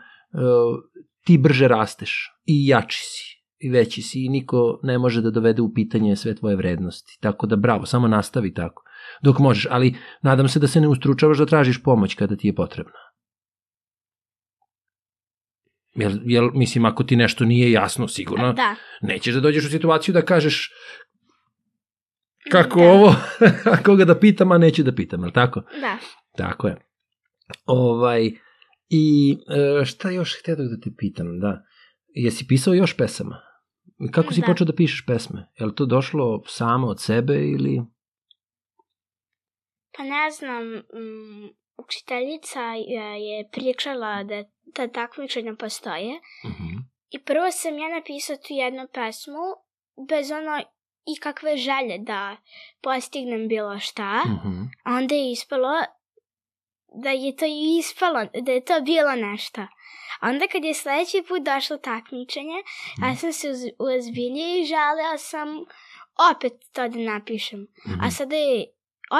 ti 1.26 1.38
brže 1.38 1.68
rasteš 1.68 2.30
i 2.46 2.68
jači 2.68 3.00
si 3.04 3.41
i 3.62 3.70
veći 3.70 4.02
si 4.02 4.26
i 4.26 4.30
niko 4.30 4.80
ne 4.84 4.98
može 4.98 5.22
da 5.22 5.32
dovede 5.32 5.62
u 5.62 5.74
pitanje 5.74 6.16
sve 6.16 6.36
tvoje 6.36 6.56
vrednosti. 6.56 7.18
Tako 7.22 7.48
da 7.48 7.56
bravo, 7.56 7.86
samo 7.86 8.08
nastavi 8.08 8.54
tako. 8.54 8.84
Dok 9.22 9.40
možeš, 9.40 9.68
ali 9.70 9.96
nadam 10.22 10.48
se 10.48 10.60
da 10.60 10.68
se 10.68 10.82
ne 10.82 10.88
ustručavaš 10.88 11.38
da 11.38 11.46
tražiš 11.46 11.84
pomoć 11.84 12.16
kada 12.16 12.36
ti 12.36 12.48
je 12.48 12.56
potrebna. 12.56 13.00
Jel, 15.96 16.12
jel, 16.26 16.50
mislim, 16.54 16.86
ako 16.86 17.04
ti 17.04 17.16
nešto 17.16 17.46
nije 17.46 17.72
jasno, 17.72 18.08
sigurno, 18.08 18.54
Da. 18.54 18.76
nećeš 19.02 19.34
da 19.34 19.40
dođeš 19.42 19.66
u 19.66 19.70
situaciju 19.70 20.14
da 20.14 20.22
kažeš 20.22 20.72
kako 22.52 22.80
Da. 22.80 22.86
ovo, 22.92 23.16
a 23.74 23.84
koga 23.84 24.06
da 24.06 24.20
pitam, 24.20 24.52
a 24.52 24.58
neću 24.58 24.84
da 24.84 24.96
pitam, 24.96 25.22
jel 25.22 25.32
tako? 25.32 25.62
Da. 25.82 25.98
Tako 26.38 26.68
je. 26.68 26.78
Ovaj, 27.66 28.32
I 28.90 29.38
e, 29.82 29.86
šta 29.86 30.10
još 30.10 30.40
htio 30.40 30.56
da 30.56 30.80
te 30.84 30.90
pitam, 30.98 31.40
da. 31.40 31.64
Jesi 32.08 32.48
pisao 32.48 32.74
još 32.74 32.98
pesama? 32.98 33.51
Kako 34.08 34.34
si 34.34 34.42
Da. 34.42 34.48
počeo 34.48 34.66
da 34.66 34.76
pišeš 34.76 35.06
pesme? 35.06 35.48
Je 35.56 35.66
li 35.66 35.76
to 35.76 35.86
došlo 35.88 36.44
samo 36.48 36.88
od 36.88 37.02
sebe 37.02 37.34
ili... 37.36 37.82
Pa 39.92 40.04
ne 40.04 40.32
znam, 40.32 40.64
mm, 40.68 41.50
učiteljica 41.78 42.62
je, 42.88 43.06
je 43.22 43.50
pričala 43.50 44.24
da 44.24 44.44
ta 44.74 44.88
takmičenja 44.90 45.54
postoje 45.56 46.20
Mhm. 46.46 46.78
i 47.10 47.20
prvo 47.20 47.52
sam 47.52 47.78
ja 47.78 47.90
napisao 47.90 48.36
tu 48.38 48.48
jednu 48.50 48.88
pesmu 48.94 49.46
bez 50.10 50.32
ono 50.32 50.62
ikakve 51.08 51.58
želje 51.58 51.98
da 52.00 52.38
postignem 52.82 53.48
bilo 53.48 53.80
šta, 53.80 54.24
Mhm. 54.26 54.62
a 54.84 54.94
onda 54.94 55.16
je 55.16 55.32
ispalo 55.32 55.70
da 56.92 57.10
je 57.10 57.36
to 57.36 57.46
ispalo, 57.80 58.26
da 58.42 58.52
je 58.52 58.66
to 58.66 58.82
bilo 58.82 59.16
nešto. 59.16 59.62
A 60.20 60.30
onda 60.30 60.48
kad 60.48 60.64
je 60.64 60.74
sledeći 60.74 61.24
put 61.28 61.42
došlo 61.42 61.78
takmičenje, 61.78 62.64
ja 63.02 63.16
sam 63.16 63.34
se 63.34 63.50
uz, 63.50 63.60
uozbiljio 63.80 64.58
i 64.58 64.66
želeo 64.66 65.18
sam 65.18 65.48
opet 66.32 66.54
to 66.74 66.88
da 66.88 67.00
napišem. 67.00 67.68
Mhm. 67.88 68.02
A 68.04 68.12
sada 68.12 68.36
je 68.36 68.66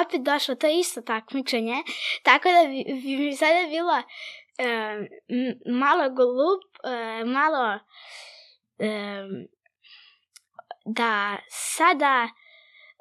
opet 0.04 0.22
došlo 0.22 0.54
to 0.54 0.66
isto 0.66 1.00
takmičenje, 1.00 1.82
tako 2.22 2.48
da 2.48 2.68
bi, 2.68 3.00
bi 3.02 3.16
mi 3.16 3.36
sada 3.36 3.68
bilo 3.68 4.02
e, 4.58 5.08
malo 5.80 6.10
glup, 6.10 6.62
e, 6.84 7.24
malo 7.24 7.78
e, 8.78 9.22
da 10.84 11.36
sada 11.48 12.28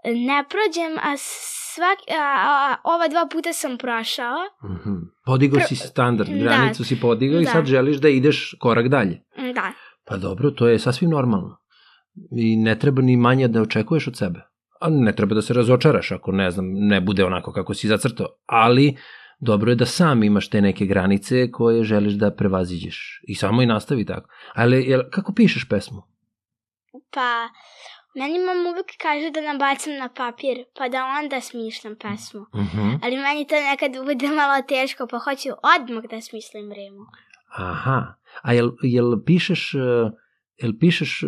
ne 0.06 0.44
prođem, 0.50 0.98
a, 1.04 1.14
svak, 1.18 1.98
a, 2.10 2.24
a, 2.38 2.76
ova 2.84 3.08
dva 3.08 3.28
puta 3.32 3.54
sam 3.54 3.78
prošao. 3.78 4.38
Mhm. 4.64 4.94
Podigao 5.26 5.60
Pr- 5.60 5.68
si 5.68 5.76
standard, 5.76 6.30
da. 6.30 6.36
granicu 6.38 6.84
si 6.84 7.00
podigao 7.00 7.42
i 7.42 7.46
Da. 7.46 7.52
sad 7.52 7.66
želiš 7.66 7.98
da 7.98 8.10
ideš 8.10 8.56
korak 8.60 8.88
dalje. 8.88 9.22
Da, 9.56 9.72
Pa 10.08 10.18
dobro, 10.18 10.52
to 10.52 10.68
je 10.68 10.80
sasvim 10.80 11.10
normalno. 11.10 11.58
I 12.38 12.56
ne 12.56 12.80
treba 12.80 13.02
ni 13.02 13.18
manje 13.18 13.48
da 13.48 13.62
očekuješ 13.62 14.08
od 14.08 14.18
sebe. 14.18 14.40
A 14.82 14.90
ne 14.90 15.16
treba 15.16 15.36
da 15.36 15.42
se 15.42 15.54
razočaraš 15.54 16.12
ako 16.12 16.32
ne 16.32 16.52
znam, 16.52 16.66
ne 16.74 17.02
bude 17.02 17.26
onako 17.26 17.52
kako 17.54 17.74
si 17.74 17.88
zacrtao. 17.88 18.28
Ali 18.46 18.98
dobro 19.40 19.72
je 19.72 19.76
da 19.76 19.86
sam 19.86 20.24
imaš 20.24 20.50
te 20.50 20.62
neke 20.62 20.86
granice 20.86 21.52
koje 21.52 21.84
želiš 21.84 22.14
da 22.14 22.32
prevaziđeš. 22.36 23.22
I 23.28 23.36
samo 23.36 23.62
i 23.62 23.66
nastavi 23.66 24.06
tako. 24.06 24.30
Ali 24.54 24.86
jel, 24.90 25.02
kako 25.12 25.34
pišeš 25.34 25.70
pesmu? 25.70 26.02
pa 27.14 27.50
meni 28.16 28.40
mam 28.40 28.68
uvijek 28.72 28.92
kaže 29.02 29.32
da 29.32 29.42
nabacam 29.42 29.94
na 29.94 30.10
papir, 30.10 30.58
pa 30.78 30.90
da 30.90 31.00
onda 31.20 31.42
smišljam 31.42 31.96
pesmu. 31.96 32.42
Mhm. 32.56 32.88
Ali 33.04 33.18
meni 33.18 33.48
to 33.48 33.56
nekad 33.56 33.92
bude 34.06 34.28
malo 34.28 34.62
teško, 34.68 35.08
pa 35.08 35.18
hoću 35.20 35.50
odmah 35.76 36.04
da 36.12 36.22
smislim 36.22 36.72
rimu. 36.72 37.06
Aha. 37.58 38.14
A 38.42 38.54
jel, 38.54 38.72
jel 38.82 39.24
pišeš, 39.26 39.74
eh, 39.76 40.12
jel 40.58 40.74
pišeš, 40.80 41.24
eh, 41.24 41.28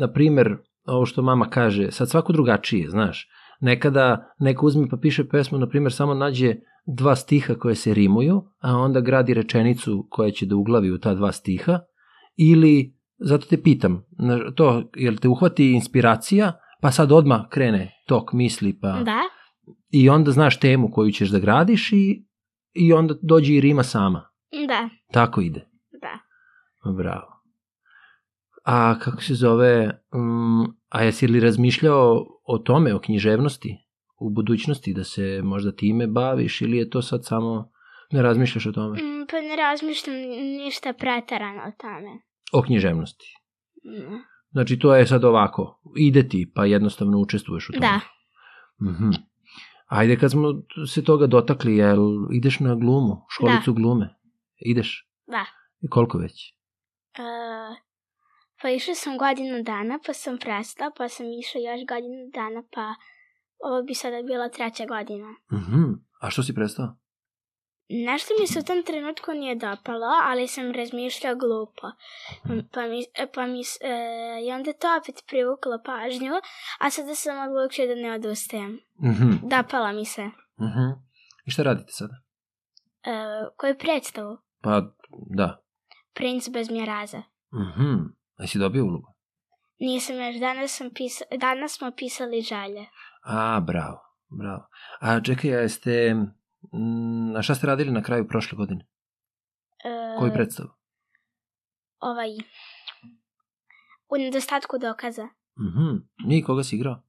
na 0.00 0.12
primer, 0.12 0.56
ovo 0.86 1.06
što 1.06 1.22
mama 1.22 1.50
kaže, 1.50 1.90
sad 1.90 2.10
svako 2.10 2.32
drugačije, 2.32 2.90
znaš. 2.90 3.28
Nekada 3.60 4.34
neko 4.38 4.66
uzme 4.66 4.88
pa 4.90 4.96
piše 4.96 5.28
pesmu, 5.28 5.58
na 5.58 5.68
primer, 5.68 5.92
samo 5.92 6.14
nađe 6.14 6.54
dva 6.86 7.16
stiha 7.16 7.54
koje 7.54 7.74
se 7.74 7.94
rimuju, 7.94 8.42
a 8.60 8.76
onda 8.76 9.00
gradi 9.00 9.34
rečenicu 9.34 10.06
koja 10.10 10.30
će 10.30 10.46
da 10.46 10.56
uglavi 10.56 10.90
u 10.90 10.98
ta 10.98 11.14
dva 11.14 11.32
stiha, 11.32 11.80
ili, 12.36 12.94
zato 13.18 13.46
te 13.46 13.62
pitam, 13.62 14.04
to, 14.54 14.90
jel 14.96 15.16
te 15.16 15.28
uhvati 15.28 15.72
inspiracija, 15.72 16.52
pa 16.82 16.90
sad 16.90 17.12
odmah 17.12 17.48
krene 17.50 17.92
tok 18.06 18.32
misli, 18.32 18.80
pa... 18.80 18.92
Da? 18.92 19.20
I 19.90 20.08
onda 20.08 20.30
znaš 20.30 20.60
temu 20.60 20.90
koju 20.92 21.12
ćeš 21.12 21.28
da 21.28 21.38
gradiš 21.38 21.92
i, 21.92 22.26
i 22.72 22.92
onda 22.92 23.14
dođe 23.22 23.54
i 23.54 23.60
rima 23.60 23.82
sama. 23.82 24.28
Da, 24.68 24.88
Tako 25.12 25.40
ide. 25.40 25.68
da. 26.02 26.18
Bravo. 26.92 27.38
A 28.64 28.98
kako 28.98 29.22
se 29.22 29.34
zove, 29.34 30.00
um, 30.12 30.76
a 30.88 31.02
jesi 31.02 31.26
li 31.26 31.40
razmišljao 31.40 32.26
o 32.44 32.58
tome, 32.58 32.94
o 32.94 33.00
književnosti 33.00 33.76
u 34.20 34.30
budućnosti, 34.30 34.94
da 34.94 35.04
se 35.04 35.40
možda 35.42 35.72
time 35.72 36.06
baviš 36.06 36.60
ili 36.60 36.76
je 36.76 36.90
to 36.90 37.02
sad 37.02 37.24
samo, 37.24 37.70
ne 38.10 38.22
razmišljaš 38.22 38.66
o 38.66 38.72
tome? 38.72 39.02
Mm, 39.02 39.26
Pa 39.30 39.40
ne 39.40 39.56
razmišljam 39.56 40.16
ništa 40.64 40.92
pretarano 40.92 41.62
o 41.62 41.72
tome. 41.80 42.27
O 42.52 42.62
književnosti. 42.62 43.34
Mm, 43.84 44.18
Znači, 44.50 44.78
to 44.78 44.94
je 44.94 45.06
sad 45.06 45.24
ovako. 45.24 45.80
Ide 45.96 46.28
ti, 46.28 46.52
pa 46.54 46.64
jednostavno 46.64 47.18
učestvuješ 47.18 47.68
u 47.68 47.72
tome. 47.72 47.86
Da, 47.86 48.00
Mhm. 48.90 49.10
Ajde, 49.86 50.16
kad 50.16 50.30
smo 50.30 50.48
se 50.88 51.04
toga 51.04 51.26
dotakli, 51.26 51.76
jel 51.76 51.98
ideš 52.32 52.60
na 52.60 52.74
glumu, 52.74 53.24
školicu 53.28 53.72
glume? 53.74 54.14
Ideš? 54.56 55.08
da. 55.26 55.46
I 55.80 55.88
koliko 55.88 56.18
već? 56.18 56.54
E, 57.14 57.22
pa 58.62 58.70
išla 58.70 58.94
sam 58.94 59.18
godinu 59.18 59.62
dana, 59.62 59.98
pa 60.06 60.12
sam 60.12 60.38
prestala, 60.38 60.90
pa 60.98 61.08
sam 61.08 61.26
išla 61.40 61.60
još 61.60 61.80
godinu 61.88 62.30
dana, 62.34 62.62
pa 62.74 62.94
ovo 63.58 63.82
bi 63.82 63.94
sada 63.94 64.22
bila 64.22 64.48
treća 64.48 64.86
godina. 64.86 65.28
Mhm. 65.52 65.82
A 66.20 66.30
što 66.30 66.42
si 66.42 66.54
prestao? 66.54 66.96
Nešto 67.88 68.34
mi 68.40 68.46
se 68.46 68.58
u 68.58 68.62
tom 68.62 68.82
trenutku 68.82 69.30
nije 69.32 69.54
dopalo, 69.54 70.06
ali 70.22 70.48
sam 70.48 70.72
razmišljao 70.72 71.34
glupo. 71.34 71.86
Pa 72.72 72.80
mi, 72.86 73.04
pa 73.34 73.46
mi, 73.46 73.60
e, 73.60 74.44
I 74.44 74.52
onda 74.52 74.72
to 74.72 74.88
opet 75.00 75.24
privuklo 75.28 75.78
pažnju, 75.84 76.32
a 76.78 76.90
sada 76.90 77.14
sam 77.14 77.48
odlučio 77.48 77.86
da 77.86 77.94
ne 77.94 78.12
odustajem. 78.12 78.80
Mhm. 79.04 79.30
Dopala 79.42 79.92
mi 79.92 80.04
se. 80.04 80.24
Mhm. 80.60 80.88
I 81.46 81.50
šta 81.50 81.62
radite 81.62 81.92
sada? 81.92 82.14
E, 83.04 83.10
koju 83.56 83.78
predstavu? 83.78 84.38
Pa, 84.62 84.82
da. 85.30 85.62
Princ 86.14 86.48
bez 86.48 86.70
mjeraza. 86.70 87.22
Mhm. 87.52 87.94
A 88.38 88.46
si 88.46 88.58
dobio 88.58 88.84
ulogu? 88.84 89.14
Nisam 89.80 90.16
još, 90.16 90.36
danas, 90.36 90.76
sam 90.76 90.90
pisa, 90.94 91.24
danas 91.40 91.72
smo 91.72 91.90
pisali 91.96 92.40
žalje. 92.40 92.86
A, 93.24 93.60
bravo, 93.60 94.00
bravo. 94.28 94.68
A 95.00 95.20
čekaj, 95.20 95.50
jeste... 95.50 96.14
mm, 96.72 97.36
A 97.36 97.42
šta 97.42 97.54
ste 97.54 97.66
radili 97.66 97.92
na 97.92 98.02
kraju 98.02 98.28
prošle 98.28 98.56
godine? 98.56 98.86
E, 99.84 100.18
Koju 100.18 100.32
predstavu? 100.32 100.68
Ovaj, 102.00 102.30
u 104.08 104.16
nedostatku 104.18 104.78
dokaza. 104.78 105.28
Mhm. 105.58 105.96
Nije 106.26 106.44
koga 106.44 106.62
si 106.64 106.76
igrao? 106.76 107.02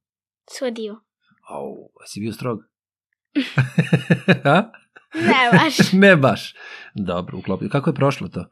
Sudiju. 0.58 0.96
Au, 1.48 1.72
a 2.02 2.06
si 2.06 2.20
bio 2.20 2.32
strog? 2.32 2.58
Ne 5.14 5.50
baš. 5.52 5.92
ne 6.02 6.16
baš. 6.16 6.54
Dobro, 6.94 7.38
uklopio. 7.38 7.68
Kako 7.68 7.90
je 7.90 7.94
prošlo 7.94 8.28
to? 8.28 8.44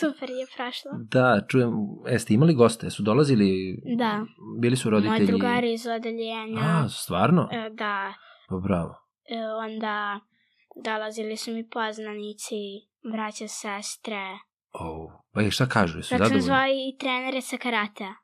Super 0.00 0.30
je 0.30 0.46
prošlo. 0.56 0.90
Da, 1.10 1.40
čujem, 1.48 1.72
jeste 2.06 2.34
imali 2.34 2.54
goste? 2.54 2.90
Su 2.90 3.02
dolazili? 3.02 3.78
Da. 3.98 4.24
Bili 4.60 4.76
su 4.76 4.90
roditelji? 4.90 5.18
Moji 5.18 5.26
drugari 5.26 5.72
iz 5.72 5.86
odeljenja. 5.86 6.60
A, 6.60 6.88
stvarno? 6.88 7.48
E, 7.52 7.70
da. 7.70 8.14
Pa 8.48 8.56
bravo. 8.56 8.94
E, 9.28 9.38
onda 9.66 10.20
dolazili 10.84 11.36
su 11.36 11.52
mi 11.52 11.68
poznanici, 11.68 12.54
braća, 13.12 13.48
sestre. 13.48 14.38
Oh, 14.72 15.12
pa 15.32 15.40
je 15.42 15.50
šta 15.50 15.66
kažu? 15.66 15.98
Jesu 15.98 16.08
zadovoljni? 16.08 16.40
zvao 16.40 16.66
i 16.66 16.96
trenere 16.98 17.40
sa 17.40 17.56
karatea. 17.56 18.14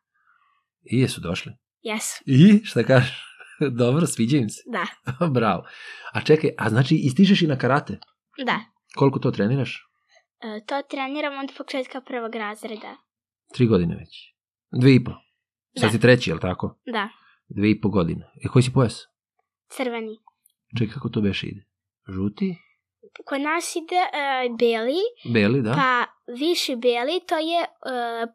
I 0.83 1.01
jesu 1.01 1.21
došli? 1.21 1.53
Jesu. 1.83 2.23
I 2.27 2.65
šta 2.65 2.83
kažu? 2.83 3.13
Dobro, 3.81 4.07
sviđa 4.07 4.37
im 4.37 4.49
se. 4.49 4.63
Da. 4.67 4.87
bravo. 5.39 5.65
A 6.13 6.21
čekaj, 6.21 6.51
a 6.59 6.69
znači 6.69 6.95
ističeš 6.95 7.43
i 7.43 7.47
na 7.47 7.59
karate? 7.59 7.99
Da. 8.47 8.61
Koliko 8.97 9.19
to 9.19 9.31
treniraš? 9.31 9.89
E, 10.41 10.65
to 10.67 10.83
treniram 10.91 11.45
od 11.45 11.53
početka 11.59 12.01
prvog 12.01 12.35
razreda. 12.35 12.97
Tri 13.55 13.67
godine 13.67 13.97
već. 13.97 14.35
Dve 14.81 14.95
i 14.95 15.05
po. 15.05 15.11
Sad 15.79 15.89
Da. 15.89 15.91
si 15.93 16.01
treći, 16.01 16.31
jel 16.31 16.39
tako? 16.39 16.79
Da. 16.87 17.09
Dve 17.49 17.71
i 17.71 17.81
po 17.81 17.89
godine. 17.89 18.33
I 18.45 18.49
koji 18.49 18.63
si 18.63 18.73
pojas? 18.73 19.07
Crveni. 19.69 20.19
Čekaj, 20.79 20.95
kako 20.95 21.09
to 21.09 21.21
beše 21.21 21.47
ide? 21.47 21.63
Žuti? 22.09 22.57
Kod 23.25 23.41
nas 23.41 23.77
ide 23.77 23.97
e, 23.97 24.09
beli, 24.51 25.01
Beli, 25.35 25.63
da? 25.63 25.73
pa 25.73 25.91
viši 26.35 26.77
beli, 26.77 27.21
to 27.29 27.37
je 27.37 27.61
e, 27.61 27.67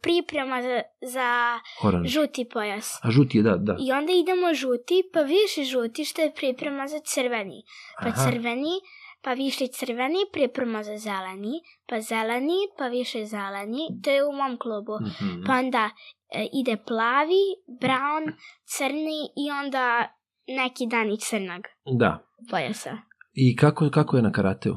priprema 0.02 0.62
za, 0.62 0.82
za 1.04 1.60
Oranž. 1.84 2.08
žuti 2.08 2.45
pojas. 2.45 3.00
A 3.04 3.12
žuti 3.12 3.38
je, 3.38 3.43
da, 3.43 3.56
da. 3.58 3.76
I 3.80 3.91
onda 3.91 4.13
idemo 4.13 4.54
žuti, 4.54 5.04
pa 5.13 5.21
viši 5.21 5.63
žuti, 5.63 6.06
što 6.06 6.21
je 6.21 6.34
priprema 6.34 6.88
za 6.88 7.00
crveni. 7.00 7.63
Pa 8.02 8.08
Aha. 8.08 8.23
crveni, 8.23 8.76
pa 9.21 9.34
viši 9.34 9.67
crveni, 9.67 10.19
priprema 10.34 10.84
za 10.84 10.97
zeleni, 10.97 11.54
pa 11.86 12.02
zeleni, 12.02 12.58
pa 12.78 12.88
više 12.88 13.26
zeleni, 13.26 13.88
to 14.04 14.10
je 14.10 14.26
u 14.26 14.32
mom 14.32 14.58
klubu. 14.58 14.93
Mhm. 15.02 15.43
Pa 15.47 15.54
onda 15.54 15.89
e, 16.30 16.47
ide 16.54 16.78
plavi, 16.78 17.43
brown, 17.82 18.34
crni 18.67 19.21
i 19.38 19.52
onda 19.63 20.17
neki 20.48 20.88
dan 20.88 21.12
i 21.12 21.18
crnog 21.20 21.62
Da. 22.00 22.24
pojasa. 22.52 22.98
I 23.34 23.56
kako, 23.56 23.90
kako 23.90 24.16
je 24.18 24.24
na 24.24 24.32
karateu? 24.32 24.76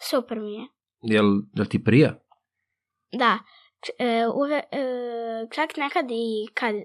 Super 0.00 0.40
mi 0.40 0.54
je. 0.54 0.66
Jel, 1.02 1.24
jel 1.54 1.66
ti 1.66 1.84
prija? 1.84 2.14
Da, 3.12 3.38
č- 3.80 3.92
e, 3.98 4.26
uve, 4.34 4.56
e, 4.56 4.84
čak 5.52 5.76
nekad 5.76 6.06
i 6.10 6.24
kad 6.54 6.74
e, 6.74 6.82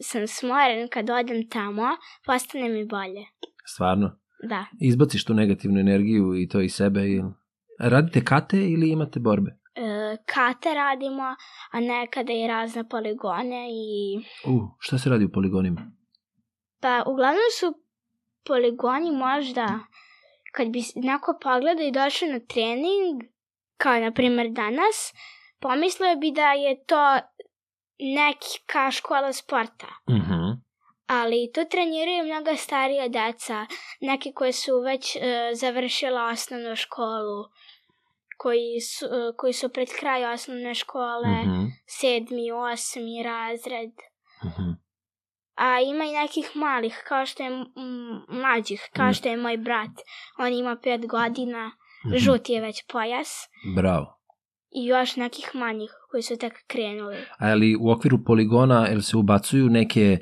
sam 0.00 0.26
smoren, 0.26 0.88
kad 0.88 1.10
odem 1.10 1.48
tamo, 1.48 1.86
postane 2.26 2.68
mi 2.68 2.84
bolje. 2.86 3.24
Stvarno? 3.66 4.18
Da. 4.48 4.64
Izbaciš 4.80 5.24
tu 5.24 5.34
negativnu 5.34 5.80
energiju 5.80 6.34
i 6.34 6.48
to 6.48 6.60
iz 6.60 6.74
sebe? 6.74 7.00
Ili... 7.00 7.22
Radite 7.80 8.24
kate 8.24 8.56
ili 8.56 8.90
imate 8.90 9.20
borbe? 9.20 9.50
E, 9.74 9.82
kate 10.26 10.74
radimo, 10.74 11.22
a 11.72 11.80
nekada 11.80 12.32
i 12.32 12.46
razne 12.46 12.88
poligone 12.88 13.68
i... 13.70 14.16
U, 14.46 14.60
šta 14.78 14.98
se 14.98 15.10
radi 15.10 15.24
u 15.24 15.32
poligonima? 15.32 15.92
Pa 16.80 17.02
uglavnom 17.06 17.50
su 17.60 17.74
poligoni 18.44 19.10
možda 19.10 19.78
kad 20.52 20.68
bi 20.68 20.82
neko 20.94 21.38
pogledao 21.42 21.86
i 21.86 21.92
došao 21.92 22.28
na 22.28 22.40
trening, 22.48 23.22
kao 23.76 24.00
na 24.00 24.12
primjer 24.12 24.50
danas, 24.50 25.12
pomislio 25.60 26.16
bi 26.16 26.30
da 26.30 26.52
je 26.52 26.84
to 26.84 27.18
neka 27.98 28.90
škola 28.90 29.32
sporta. 29.32 29.86
Mhm. 30.10 30.60
Ali 31.06 31.50
tu 31.54 31.60
treniraju 31.70 32.24
mnoga 32.24 32.56
starija 32.56 33.08
deca, 33.08 33.66
neki 34.00 34.32
koji 34.32 34.52
su 34.52 34.80
već 34.80 35.16
e, 35.16 35.20
završila 35.54 36.24
osnovnu 36.24 36.76
školu, 36.76 37.44
koji 38.38 38.80
su, 38.80 39.04
e, 39.06 39.08
koji 39.36 39.52
su 39.52 39.68
pred 39.68 39.88
kraj 39.98 40.24
osnovne 40.32 40.74
škole, 40.74 41.28
Mhm. 41.28 41.64
sedmi, 41.86 42.52
osmi 42.52 43.22
razred. 43.22 43.92
Mhm. 44.44 44.70
A 45.60 45.80
ima 45.82 46.04
i 46.04 46.12
nekih 46.14 46.50
malih, 46.54 47.02
kao 47.04 47.26
što 47.26 47.42
je 47.42 47.50
mlađih, 48.30 48.88
kao 48.92 49.08
Mm. 49.08 49.12
što 49.12 49.28
je 49.28 49.36
moj 49.38 49.56
brat. 49.58 49.90
On 50.38 50.52
ima 50.52 50.76
pet 50.76 51.06
godina, 51.06 51.70
Mhm. 52.06 52.16
žuti 52.16 52.52
je 52.52 52.60
već 52.60 52.84
pojas. 52.86 53.48
Bravo. 53.76 54.16
I 54.72 54.86
još 54.86 55.16
nekih 55.16 55.50
manjih 55.54 55.90
koji 56.10 56.22
su 56.22 56.36
tek 56.36 56.52
krenuli. 56.66 57.16
A 57.38 57.54
li 57.54 57.76
u 57.76 57.90
okviru 57.90 58.18
poligona 58.24 58.86
jel 58.86 59.00
se 59.00 59.16
ubacuju 59.16 59.68
neke 59.68 60.18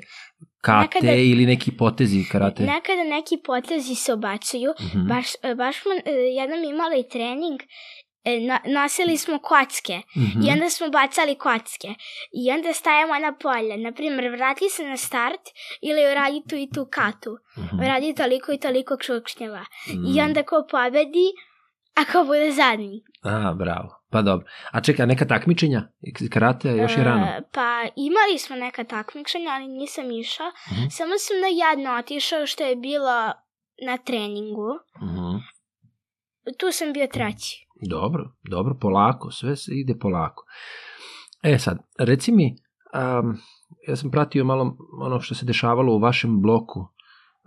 kate 0.61 0.99
Nekada- 0.99 1.15
ili 1.23 1.45
neki 1.45 1.71
potezi 1.73 2.23
karate? 2.31 2.63
Nekada 2.63 3.03
neki 3.05 3.37
potezi 3.37 3.95
se 3.95 4.13
obacuju. 4.13 4.73
Mhm. 4.81 5.07
Baš, 5.07 5.27
baš 5.57 5.81
smo 5.81 5.91
e, 5.95 6.11
jednom 6.11 6.63
imali 6.65 7.09
trening, 7.09 7.59
na, 8.25 8.59
nosili 8.67 9.17
smo 9.17 9.39
kocke 9.39 10.01
Mhm. 10.17 10.41
i 10.41 10.51
onda 10.51 10.69
smo 10.69 10.89
bacali 10.89 11.35
kocke. 11.35 11.87
I 12.33 12.51
onda 12.51 12.73
stajemo 12.73 13.13
na 13.15 13.33
polje. 13.33 13.77
Naprimjer, 13.79 14.29
vrati 14.29 14.69
se 14.69 14.83
na 14.83 14.97
start 14.97 15.41
ili 15.81 16.11
uradi 16.11 16.41
tu 16.49 16.55
i 16.55 16.69
tu 16.69 16.87
katu. 16.87 17.37
Mhm. 17.57 17.79
Uradi 17.79 18.15
toliko 18.15 18.51
i 18.51 18.59
toliko 18.59 18.97
čukšnjeva. 18.97 19.65
Mm. 19.87 20.05
I 20.07 20.21
onda 20.21 20.43
ko 20.43 20.67
pobedi, 20.71 21.27
a 21.95 22.05
ko 22.05 22.23
bude 22.23 22.51
zadnji. 22.51 23.03
A, 23.23 23.53
bravo. 23.53 23.89
Pa 24.11 24.21
dobro. 24.21 24.45
A 24.71 24.81
čekaj, 24.81 25.07
neka 25.07 25.25
takmičenja? 25.25 25.81
Karate 26.31 26.69
još 26.69 26.91
je 26.91 27.03
rano. 27.03 27.25
E, 27.25 27.41
pa 27.53 27.67
imali 27.97 28.37
smo 28.37 28.55
neka 28.55 28.83
takmičenja, 28.83 29.51
ali 29.51 29.67
nisam 29.67 30.11
išao. 30.11 30.47
Mhm. 30.71 30.87
Samo 30.89 31.17
sam 31.17 31.37
na 31.39 31.47
jedno 31.47 31.95
otišao 31.95 32.45
što 32.45 32.63
je 32.63 32.75
bilo 32.75 33.31
na 33.81 33.97
treningu. 33.97 34.69
Mhm. 34.97 35.37
Tu 36.59 36.71
sam 36.71 36.93
bio 36.93 37.07
treći. 37.07 37.65
Dobro, 37.81 38.31
dobro, 38.49 38.77
polako, 38.81 39.31
sve 39.31 39.55
se 39.55 39.71
ide 39.73 39.97
polako. 39.99 40.43
E 41.43 41.57
sad, 41.57 41.77
reci 41.99 42.31
mi, 42.31 42.55
um, 42.93 43.37
ja 43.87 43.95
sam 43.95 44.11
pratio 44.11 44.45
malo 44.45 44.77
ono 45.01 45.19
što 45.19 45.35
se 45.35 45.45
dešavalo 45.45 45.93
u 45.95 45.99
vašem 45.99 46.41
bloku 46.41 46.87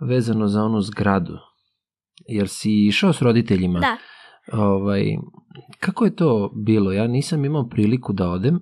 vezano 0.01 0.47
za 0.47 0.63
onu 0.63 0.81
zgradu. 0.81 1.37
Jer 2.27 2.47
si 2.49 2.87
išao 2.87 3.13
s 3.13 3.21
roditeljima? 3.21 3.79
Da. 3.79 3.97
Ovaj, 4.59 5.03
kako 5.79 6.05
je 6.05 6.15
to 6.15 6.51
bilo? 6.55 6.91
Ja 6.91 7.07
nisam 7.07 7.45
imao 7.45 7.69
priliku 7.69 8.13
da 8.13 8.29
odem, 8.29 8.59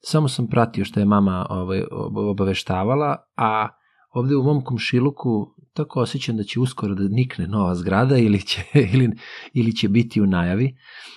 samo 0.00 0.28
sam 0.28 0.46
pratio 0.46 0.84
što 0.84 1.00
je 1.00 1.06
mama 1.06 1.46
ovaj, 1.50 1.82
ob- 1.90 2.30
obaveštavala, 2.30 3.16
a 3.36 3.68
ovde 4.10 4.36
u 4.36 4.42
mom 4.42 4.64
komšiluku 4.64 5.53
tako 5.74 6.00
osjećam 6.00 6.36
da 6.36 6.42
će 6.42 6.60
uskoro 6.60 6.94
da 6.94 7.02
nikne 7.08 7.46
nova 7.46 7.74
zgrada 7.74 8.18
ili 8.18 8.42
će, 8.42 8.62
ili, 8.94 9.10
ili 9.52 9.76
će 9.76 9.88
biti 9.88 10.20
u 10.20 10.26
najavi. 10.26 10.76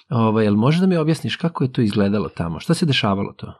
Ovaj, 0.09 0.45
jel 0.45 0.55
možeš 0.55 0.81
da 0.81 0.87
mi 0.87 0.97
objasniš 0.97 1.35
kako 1.35 1.63
je 1.63 1.71
to 1.71 1.81
izgledalo 1.81 2.29
tamo? 2.29 2.59
Šta 2.59 2.73
se 2.73 2.85
dešavalo 2.85 3.33
to? 3.33 3.53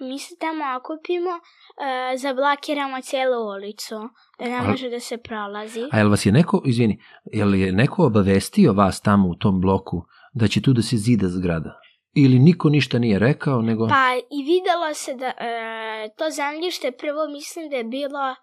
Mi 0.00 0.18
se 0.18 0.34
tamo 0.40 0.64
okupimo, 0.78 1.30
e, 1.32 2.16
zablokiramo 2.16 3.00
cijelu 3.00 3.48
ulicu, 3.56 3.94
da 4.38 4.44
ne 4.44 4.62
može 4.62 4.90
da 4.90 5.00
se 5.00 5.16
prolazi. 5.16 5.88
A 5.92 5.98
jel 5.98 6.10
vas 6.10 6.26
je 6.26 6.32
neko, 6.32 6.62
izvini, 6.64 7.02
jel 7.32 7.54
je 7.54 7.72
neko 7.72 8.06
obavestio 8.06 8.72
vas 8.72 9.00
tamo 9.00 9.28
u 9.28 9.34
tom 9.34 9.60
bloku 9.60 10.02
da 10.34 10.48
će 10.48 10.62
tu 10.62 10.72
da 10.72 10.82
se 10.82 10.96
zida 10.96 11.28
zgrada? 11.28 11.80
ili 12.18 12.38
niko 12.38 12.68
ništa 12.68 12.98
nije 12.98 13.18
rekao, 13.18 13.62
nego... 13.62 13.88
Pa 13.88 14.14
i 14.30 14.42
videlo 14.44 14.94
se 14.94 15.14
da 15.14 15.26
e, 15.26 16.08
to 16.18 16.30
zemljište 16.30 16.92
prvo 16.92 17.28
mislim 17.28 17.70
da 17.70 17.76
je 17.76 17.84
bilo, 17.84 18.34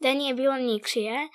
da 0.00 0.14
nije 0.14 0.34
bilo 0.34 0.54
ničije. 0.54 1.28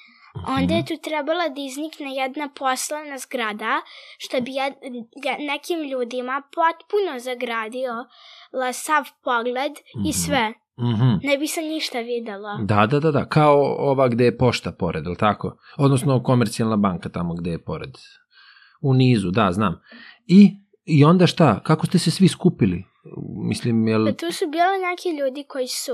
Onda 0.47 0.73
je 0.73 0.85
tu 0.85 0.93
trebala 1.03 1.49
da 1.49 1.61
iznikne 1.61 2.15
jedna 2.15 2.49
poslana 2.59 3.17
zgrada, 3.17 3.81
što 4.17 4.41
bi 4.41 4.51
jed, 4.51 4.73
nekim 5.39 5.79
ljudima 5.91 6.41
potpuno 6.55 7.19
zagradio 7.19 7.93
la 8.53 8.73
sav 8.73 9.05
pogled 9.23 9.71
i 10.07 10.13
sve. 10.13 10.53
Mhm. 10.79 11.09
Ne 11.23 11.37
bi 11.37 11.47
se 11.47 11.61
ništa 11.61 11.99
videlo. 11.99 12.57
Da, 12.63 12.85
da, 12.85 12.99
da, 12.99 13.11
da, 13.11 13.25
kao 13.25 13.75
ova 13.77 14.07
gde 14.07 14.25
je 14.25 14.37
pošta 14.37 14.71
pored, 14.71 15.05
ili 15.05 15.17
tako? 15.17 15.57
Odnosno 15.77 16.23
komercijalna 16.23 16.77
banka 16.77 17.09
tamo 17.09 17.33
gde 17.33 17.49
je 17.49 17.63
pored. 17.63 17.89
U 18.81 18.93
nizu, 18.93 19.31
da, 19.31 19.51
znam. 19.51 19.81
I, 20.27 20.51
i 20.85 21.05
onda 21.05 21.27
šta? 21.27 21.59
Kako 21.63 21.85
ste 21.85 21.99
se 21.99 22.11
svi 22.11 22.27
skupili? 22.27 22.83
Mislim, 23.47 23.87
jel... 23.87 24.05
Pa 24.05 24.11
tu 24.11 24.31
su 24.31 24.45
bili 24.45 24.77
neki 24.89 25.09
ljudi 25.09 25.43
koji 25.47 25.67
su 25.67 25.93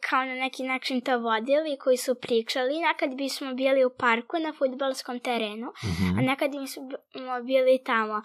kao 0.00 0.24
na 0.24 0.34
neki 0.34 0.62
način 0.62 1.00
to 1.00 1.18
vodili, 1.18 1.78
koji 1.80 1.96
su 1.96 2.14
pričali. 2.16 2.74
Nekad 2.80 3.16
bismo 3.16 3.54
bili 3.54 3.84
u 3.84 3.90
parku 3.98 4.36
na 4.38 4.52
futbalskom 4.52 5.20
terenu, 5.20 5.66
Mhm. 5.84 6.18
a 6.18 6.22
nekad 6.22 6.50
bismo 6.52 6.82
bili 7.44 7.82
tamo. 7.84 8.22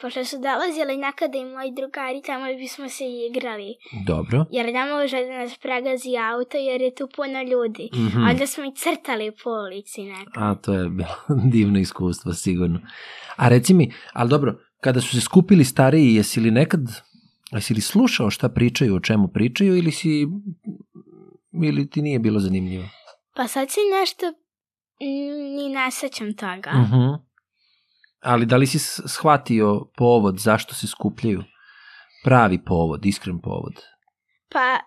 Pošto 0.00 0.24
su 0.24 0.36
dolazili 0.38 0.96
nekada 0.98 1.38
i 1.38 1.44
moji 1.46 1.72
drugari, 1.72 2.22
tamo 2.22 2.46
bismo 2.54 2.88
se 2.88 3.04
igrali. 3.30 3.74
Dobro. 4.06 4.44
Jer 4.50 4.66
ne 4.68 4.84
može 4.86 5.24
da 5.24 5.38
nas 5.38 5.58
pregazi 5.58 6.10
auto 6.32 6.56
jer 6.58 6.80
je 6.80 6.94
tu 6.94 7.08
puno 7.16 7.42
ljudi. 7.42 7.90
Mhm. 7.94 8.22
Onda 8.22 8.46
smo 8.46 8.64
i 8.64 8.74
crtali 8.74 9.32
po 9.44 9.50
ulici 9.50 10.02
nekad. 10.04 10.32
A, 10.36 10.54
to 10.54 10.72
je 10.72 10.88
bilo 10.88 11.16
divno 11.54 11.78
iskustvo, 11.78 12.32
sigurno. 12.32 12.80
A 13.36 13.48
reci 13.48 13.74
mi, 13.74 13.84
ali 14.12 14.30
dobro, 14.30 14.54
kada 14.80 15.00
su 15.00 15.08
se 15.10 15.20
skupili 15.20 15.64
stariji, 15.64 16.14
jesi 16.14 16.40
li 16.40 16.50
nekad, 16.50 16.80
jesi 17.56 17.74
li 17.74 17.80
slušao 17.80 18.30
šta 18.30 18.48
pričaju, 18.48 18.94
o 18.94 19.00
čemu 19.00 19.28
pričaju, 19.28 19.76
ili 19.76 19.90
si, 19.90 20.26
ili 21.64 21.90
ti 21.90 22.02
nije 22.02 22.18
bilo 22.18 22.40
zanimljivo? 22.40 22.84
Pa 23.36 23.46
sad 23.46 23.70
se 23.70 23.80
nešto 24.00 24.26
ni 25.56 25.68
ne 25.68 25.90
sećam 25.90 26.36
toga. 26.36 26.70
Mhm. 26.72 27.22
Ali 28.20 28.46
da 28.46 28.56
li 28.56 28.66
si 28.66 28.78
shvatio 29.08 29.90
povod 29.96 30.38
zašto 30.38 30.74
se 30.74 30.86
skupljaju? 30.86 31.44
Pravi 32.24 32.64
povod, 32.64 33.06
iskren 33.06 33.40
povod. 33.40 33.72
Pa 34.52 34.78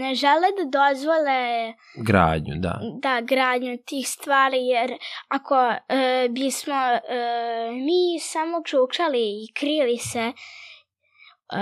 ne 0.00 0.14
žele 0.14 0.48
da 0.58 0.64
dozvole 0.78 1.72
Gradnju, 1.96 2.54
da. 2.56 2.80
da 3.02 3.20
gradnju 3.20 3.78
tih 3.86 4.08
stvari 4.08 4.56
jer 4.56 4.92
ako 5.28 5.54
e, 5.88 6.28
bismo 6.30 6.74
e, 6.74 7.00
mi 7.72 8.20
samo 8.20 8.62
čučali 8.64 9.18
i 9.18 9.52
krili 9.54 9.98
se 9.98 10.32
e, 11.46 11.56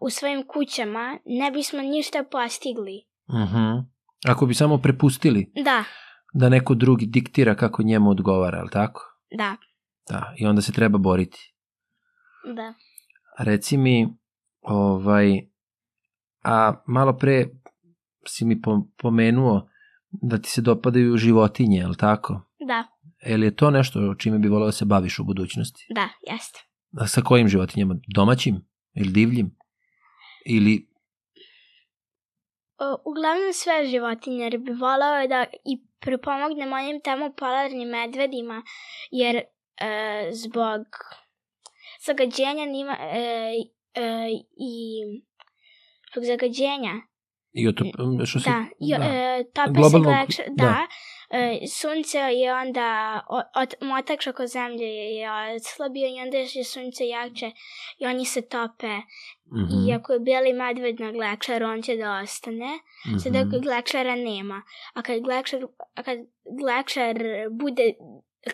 u 0.00 0.10
svojim 0.10 0.44
kućama 0.44 1.18
ne 1.26 1.50
bismo 1.50 1.80
ništa 1.80 2.24
postigli. 2.24 3.02
Mhm. 3.30 3.78
Ako 4.26 4.46
bi 4.46 4.54
samo 4.54 4.78
prepustili 4.78 5.52
Da, 5.56 5.84
da 6.34 6.48
neko 6.48 6.74
drugi 6.74 7.06
diktira 7.06 7.54
kako 7.54 7.82
njemu 7.82 8.10
odgovara, 8.10 8.58
ali 8.58 8.70
tako? 8.70 9.00
da, 9.30 9.56
Da, 10.08 10.34
i 10.36 10.46
onda 10.46 10.62
se 10.62 10.72
treba 10.72 10.98
boriti. 10.98 11.54
da. 12.56 12.74
Reci 13.38 13.76
mi, 13.76 14.08
ovaj, 14.60 15.40
a 16.44 16.82
malo 16.86 17.12
pre 17.12 17.46
si 18.26 18.44
mi 18.44 18.60
po- 18.60 18.88
pomenuo 18.96 19.68
da 20.12 20.38
ti 20.38 20.50
se 20.50 20.60
dopadaju 20.60 21.16
životinje, 21.16 21.78
je 21.78 21.86
li 21.86 21.96
tako? 21.96 22.40
Da, 22.60 22.84
Je 23.22 23.36
li 23.36 23.46
je 23.46 23.56
to 23.56 23.70
nešto 23.70 24.14
čime 24.14 24.38
bi 24.38 24.48
volao 24.48 24.66
da 24.66 24.72
se 24.72 24.84
baviš 24.84 25.18
u 25.18 25.24
budućnosti? 25.24 25.86
da, 25.90 26.08
jeste. 26.24 26.58
A 26.94 27.06
sa 27.06 27.20
kojim 27.20 27.48
životinjama? 27.48 27.94
Domaćim? 28.08 28.66
Ili 28.96 29.12
divljim? 29.12 29.56
Ili... 30.46 30.88
O, 32.78 32.96
uglavnom 33.10 33.52
sve 33.52 33.86
životinje, 33.86 34.44
jer 34.44 34.58
bi 34.58 34.72
volao 34.72 35.26
da 35.26 35.46
i 35.64 35.82
pripomogne 36.00 36.66
mojim 36.66 37.00
tamo 37.00 37.32
polarnim 37.32 37.88
medvedima, 37.88 38.62
jer 39.10 39.36
e, 39.36 40.30
zbog 40.32 40.80
zagađenja 42.06 42.64
nima, 42.66 42.96
e, 43.00 43.52
e, 43.94 44.28
i 44.56 45.02
zbog 46.12 46.24
zagađenja 46.24 46.92
I 47.52 47.68
o 47.68 47.72
to, 47.72 47.84
što 48.26 48.40
se, 48.40 48.50
da, 48.50 48.66
jo, 48.80 48.98
da. 48.98 49.04
E, 49.04 49.44
tope 49.54 49.70
Globalnog- 49.70 50.32
se 50.32 50.44
da. 50.48 50.64
da, 50.64 50.86
sunce 51.68 52.18
je 52.18 52.54
onda 52.54 53.20
od, 53.54 53.74
motač 53.80 54.26
oko 54.26 54.46
zemlje 54.46 54.86
je 54.86 55.54
odslabio 55.56 56.08
i 56.08 56.20
onda 56.20 56.38
je 56.38 56.64
sunce 56.64 57.08
jače 57.08 57.50
i 57.98 58.06
oni 58.06 58.24
se 58.24 58.42
tope 58.42 59.00
Mhm, 59.52 59.88
i 59.88 59.92
ako 59.94 60.12
je 60.12 60.18
bijeli 60.20 60.52
medved 60.52 61.00
na 61.00 61.12
glekšaru 61.12 61.66
on 61.66 61.82
će 61.82 61.96
da 61.96 62.20
ostane 62.22 62.78
mhm. 63.06 63.18
Sada 63.18 63.44
glekšara 63.62 64.14
nema. 64.16 64.62
A 64.94 65.02
kad 65.02 65.20
glekšar, 65.20 65.66
a 65.94 66.02
kad 66.02 66.18
glekšar 66.60 67.18
bude, 67.50 67.92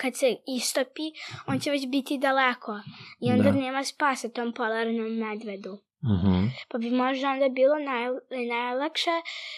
kad 0.01 0.17
se 0.17 0.37
istopi, 0.57 1.13
on 1.47 1.61
će 1.61 1.71
već 1.71 1.87
biti 1.89 2.19
daleko. 2.19 2.81
I 3.21 3.33
onda 3.33 3.51
Da. 3.51 3.53
nema 3.53 3.85
spasa 3.85 4.29
tom 4.29 4.53
polarnom 4.53 5.19
medvedu. 5.19 5.79
Mhm. 6.05 6.47
Pa 6.69 6.79
bi 6.79 6.91
možda 6.91 7.31
onda 7.31 7.49
bilo 7.49 7.79
naj, 7.79 8.07
najlakše 8.49 9.11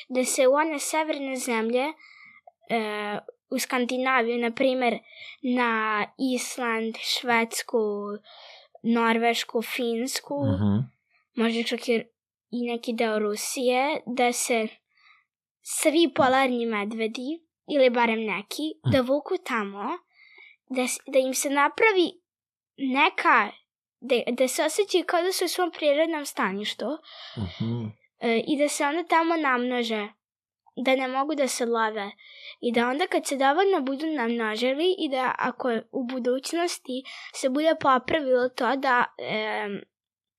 da 0.09 0.24
se 0.24 0.48
u 0.48 0.53
one 0.53 0.79
severne 0.79 1.37
zemlje, 1.37 1.85
e, 2.70 3.18
u 3.50 3.59
Skandinaviju, 3.59 4.38
na 4.38 4.50
primer 4.50 4.98
na 5.42 6.05
Island, 6.35 6.94
Švedsku, 6.98 7.79
Norvešku, 8.83 9.62
Finsku, 9.62 10.35
Mhm. 10.44 10.79
možda 11.35 11.62
čak 11.62 11.88
i, 11.88 12.05
i 12.50 12.62
neki 12.62 12.92
deo 12.92 13.18
Rusije, 13.18 13.83
da 14.07 14.33
se 14.33 14.68
svi 15.62 16.12
polarni 16.14 16.66
medvedi, 16.66 17.40
ili 17.68 17.90
barem 17.90 18.20
neki, 18.20 18.62
da 18.85 19.00
vuku 19.00 19.35
tamo, 19.38 19.85
da, 20.68 20.83
da 21.07 21.18
im 21.18 21.35
se 21.35 21.50
napravi 21.50 22.12
neka, 22.79 23.50
da, 24.00 24.16
da 24.33 24.48
se 24.48 24.64
osjećaju 24.64 25.05
kao 25.07 25.22
da 25.22 25.33
su 25.33 25.44
u 25.44 25.48
svom 25.48 25.70
prirodnom 25.70 26.27
staništu 26.27 26.87
Mhm. 27.38 27.87
e, 28.20 28.42
i 28.46 28.59
da 28.59 28.68
se 28.68 28.85
onda 28.85 29.05
tamo 29.05 29.37
namnože, 29.37 30.09
da 30.77 30.97
ne 30.97 31.09
mogu 31.09 31.35
da 31.35 31.49
se 31.49 31.67
love. 31.67 32.11
I 32.61 32.73
da 32.73 32.89
onda 32.89 33.07
kad 33.07 33.27
se 33.27 33.37
dovoljno 33.37 33.81
budu 33.83 34.07
namnožili 34.07 34.95
i 34.99 35.09
da 35.11 35.35
ako 35.39 35.69
u 35.93 36.05
budućnosti 36.05 37.03
se 37.35 37.49
bude 37.49 37.75
popravilo 37.81 38.49
to 38.49 38.77
da 38.77 39.05
em, 39.19 39.81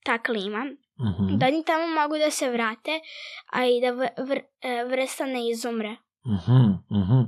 ta 0.04 0.18
klima, 0.18 0.64
Mhm. 0.98 1.36
da 1.38 1.46
oni 1.46 1.64
tamo 1.64 2.00
mogu 2.00 2.18
da 2.18 2.30
se 2.30 2.50
vrate, 2.50 2.90
a 3.52 3.66
i 3.66 3.80
da 3.80 3.90
v, 3.90 4.08
vr, 4.28 4.38
e, 4.62 4.84
vrsta 4.84 5.26
ne 5.26 5.50
izumre. 5.50 5.96
Mhm, 6.26 6.98
mhm. 7.00 7.20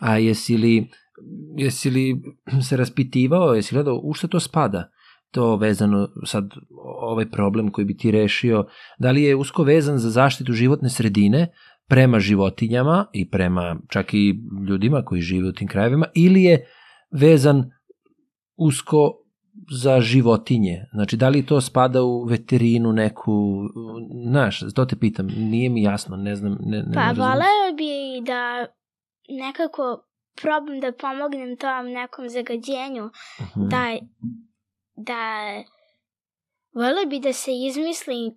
A 0.00 0.18
jesi 0.18 0.56
li, 0.56 0.90
jesi 1.56 1.90
li 1.90 2.22
se 2.68 2.76
raspitivao, 2.76 3.54
jesi 3.54 3.74
gledao 3.74 4.00
u 4.04 4.14
šta 4.14 4.28
to 4.28 4.40
spada? 4.40 4.90
To 5.30 5.56
vezano 5.56 6.08
sad, 6.26 6.44
ovaj 7.00 7.30
problem 7.30 7.70
koji 7.70 7.84
bi 7.84 7.96
ti 7.96 8.10
rešio, 8.10 8.66
da 8.98 9.10
li 9.10 9.22
je 9.22 9.36
usko 9.36 9.62
vezan 9.62 9.98
za 9.98 10.10
zaštitu 10.10 10.52
životne 10.52 10.90
sredine 10.90 11.52
prema 11.88 12.20
životinjama 12.20 13.06
i 13.12 13.30
prema 13.30 13.76
čak 13.88 14.14
i 14.14 14.34
ljudima 14.68 15.02
koji 15.02 15.20
žive 15.22 15.48
u 15.48 15.52
tim 15.52 15.68
krajevima 15.68 16.06
ili 16.14 16.42
je 16.42 16.66
vezan 17.12 17.70
usko 18.56 19.14
za 19.72 20.00
životinje? 20.00 20.84
Znači, 20.92 21.16
da 21.16 21.28
li 21.28 21.46
to 21.46 21.60
spada 21.60 22.02
u 22.02 22.24
veterinu 22.24 22.92
neku, 22.92 23.32
znaš, 24.24 24.60
to 24.74 24.84
te 24.84 24.96
pitam, 24.96 25.26
nije 25.26 25.68
mi 25.70 25.82
jasno, 25.82 26.16
ne 26.16 26.36
znam, 26.36 26.56
ne, 26.60 26.78
ne 26.78 26.94
Pa 26.94 27.00
razumem. 27.00 27.28
voleo 27.28 27.72
bi 27.76 27.90
da 28.22 28.66
nekako 29.36 30.04
probam 30.34 30.80
da 30.80 30.92
pomognem 30.94 31.56
tom 31.56 31.86
nekom 31.88 32.28
zagađenju, 32.28 33.10
Mhm. 33.40 33.68
da, 33.68 33.96
da 34.96 35.22
voleo 36.74 37.06
bi 37.06 37.20
da 37.20 37.32
se 37.32 37.50
izmisli 37.68 38.36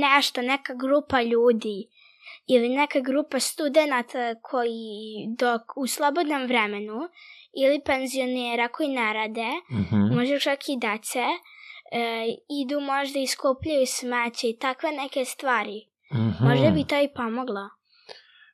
nešto, 0.00 0.42
neka 0.42 0.74
grupa 0.74 1.22
ljudi 1.22 1.88
ili 2.46 2.68
neka 2.68 3.00
grupa 3.00 3.40
studenta 3.40 4.04
koji 4.42 4.80
dok 5.38 5.76
u 5.76 5.86
slobodnom 5.86 6.46
vremenu 6.46 7.00
ili 7.56 7.80
penzionera 7.86 8.68
koji 8.68 8.88
ne 8.88 9.12
rade, 9.12 9.50
Mhm. 9.72 10.16
možda 10.16 10.38
čak 10.38 10.58
i 10.68 10.76
dece, 10.78 11.24
e, 11.92 12.24
idu 12.62 12.80
možda 12.82 13.18
i 13.18 13.26
skupljaju 13.26 13.86
smeće 13.86 14.48
i 14.48 14.58
takve 14.58 14.92
neke 14.92 15.24
stvari. 15.24 15.80
Mhm. 16.14 16.44
Možda 16.44 16.70
bi 16.70 16.84
to 16.84 16.96
i 16.96 17.08
pomoglo. 17.16 17.68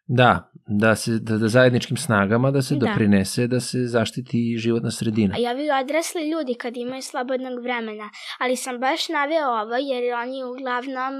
Da, 0.06 0.50
da, 0.68 0.96
se, 0.96 1.10
da, 1.12 1.36
da 1.36 1.48
zajedničkim 1.48 1.96
snagama 1.96 2.50
da 2.50 2.62
se 2.62 2.74
Da. 2.74 2.86
doprinese 2.86 3.46
da 3.46 3.60
se 3.60 3.78
zaštiti 3.78 4.56
životna 4.58 4.90
sredina. 4.90 5.34
A 5.34 5.40
ja 5.40 5.54
bi 5.54 5.70
odrasli 5.82 6.30
ljudi 6.30 6.54
kad 6.54 6.76
imaju 6.76 7.02
slobodnog 7.02 7.62
vremena, 7.62 8.10
ali 8.38 8.56
sam 8.56 8.78
baš 8.78 9.08
naveo 9.08 9.48
ovo 9.48 9.74
jer 9.76 10.14
oni 10.14 10.44
uglavnom 10.44 11.14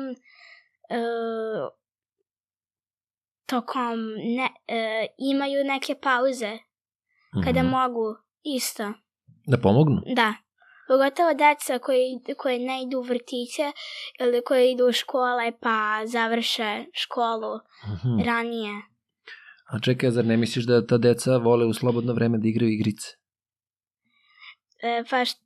e, 0.91 0.99
tokom 3.51 3.99
ne, 4.37 4.49
e, 4.69 5.07
imaju 5.19 5.65
neke 5.65 5.95
pauze 5.97 6.59
kada 7.45 7.63
Mhm. 7.63 7.71
mogu 7.71 8.17
isto. 8.45 8.93
Da 9.47 9.59
pomognu? 9.59 10.03
Da. 10.17 10.35
Pogotovo 10.89 11.35
deca 11.35 11.79
koji, 11.79 12.05
koje 12.37 12.59
ne 12.59 12.83
idu 12.83 12.99
u 12.99 13.03
vrtiće 13.03 13.73
ili 14.21 14.45
koje 14.45 14.73
idu 14.73 14.85
u 14.85 14.93
škole 14.93 15.53
pa 15.61 15.77
završe 16.07 16.85
školu 16.95 17.57
Mhm. 17.87 18.23
ranije. 18.27 18.83
A 19.67 19.79
čekaj, 19.81 20.11
zar 20.11 20.25
ne 20.25 20.37
misliš 20.37 20.65
da 20.65 20.87
ta 20.87 20.99
deca 20.99 21.37
vole 21.37 21.67
u 21.67 21.75
slobodno 21.75 22.13
vreme 22.13 22.39
da 22.39 22.49
igraju 22.49 22.73
igrice? 22.73 23.09
E, 24.83 25.05
pa 25.11 25.17
št- 25.17 25.43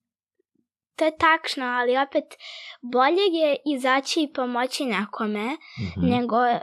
to 0.96 1.04
je 1.04 1.16
tačno, 1.18 1.64
ali 1.66 1.96
opet 1.98 2.24
bolje 2.82 3.24
je 3.32 3.56
izaći 3.66 4.20
i 4.20 4.32
pomoći 4.32 4.84
nekome 4.86 5.44
Mhm. 5.80 6.06
nego 6.06 6.36
e, 6.46 6.60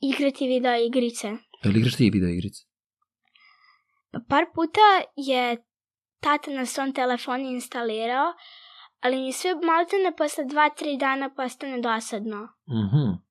igrati 0.00 0.46
video 0.46 0.76
igrice. 0.78 1.28
Jel 1.64 1.76
igraš 1.76 1.96
ti 1.96 2.10
video 2.10 2.28
igrice? 2.28 2.62
Pa 4.12 4.18
par 4.28 4.44
puta 4.54 4.80
je 5.16 5.56
tata 6.20 6.50
na 6.50 6.66
svom 6.66 6.92
telefonu 6.92 7.44
instalirao, 7.44 8.32
ali 9.00 9.16
mi 9.16 9.32
sve 9.32 9.54
maltene 9.56 10.16
posle 10.16 10.44
dva, 10.44 10.68
tri 10.70 10.96
dana 10.96 11.30
postane 11.30 11.80
dosadno. 11.80 12.48
Mhm. 12.68 13.28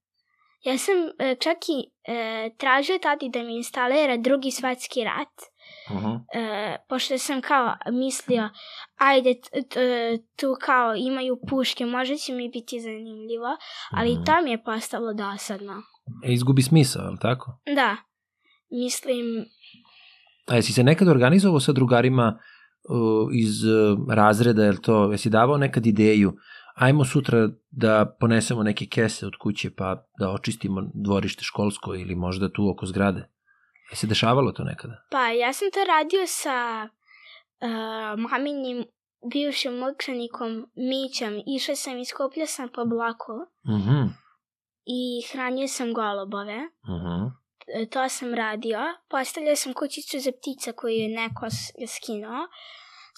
Ja 0.61 0.77
sam 0.77 0.95
e, 1.19 1.35
čak 1.35 1.57
i 1.69 1.79
e, 2.05 2.49
tražio 2.57 2.97
tati 2.99 3.29
da 3.29 3.43
mi 3.43 3.55
instalira 3.55 4.17
drugi 4.17 4.51
svetski 4.51 5.03
rat, 5.03 5.33
Mhm. 5.91 6.15
e, 6.33 6.75
pošto 6.89 7.17
sam 7.17 7.41
kao 7.41 7.75
mislio, 7.87 8.49
ajde, 8.95 9.33
t- 9.35 9.61
t- 9.63 10.17
tu 10.35 10.55
kao 10.61 10.95
imaju 10.97 11.39
puške, 11.49 11.85
možda 11.85 12.15
će 12.15 12.33
mi 12.33 12.49
biti 12.49 12.79
zanimljivo, 12.79 13.57
ali 13.91 14.11
Mhm. 14.11 14.21
i 14.21 14.25
to 14.25 14.41
mi 14.41 14.51
je 14.51 14.63
postalo 14.63 15.13
dosadno. 15.13 15.81
E, 16.23 16.33
izgubi 16.33 16.61
smisao, 16.61 17.03
je 17.03 17.09
li 17.09 17.17
tako? 17.21 17.59
Da, 17.75 17.97
mislim, 18.71 19.45
A 20.47 20.55
jesi 20.55 20.73
se 20.73 20.83
nekad 20.83 21.07
organizovao 21.07 21.59
sa 21.59 21.71
drugarima 21.71 22.39
uh, 22.89 23.29
iz 23.33 23.63
uh, 23.65 23.99
razreda, 24.09 24.63
jel 24.63 24.75
to, 24.81 25.11
jesi 25.11 25.29
davao 25.29 25.57
nekad 25.57 25.85
ideju, 25.85 26.33
ajmo 26.75 27.05
sutra 27.05 27.49
da 27.71 28.15
ponesemo 28.19 28.63
neke 28.63 28.85
kese 28.85 29.25
od 29.27 29.33
kuće 29.41 29.69
pa 29.75 30.05
da 30.19 30.29
očistimo 30.31 30.81
dvorište 30.93 31.43
školsko 31.43 31.95
ili 31.95 32.15
možda 32.15 32.51
tu 32.51 32.69
oko 32.69 32.85
zgrade? 32.85 33.29
Je 33.91 33.95
se 33.95 34.07
dešavalo 34.07 34.51
to 34.51 34.63
nekada? 34.63 34.93
pa 35.11 35.27
ja 35.29 35.53
sam 35.53 35.67
to 35.73 35.79
radio 35.87 36.19
sa 36.27 36.87
e, 37.59 37.67
maminim 38.17 38.85
bivšim 39.33 39.73
učenikom 39.95 40.65
Mićem. 40.75 41.41
Išla 41.55 41.75
sam 41.75 41.97
i 41.99 42.05
skupljao 42.05 42.47
sam 42.47 42.69
po 42.75 42.85
bloku 42.85 43.33
Mhm. 43.67 44.07
I 44.87 45.21
hranio 45.31 45.67
sam 45.67 45.93
golubove. 45.93 46.57
Mhm. 46.93 47.25
E, 47.67 47.85
to 47.85 48.09
sam 48.09 48.33
radio. 48.33 48.79
Postavljao 49.09 49.55
sam 49.55 49.73
kućicu 49.73 50.19
za 50.19 50.31
ptica 50.31 50.71
koju 50.71 50.93
je 50.93 51.09
neko 51.09 51.45
skinuo. 51.87 52.47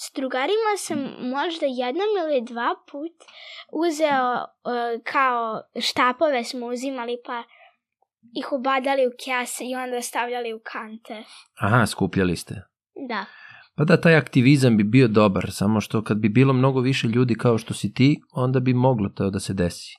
S 0.01 0.11
drugarima 0.15 0.73
sam 0.77 0.97
možda 1.21 1.65
jednom 1.65 2.11
ili 2.23 2.41
dva 2.41 2.75
put 2.91 3.15
uzeo 3.85 4.35
e, 4.35 4.99
kao 5.03 5.61
štapove 5.81 6.43
smo 6.43 6.67
uzimali 6.67 7.17
pa 7.25 7.43
ih 8.35 8.51
ubadali 8.51 9.07
u 9.07 9.11
kese 9.25 9.63
i 9.65 9.75
onda 9.75 10.01
stavljali 10.01 10.53
u 10.53 10.59
kante. 10.63 11.23
Aha, 11.59 11.85
skupljali 11.85 12.35
ste. 12.35 12.53
Da. 13.07 13.25
Pa 13.75 13.83
da, 13.83 14.01
taj 14.01 14.15
aktivizam 14.15 14.77
bi 14.77 14.83
bio 14.83 15.07
dobar, 15.07 15.51
samo 15.51 15.81
što 15.81 16.03
kad 16.03 16.17
bi 16.17 16.29
bilo 16.29 16.53
mnogo 16.53 16.79
više 16.79 17.07
ljudi 17.07 17.35
kao 17.35 17.57
što 17.57 17.73
si 17.73 17.93
ti, 17.93 18.21
onda 18.31 18.59
bi 18.59 18.73
moglo 18.73 19.09
to 19.09 19.29
da 19.29 19.39
se 19.39 19.53
desi. 19.53 19.95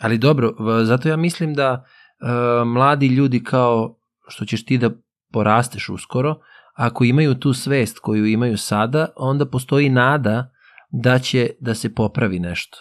Ali 0.00 0.18
dobro, 0.18 0.54
zato 0.84 1.08
ja 1.08 1.16
mislim 1.16 1.54
da 1.54 1.84
e, 1.84 2.64
mladi 2.64 3.06
ljudi 3.06 3.44
kao 3.44 3.98
što 4.28 4.44
ćeš 4.44 4.64
ti 4.64 4.78
da 4.78 4.90
porasteš 5.32 5.88
uskoro, 5.88 6.40
ako 6.74 7.04
imaju 7.04 7.34
tu 7.34 7.52
svest 7.52 7.98
koju 7.98 8.26
imaju 8.26 8.58
sada, 8.58 9.06
onda 9.16 9.46
postoji 9.46 9.88
nada 9.88 10.52
da 10.90 11.18
će 11.18 11.50
da 11.60 11.74
se 11.74 11.94
popravi 11.94 12.38
nešto. 12.38 12.78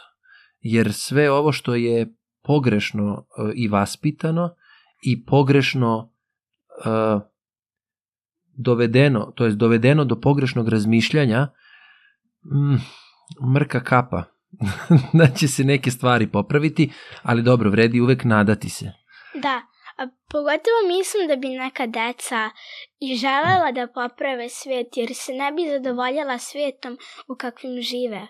Jer 0.60 0.94
sve 0.94 1.32
ovo 1.32 1.52
što 1.52 1.76
je 1.76 2.14
pogrešno 2.44 3.26
e, 3.38 3.52
i 3.56 3.68
vaspitano 3.68 4.56
i 5.02 5.26
pogrešno 5.26 6.12
e, 6.86 7.20
dovedeno, 8.58 9.32
to 9.36 9.46
jest 9.46 9.58
dovedeno 9.58 10.06
do 10.06 10.20
pogrešnog 10.20 10.70
razmišljanja, 10.70 11.48
mm, 12.46 12.76
mrka 13.54 13.84
kapa. 13.84 14.24
da 15.20 15.28
će 15.28 15.48
se 15.48 15.64
neke 15.64 15.92
stvari 15.92 16.32
popraviti, 16.32 16.92
ali 17.24 17.44
dobro, 17.44 17.70
vredi 17.70 18.02
uvek 18.02 18.24
nadati 18.24 18.70
se. 18.70 18.92
Da, 19.34 19.62
a 19.98 20.08
pogotovo 20.30 20.80
mislim 20.98 21.28
da 21.28 21.36
bi 21.36 21.48
neka 21.48 21.88
deca 21.88 22.50
i 23.00 23.16
želela 23.16 23.72
da 23.72 23.88
poprave 23.88 24.50
svet 24.50 24.88
jer 24.98 25.10
se 25.14 25.34
ne 25.34 25.52
bi 25.52 25.70
zadovoljala 25.72 26.38
svetom 26.38 26.98
u 27.28 27.36
kakvim 27.36 27.82
žive. 27.82 28.28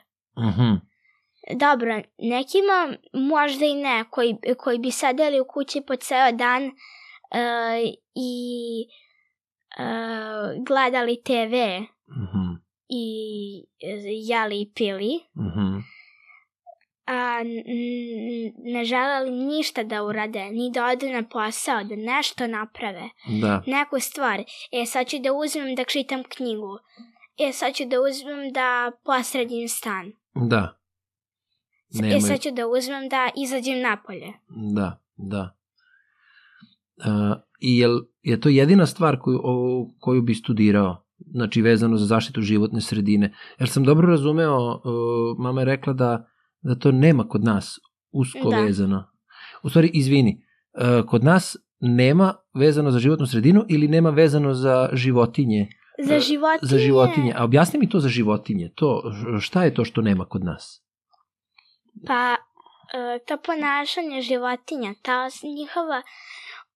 Mhm. 0.49 0.73
Dobro, 1.59 2.01
nekima 2.17 2.97
možda 3.13 3.65
i 3.65 3.75
ne, 3.75 4.03
koji, 4.09 4.35
koji 4.57 4.79
bi 4.79 4.91
sedeli 4.91 5.39
u 5.39 5.45
kući 5.47 5.81
po 5.87 5.95
ceo 5.95 6.31
dan 6.31 6.63
e, 6.63 6.71
i 8.15 8.33
e, 9.79 9.83
gledali 10.67 11.21
TV 11.25 11.55
Mhm. 12.11 12.53
i 12.89 13.05
e, 13.81 13.87
jeli 14.27 14.61
i 14.61 14.71
pili, 14.75 15.19
Mhm. 15.37 15.77
A 17.09 17.43
ne 18.65 18.85
želeli 18.85 19.31
ništa 19.31 19.83
da 19.83 20.03
urade, 20.03 20.43
ni 20.45 20.71
da 20.73 20.85
odu 20.85 21.05
na 21.07 21.23
posao, 21.23 21.83
da 21.83 21.95
nešto 21.95 22.47
naprave. 22.47 23.09
Da. 23.41 23.63
neku 23.67 23.99
stvar. 23.99 24.39
E, 24.71 24.85
sad 24.85 25.07
ću 25.07 25.17
da 25.19 25.33
uzmem 25.33 25.75
da 25.75 25.83
čitam 25.83 26.23
knjigu. 26.29 26.77
E, 27.39 27.51
sad 27.51 27.73
ću 27.73 27.83
da 27.85 27.97
uzmem 28.01 28.51
da 28.53 28.67
posredim 29.05 29.67
stan. 29.67 30.11
Da. 30.35 30.79
Nemaju- 31.93 32.17
E, 32.17 32.21
sad 32.21 32.41
ću 32.41 32.51
da 32.51 32.67
uzmem 32.67 33.09
da 33.09 33.29
izađem 33.37 33.81
napolje. 33.81 34.33
Da, 34.75 35.01
da. 35.17 35.55
Uh, 36.97 37.37
I 37.59 37.77
jel, 37.77 37.99
je 38.21 38.41
to 38.41 38.49
jedina 38.49 38.85
stvar 38.85 39.19
koju, 39.19 39.39
o, 39.43 39.53
koju 39.99 40.21
bi 40.21 40.35
studirao? 40.35 41.05
Znači 41.31 41.61
vezano 41.61 41.97
za 41.97 42.05
zaštitu 42.05 42.41
životne 42.41 42.81
sredine. 42.81 43.33
Jer 43.59 43.69
sam 43.69 43.83
dobro 43.83 44.07
razumeo, 44.07 44.57
uh, 44.75 44.81
mama 45.39 45.61
je 45.61 45.65
rekla 45.65 45.93
da, 45.93 46.28
da 46.61 46.75
to 46.75 46.91
nema 46.91 47.27
kod 47.27 47.43
nas 47.43 47.79
usko 48.11 48.49
Da. 48.49 48.61
vezano. 48.61 49.11
U 49.63 49.69
stvari, 49.69 49.91
izvini, 49.93 50.45
uh, 50.73 51.09
kod 51.09 51.23
nas 51.23 51.57
nema 51.79 52.35
vezano 52.53 52.91
za 52.91 52.99
životnu 52.99 53.25
sredinu 53.25 53.65
ili 53.69 53.87
nema 53.87 54.09
vezano 54.09 54.53
za 54.53 54.89
životinje? 54.93 55.67
Za 56.03 56.15
E, 56.15 56.19
životinje... 56.19 56.69
Za 56.69 56.77
životinje. 56.77 57.33
A 57.37 57.43
objasni 57.43 57.79
mi 57.79 57.89
to 57.89 57.99
za 57.99 58.09
životinje. 58.09 58.71
To, 58.75 59.03
šta 59.41 59.63
je 59.63 59.73
to 59.73 59.85
što 59.85 60.01
nema 60.01 60.25
kod 60.25 60.43
nas? 60.43 60.83
Pa, 62.07 62.35
e, 62.93 63.19
to 63.27 63.37
ponašanje 63.37 64.21
životinja, 64.21 64.93
ta 65.01 65.27
njihova 65.59 66.01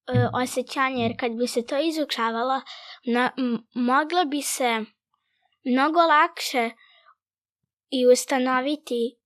e, 0.08 0.28
osjećanja, 0.34 1.04
jer 1.04 1.14
kad 1.20 1.32
bi 1.32 1.48
se 1.48 1.66
to 1.66 1.78
izučavalo, 1.82 2.62
na, 3.06 3.32
moglo 3.74 4.26
bi 4.26 4.42
se 4.42 4.86
mnogo 5.66 6.00
lakše 6.00 6.70
i 7.90 8.08
ustanoviti 8.14 9.18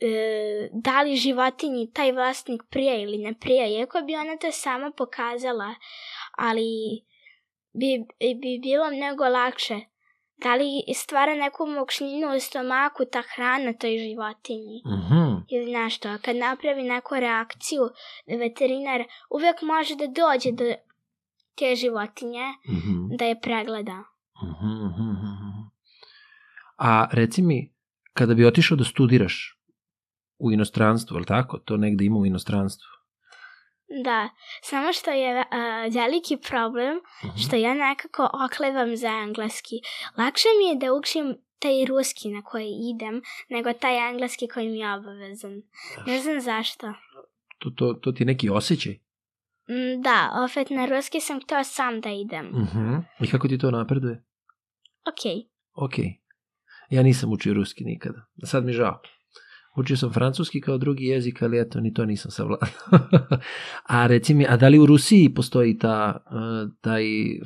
e, 0.00 0.68
da 0.72 1.02
li 1.02 1.16
životinji 1.16 1.90
taj 1.92 2.12
vlasnik 2.12 2.62
prija 2.70 2.94
ili 2.96 3.18
ne 3.18 3.34
prija, 3.34 3.66
iako 3.66 4.00
bi 4.06 4.16
ona 4.16 4.36
to 4.36 4.52
sama 4.52 4.90
pokazala, 4.96 5.74
ali 6.38 6.64
bi, 7.72 8.04
bi 8.40 8.58
bilo 8.62 8.90
mnogo 8.90 9.24
lakše. 9.24 9.80
Da 10.38 10.54
li 10.54 10.64
stvara 10.94 11.34
neku 11.34 11.66
mokšninu 11.66 12.36
u 12.36 12.40
stomaku 12.40 13.04
ta 13.12 13.22
hrana 13.34 13.72
toj 13.72 13.98
životinji 13.98 14.82
Mhm. 14.86 15.34
ili 15.48 15.72
nešto. 15.72 16.08
A 16.08 16.18
kad 16.18 16.36
napravi 16.36 16.82
neku 16.82 17.14
reakciju, 17.14 17.82
veterinar 18.38 19.04
uvek 19.30 19.62
može 19.62 19.94
da 19.96 20.06
dođe 20.06 20.52
do 20.52 20.74
te 21.58 21.74
životinje 21.76 22.44
Mhm. 22.68 23.16
da 23.16 23.24
je 23.24 23.40
pregleda. 23.40 24.04
Mhm, 24.42 24.86
mhm. 24.86 25.66
A 26.78 27.08
reci 27.12 27.42
mi, 27.42 27.72
kada 28.12 28.34
bi 28.34 28.46
otišao 28.46 28.76
da 28.76 28.84
studiraš 28.84 29.58
u 30.38 30.52
inostranstvu, 30.52 31.16
ali 31.16 31.24
tako? 31.26 31.58
To 31.58 31.76
negde 31.76 32.04
ima 32.04 32.16
u 32.16 32.26
inostranstvu. 32.26 32.86
Da, 34.04 34.28
samo 34.62 34.92
što 34.92 35.10
je 35.10 35.36
uh, 35.36 35.44
veliki 35.94 36.36
problem 36.38 36.96
Mhm. 37.24 37.36
što 37.38 37.56
ja 37.56 37.74
nekako 37.74 38.28
oklevam 38.46 38.96
za 38.96 39.08
engleski. 39.08 39.76
Lakše 40.18 40.48
mi 40.58 40.68
je 40.68 40.76
da 40.78 40.94
učim 40.94 41.24
taj 41.58 41.84
ruski 41.84 42.28
na 42.28 42.42
koji 42.42 42.70
idem, 42.94 43.22
nego 43.48 43.72
taj 43.72 44.08
engleski 44.10 44.48
koji 44.48 44.68
mi 44.68 44.78
je 44.78 44.94
obavezan. 44.94 45.62
Ne 46.06 46.20
znam 46.20 46.40
zašto. 46.40 46.92
To, 47.58 47.70
to, 47.70 47.92
to 47.94 48.12
ti 48.12 48.22
je 48.22 48.26
neki 48.26 48.50
osjećaj? 48.50 48.92
Mm, 49.68 50.02
Da, 50.02 50.18
opet 50.44 50.70
na 50.70 50.86
ruski 50.86 51.20
sam 51.20 51.40
htio 51.40 51.64
sam 51.64 52.00
da 52.00 52.10
idem. 52.10 52.46
Mhm. 52.46 52.94
I 53.20 53.30
kako 53.30 53.48
ti 53.48 53.58
to 53.58 53.70
napreduje? 53.70 54.24
Ok. 55.04 55.46
Ok. 55.74 55.94
Ja 56.90 57.02
nisam 57.02 57.32
učio 57.32 57.54
ruski 57.54 57.84
nikada. 57.84 58.26
Sad 58.44 58.64
mi 58.64 58.72
žao. 58.72 59.00
Učio 59.76 59.96
sam 59.96 60.12
francuski 60.12 60.60
kao 60.60 60.78
drugi 60.78 61.04
jezik, 61.04 61.42
ali 61.42 61.60
eto, 61.60 61.80
ni 61.80 61.94
to 61.94 62.04
nisam 62.04 62.30
savladao. 62.30 62.68
a 63.88 64.06
reci 64.06 64.34
mi, 64.34 64.46
a 64.48 64.56
da 64.56 64.68
li 64.68 64.78
u 64.78 64.86
Rusiji 64.86 65.34
postoji 65.34 65.78
ta, 65.78 66.24
uh, 66.26 66.32
taj 66.80 67.02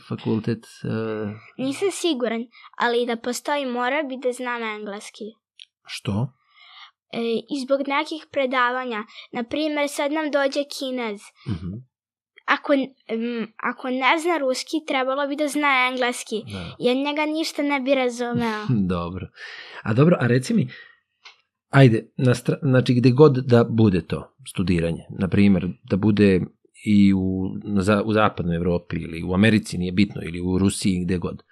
fakultet? 0.08 0.64
Uh, 0.84 1.30
Nisam 1.58 1.88
siguran, 1.92 2.44
ali 2.78 3.06
da 3.06 3.16
postoji 3.16 3.66
mora 3.66 4.02
bi 4.02 4.16
da 4.22 4.32
znam 4.32 4.62
engleski. 4.62 5.24
što? 5.86 6.32
E, 7.12 7.20
I 7.50 7.64
zbog 7.64 7.80
nekih 7.88 8.26
predavanja, 8.32 9.04
na 9.32 9.42
primjer 9.44 9.88
sad 9.88 10.12
nam 10.12 10.30
dođe 10.30 10.60
kinez. 10.78 11.20
Mhm, 11.48 11.72
Ako, 12.46 12.72
em, 13.06 13.52
ako 13.56 13.90
ne 13.90 14.18
zna 14.18 14.38
ruski, 14.38 14.76
trebalo 14.88 15.26
bi 15.26 15.36
da 15.36 15.48
zna 15.48 15.88
engleski, 15.92 16.42
da. 16.52 16.76
jer 16.78 16.96
njega 16.96 17.26
ništa 17.26 17.62
ne 17.62 17.80
bi 17.80 17.94
razumeo. 17.94 18.66
Dobro. 18.96 19.26
A 19.82 19.92
dobro, 19.94 20.16
a 20.20 20.26
reci 20.26 20.54
mi, 20.54 20.68
ajde, 21.70 22.12
na 22.16 22.34
stra, 22.34 22.58
znači 22.62 22.94
gde 22.94 23.10
god 23.10 23.36
da 23.46 23.64
bude 23.64 24.06
to 24.06 24.36
studiranje, 24.48 25.04
na 25.18 25.28
primjer, 25.28 25.68
da 25.90 25.96
bude 25.96 26.40
i 26.86 27.14
u, 27.14 27.50
za- 27.80 28.02
u 28.02 28.12
zapadnoj 28.12 28.56
Evropi 28.56 28.96
ili 28.96 29.22
u 29.22 29.34
Americi, 29.34 29.78
nije 29.78 29.92
bitno, 29.92 30.22
ili 30.24 30.40
u 30.40 30.58
Rusiji, 30.58 31.04
gde 31.04 31.18
god. 31.18 31.42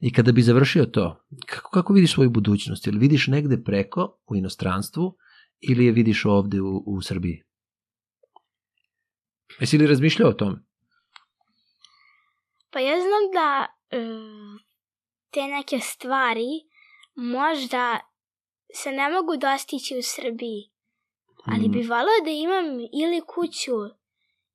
I 0.00 0.12
kada 0.12 0.32
bi 0.32 0.42
završio 0.42 0.86
to, 0.86 1.26
kako, 1.46 1.70
kako 1.70 1.92
vidiš 1.92 2.12
svoju 2.12 2.30
budućnost? 2.30 2.86
Ili 2.86 2.98
vidiš 2.98 3.26
negde 3.26 3.62
preko 3.64 4.18
u 4.26 4.36
inostranstvu 4.36 5.16
ili 5.60 5.84
je 5.86 5.92
vidiš 5.92 6.24
ovde 6.24 6.60
u, 6.60 6.82
u 6.86 7.02
Srbiji? 7.02 7.42
Jesi 9.60 9.78
li 9.78 9.86
razmišljao 9.86 10.28
o 10.30 10.32
tome? 10.32 10.56
Pa 12.70 12.80
ja 12.80 12.94
znam 12.96 13.24
da 13.34 13.66
e, 13.90 13.98
te 15.30 15.40
neke 15.40 15.78
stvari 15.80 16.50
možda 17.14 18.00
se 18.74 18.92
ne 18.92 19.10
mogu 19.10 19.36
dostići 19.36 19.98
u 19.98 20.02
Srbiji, 20.02 20.60
ali 21.46 21.68
Mm. 21.68 21.72
bi 21.72 21.82
volao 21.82 22.18
da 22.24 22.30
imam 22.30 22.66
ili 23.02 23.20
kuću 23.26 23.76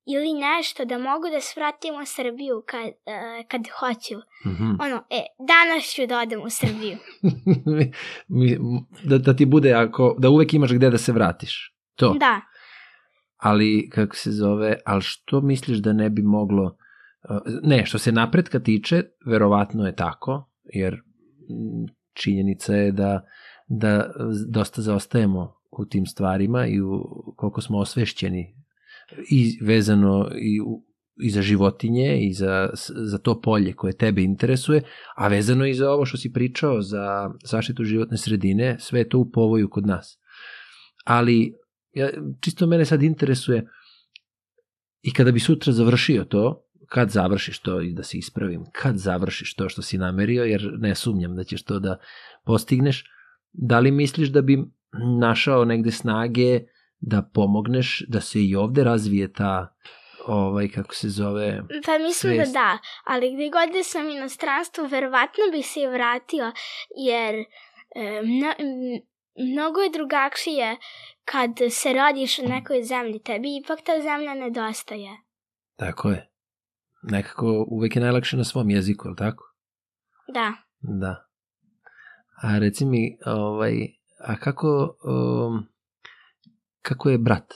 ili 0.05 0.33
nešto 0.33 0.85
da 0.85 0.97
mogu 0.97 1.29
da 1.31 1.41
svratim 1.41 1.93
u 2.01 2.05
Srbiju 2.05 2.63
kad, 2.65 2.85
e, 2.85 3.43
kad 3.47 3.61
hoću. 3.79 4.17
Mhm. 4.51 4.69
Ono, 4.79 5.03
e, 5.09 5.21
danas 5.47 5.83
ću 5.95 6.01
da 6.07 6.19
odem 6.19 6.41
u 6.41 6.49
Srbiju. 6.49 6.97
Da, 9.03 9.17
da 9.17 9.35
ti 9.35 9.45
bude 9.45 9.73
ako, 9.73 10.15
da 10.19 10.29
uvek 10.29 10.53
imaš 10.53 10.71
gde 10.73 10.89
da 10.89 10.97
se 10.97 11.11
vratiš. 11.11 11.75
To. 11.95 12.15
Da, 12.19 12.41
Ali, 13.37 13.89
kako 13.89 14.15
se 14.15 14.31
zove, 14.31 14.77
ali 14.85 15.01
što 15.01 15.41
misliš 15.41 15.77
da 15.77 15.93
ne 15.93 16.09
bi 16.09 16.21
moglo, 16.21 16.63
uh, 17.29 17.37
ne, 17.63 17.85
što 17.85 17.97
se 17.97 18.11
napretka 18.11 18.59
tiče, 18.59 19.03
verovatno 19.25 19.85
je 19.85 19.95
tako, 19.95 20.49
jer 20.63 20.93
mm, 20.95 21.85
činjenica 22.13 22.75
je 22.75 22.91
da, 22.91 23.21
da 23.69 24.11
dosta 24.47 24.81
zaostajemo 24.81 25.55
u 25.71 25.85
tim 25.85 26.05
stvarima 26.05 26.67
i 26.67 26.81
u, 26.81 27.03
koliko 27.35 27.61
smo 27.61 27.77
osvešćeni 27.77 28.55
i 29.29 29.59
vezano 29.61 30.29
i, 30.41 30.61
u, 30.61 30.85
i 31.21 31.29
za 31.29 31.41
životinje 31.41 32.19
i 32.21 32.33
za, 32.33 32.69
za 32.89 33.17
to 33.17 33.41
polje 33.41 33.73
koje 33.73 33.97
tebe 33.97 34.23
interesuje, 34.23 34.81
a 35.15 35.27
vezano 35.27 35.65
i 35.65 35.73
za 35.73 35.91
ovo 35.91 36.05
što 36.05 36.17
si 36.17 36.33
pričao 36.33 36.81
za 36.81 37.31
zaštitu 37.43 37.83
životne 37.83 38.17
sredine, 38.17 38.77
sve 38.79 38.99
je 38.99 39.09
to 39.09 39.19
u 39.19 39.31
povoju 39.31 39.69
kod 39.69 39.87
nas. 39.87 40.19
Ali 41.05 41.53
ja, 41.93 42.09
čisto 42.41 42.67
mene 42.67 42.85
sad 42.85 43.03
interesuje 43.03 43.67
i 45.01 45.13
kada 45.13 45.31
bi 45.31 45.39
sutra 45.39 45.73
završio 45.73 46.23
to, 46.23 46.65
kad 46.87 47.09
završiš 47.09 47.59
to 47.59 47.81
i 47.81 47.93
da 47.93 48.03
se 48.03 48.17
ispravim, 48.17 48.63
kad 48.71 48.97
završiš 48.97 49.53
to 49.55 49.69
što 49.69 49.81
si 49.81 49.97
namerio, 49.97 50.43
jer 50.43 50.71
ne 50.77 50.95
sumnjam 50.95 51.35
da 51.35 51.43
ćeš 51.43 51.63
to 51.63 51.79
da 51.79 51.97
postigneš, 52.45 53.03
da 53.51 53.79
li 53.79 53.91
misliš 53.91 54.29
da 54.29 54.41
bi 54.41 54.57
našao 55.19 55.65
negde 55.65 55.91
snage 55.91 56.59
da 56.99 57.29
pomogneš 57.33 58.05
da 58.07 58.21
se 58.21 58.43
i 58.43 58.55
ovde 58.55 58.83
razvije 58.83 59.33
ta 59.33 59.75
ovaj 60.27 60.67
kako 60.67 60.95
se 60.95 61.09
zove 61.09 61.61
pa 61.85 61.97
mislim 61.97 62.35
Svest. 62.35 62.53
da 62.53 62.59
da, 62.59 62.77
ali 63.05 63.33
gde 63.33 63.49
god 63.49 63.73
da 63.73 63.83
sam 63.83 64.07
u 64.07 64.09
inostranstvu, 64.09 64.85
verovatno 64.85 65.43
bih 65.51 65.67
se 65.67 65.87
vratio, 65.87 66.51
jer 66.97 67.35
e, 67.35 68.21
mno, 68.21 68.53
mnogo 69.51 69.81
je 69.81 69.89
drugačije 69.89 70.77
kad 71.25 71.49
se 71.71 71.93
rodiš 71.93 72.39
u 72.39 72.43
nekoj 72.47 72.83
zemlji. 72.83 73.19
Tebi 73.19 73.57
ipak 73.57 73.79
ta 73.81 74.01
zemlja 74.01 74.33
nedostaje. 74.33 75.17
tako 75.77 76.09
je 76.09 76.29
nekako 77.03 77.65
uvek 77.67 77.95
je 77.95 78.01
najlakše 78.01 78.37
na 78.37 78.43
svom 78.43 78.69
jeziku, 78.69 79.07
je 79.07 79.09
li 79.09 79.17
tako? 79.17 79.43
Da. 80.33 80.53
Da. 80.79 81.28
A 82.43 82.57
reci 82.59 82.85
mi, 82.85 83.17
ovaj, 83.25 83.73
a 84.19 84.35
kako, 84.35 84.97
um, 85.03 85.67
kako 86.81 87.09
je 87.09 87.17
brat? 87.17 87.53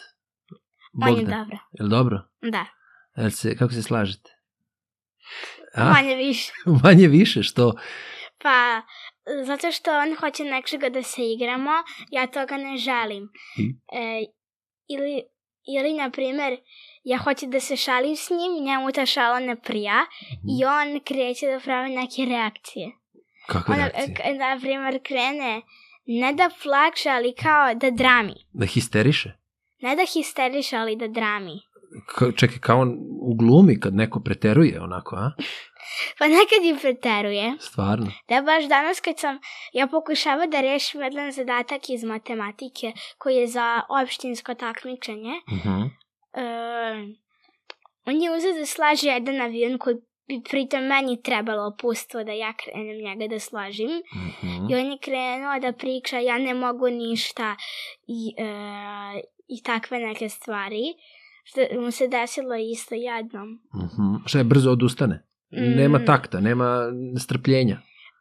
On 1.02 1.10
je 1.10 1.16
Bogdan? 1.16 1.40
dobro. 1.40 1.58
Je 1.72 1.84
li 1.84 1.90
dobro? 1.90 2.22
Da. 2.42 2.66
Jel 3.16 3.30
se, 3.30 3.56
kako 3.58 3.74
se 3.74 3.82
slažete? 3.82 4.30
A? 5.76 5.92
Manje 5.92 6.16
više. 6.16 6.52
Manje 6.84 7.08
više, 7.08 7.44
što? 7.44 7.74
Pa, 8.44 8.82
zato 9.46 9.72
što 9.72 9.92
on 9.92 10.16
hoće 10.16 10.44
nečega 10.44 10.90
da 10.90 11.04
se 11.04 11.22
igramo, 11.32 11.72
ja 12.12 12.28
toga 12.28 12.58
ne 12.58 12.78
želim. 12.78 13.30
I? 13.58 13.76
E, 13.94 14.26
ili, 14.88 15.24
ili, 15.78 15.94
na 15.94 16.10
primer, 16.10 16.58
ja 17.04 17.18
hoću 17.18 17.46
da 17.48 17.60
se 17.60 17.76
šalim 17.76 18.16
s 18.16 18.30
njim, 18.30 18.66
njemu 18.66 18.92
ta 18.92 19.06
šala 19.06 19.40
ne 19.40 19.62
prija 19.62 20.06
i 20.60 20.66
on 20.66 21.00
kreće 21.06 21.48
da 21.48 21.60
pravi 21.60 21.90
neke 21.90 22.26
reakcije. 22.26 22.92
Kakve 23.48 23.76
Ona, 23.76 23.88
reakcije? 23.88 24.16
k- 24.16 24.40
na 24.40 24.60
primer, 24.62 25.00
krene 25.04 25.62
ne 26.06 26.34
da 26.34 26.50
plače, 26.64 27.10
ali 27.10 27.34
kao 27.36 27.74
da 27.76 27.92
drami. 27.92 28.34
Da 28.52 28.66
histeriše? 28.66 29.32
Ne 29.80 29.96
da 29.96 30.06
histeriše, 30.06 30.78
ali 30.78 30.96
da 30.96 31.08
drami. 31.08 31.60
Ka, 32.08 32.32
čekaj, 32.32 32.58
kao 32.58 32.80
on 32.80 32.90
u 33.22 33.36
glumi 33.36 33.80
kad 33.80 33.96
neko 33.96 34.20
preteruje 34.20 34.82
onako, 34.82 35.16
a? 35.16 35.32
Pa 36.20 36.26
nekad 36.28 36.64
i 36.66 36.82
preteruje. 36.82 37.54
Stvarno? 37.60 38.12
Da 38.30 38.42
baš 38.42 38.64
danas 38.66 39.00
kad 39.00 39.20
sam, 39.20 39.40
ja 39.74 39.88
pokušava 39.88 40.46
da 40.46 40.62
rešim 40.62 41.02
jedan 41.02 41.32
zadatak 41.32 41.90
iz 41.90 42.04
matematike 42.04 42.88
koji 43.18 43.36
je 43.36 43.48
za 43.48 43.82
opštinsko 44.04 44.54
takmičenje. 44.54 45.34
Mhm. 45.50 45.82
E, 46.34 46.46
on 48.06 48.22
je 48.22 48.36
uzeo 48.38 48.54
da 48.54 48.66
slaže 48.66 49.08
jedan 49.08 49.42
avion 49.42 49.78
koji 49.78 49.96
bi 50.28 50.42
pritom 50.44 50.84
meni 50.84 51.22
trebalo 51.22 51.68
opustvo 51.68 52.24
da 52.24 52.32
ja 52.32 52.54
krenem 52.56 52.98
njega 52.98 53.28
da 53.28 53.40
slažim. 53.40 53.90
Mhm. 54.16 54.70
I 54.70 54.76
on 54.76 54.86
je 54.86 54.98
krenuo 55.00 55.60
da 55.62 55.72
priča 55.74 56.18
ja 56.20 56.38
ne 56.38 56.54
mogu 56.54 56.88
ništa 56.88 57.56
i, 58.08 58.34
e, 58.38 58.46
i 59.48 59.64
takve 59.64 60.00
neke 60.00 60.30
stvari. 60.30 60.84
Što 61.44 61.82
mu 61.82 61.92
se 61.92 62.08
desilo 62.08 62.56
isto 62.56 62.96
jednom. 62.96 63.60
Mhm. 63.76 64.16
Šta 64.26 64.38
je, 64.38 64.44
brzo 64.44 64.72
odustane? 64.72 65.26
Nema 65.52 65.98
Mm. 66.00 66.06
takta, 66.06 66.40
nema 66.40 66.84
strpljenja. 67.20 67.78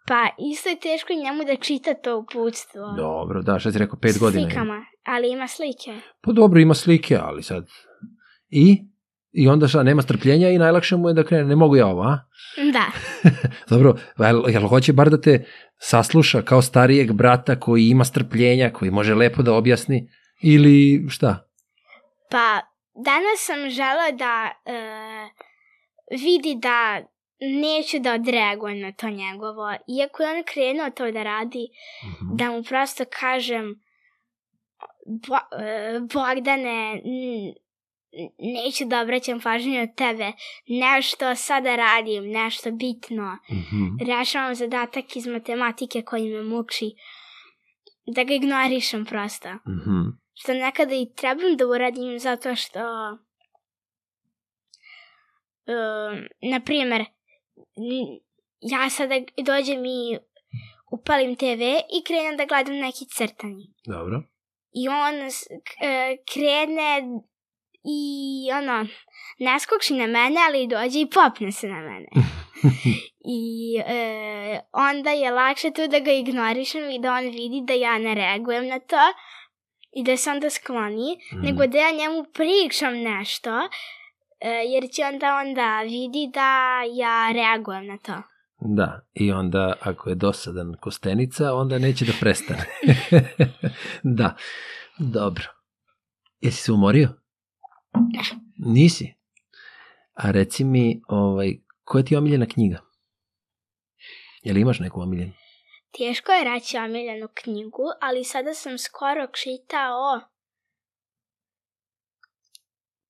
Pa 0.07 0.29
isto 0.53 0.69
je 0.69 0.81
teško 0.81 1.13
njemu 1.15 1.45
da 1.45 1.57
čita 1.57 1.95
to 1.95 2.19
uputstvo. 2.19 2.93
Dobro, 2.97 3.43
da, 3.43 3.59
šta 3.59 3.73
si 3.73 3.79
rekao, 3.79 3.99
pet 3.99 4.19
godina 4.21 4.41
ima. 4.43 4.51
Slikama, 4.51 4.85
ali 5.05 5.33
ima 5.33 5.49
slike. 5.49 6.01
Pa 6.21 6.33
dobro, 6.33 6.61
ima 6.61 6.75
slike, 6.75 7.17
ali 7.17 7.43
sad... 7.43 7.67
I? 8.51 8.79
I 9.33 9.49
onda 9.49 9.69
šta, 9.69 9.83
nema 9.83 10.03
strpljenja 10.03 10.49
i 10.49 10.59
najlakše 10.59 10.97
mu 10.97 11.09
je 11.09 11.15
da 11.15 11.25
krene, 11.25 11.45
ne 11.45 11.57
mogu 11.57 11.77
ja 11.77 11.87
ovo, 11.87 12.03
a? 12.03 12.19
Da. 12.73 12.85
Dobro, 13.71 13.95
jel, 14.19 14.43
jel 14.49 14.69
hoće 14.69 14.93
bar 14.93 15.11
da 15.11 15.21
te 15.21 15.45
sasluša 15.79 16.43
kao 16.43 16.63
starijeg 16.63 17.13
brata 17.13 17.61
koji 17.61 17.89
ima 17.89 18.05
strpljenja, 18.05 18.71
koji 18.71 18.91
može 18.91 19.15
lepo 19.15 19.43
da 19.43 19.55
objasni, 19.55 20.09
ili 20.43 21.07
šta? 21.09 21.49
Pa 22.31 22.61
danas 23.05 23.39
sam 23.47 23.71
žela 23.71 24.11
da 24.19 24.51
e, 24.73 24.75
vidi 26.11 26.55
da 26.63 27.01
neću 27.61 27.99
da 27.99 28.15
odreagujem 28.15 28.81
na 28.81 28.93
to 28.93 29.11
njegovo. 29.11 29.71
Iako 29.99 30.23
je 30.23 30.37
on 30.37 30.43
krenuo 30.53 30.91
to 30.91 31.11
da 31.11 31.23
radi, 31.23 31.67
Mhm. 32.07 32.37
da 32.37 32.51
mu 32.51 32.63
prosto 32.63 33.05
kažem 33.21 33.75
Bo, 35.07 35.37
e, 35.37 36.01
Bogdane, 36.01 37.03
neću 38.39 38.85
da 38.85 39.01
obraćam 39.01 39.41
pažnju 39.41 39.83
od 39.83 39.95
tebe. 39.97 40.33
Nešto 40.67 41.35
sada 41.35 41.77
radim, 41.77 42.25
nešto 42.31 42.71
bitno. 42.71 43.39
Mhm. 43.51 44.11
Rešavam 44.11 44.55
zadatak 44.55 45.17
iz 45.17 45.27
matematike 45.27 46.03
koji 46.03 46.31
me 46.31 46.43
muči. 46.43 46.91
Da 48.07 48.25
ga 48.25 48.35
ignorišem 48.35 49.05
prosto. 49.05 49.49
Mhm. 49.49 50.01
Što 50.35 50.55
nekada 50.55 50.95
i 50.95 51.13
trebam 51.17 51.57
da 51.57 51.67
uradim 51.67 52.19
zato 52.19 52.57
što... 52.57 52.81
Um, 55.67 56.51
na 56.51 56.61
primjer, 56.61 57.01
n- 57.77 58.21
ja 58.61 58.91
sada 58.91 59.15
dođem 59.45 59.85
i 59.85 60.19
upalim 60.93 61.37
TV 61.37 61.63
i 61.99 62.05
krenem 62.07 62.37
da 62.37 62.45
gledam 62.45 62.75
neki 62.75 63.05
crtani. 63.07 63.75
Dobro. 63.87 64.23
I 64.73 64.89
on 64.89 65.15
e, 65.15 66.17
krene 66.33 67.03
i 67.85 68.01
ono, 68.53 68.87
ne 69.39 69.61
skoči 69.61 69.95
na 69.95 70.07
mene, 70.07 70.37
ali 70.49 70.67
dođe 70.67 71.01
i 71.01 71.11
popne 71.11 71.53
se 71.53 71.69
na 71.69 71.81
mene. 71.81 72.07
I 73.41 73.43
e, 73.87 74.61
onda 74.73 75.11
je 75.11 75.31
lakše 75.31 75.71
tu 75.71 75.87
da 75.89 75.99
ga 75.99 76.13
ignorišem 76.13 76.91
i 76.91 76.99
da 76.99 77.13
on 77.13 77.25
vidi 77.25 77.63
da 77.67 77.73
ja 77.73 77.99
ne 77.99 78.15
reagujem 78.15 78.67
na 78.69 78.79
to. 78.79 78.97
i 79.95 80.05
da 80.05 80.17
se 80.17 80.31
onda 80.31 80.51
skloni, 80.51 81.19
Mm. 81.33 81.41
nego 81.41 81.67
da 81.67 81.79
ja 81.79 81.91
njemu 81.91 82.25
pričam 82.25 82.95
nešto, 82.95 83.51
e, 84.41 84.49
jer 84.49 84.91
će 84.91 85.03
onda 85.05 85.37
onda 85.37 85.81
vidi 85.83 86.31
da 86.35 86.51
ja 86.93 87.33
reagujem 87.33 87.87
na 87.87 87.99
to. 87.99 88.23
Da, 88.61 89.01
i 89.15 89.33
onda 89.33 89.73
ako 89.81 90.09
je 90.09 90.15
dosadan 90.15 90.75
kostenica, 90.81 91.55
onda 91.55 91.79
neće 91.79 92.05
da 92.05 92.13
prestane. 92.21 92.65
da, 94.19 94.37
dobro. 94.99 95.45
Jesi 96.41 96.63
se 96.63 96.73
umorio? 96.73 97.09
Nisi? 98.57 99.15
A 100.15 100.31
reci 100.31 100.65
mi, 100.65 101.03
ovaj, 101.09 101.59
koja 101.85 102.05
ti 102.05 102.15
je 102.15 102.19
omiljena 102.19 102.47
knjiga? 102.47 102.81
Jel 104.43 104.57
imaš 104.57 104.79
neku 104.79 105.01
omiljenu? 105.01 105.33
Teško 105.99 106.33
je 106.33 106.45
reći 106.45 106.79
omiljenu 106.79 107.29
knjigu, 107.35 107.85
ali 108.01 108.25
sada 108.25 108.55
sam 108.55 108.79
skoro 108.79 109.27
čitao 109.27 110.21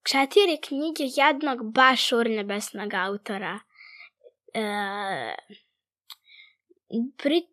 četiri 0.03 0.59
knjige 0.67 1.05
jednog 1.17 1.73
baš 1.73 2.13
urnebesnog 2.13 2.95
autora. 2.95 3.59
E, 4.55 5.35
pri, 7.17 7.47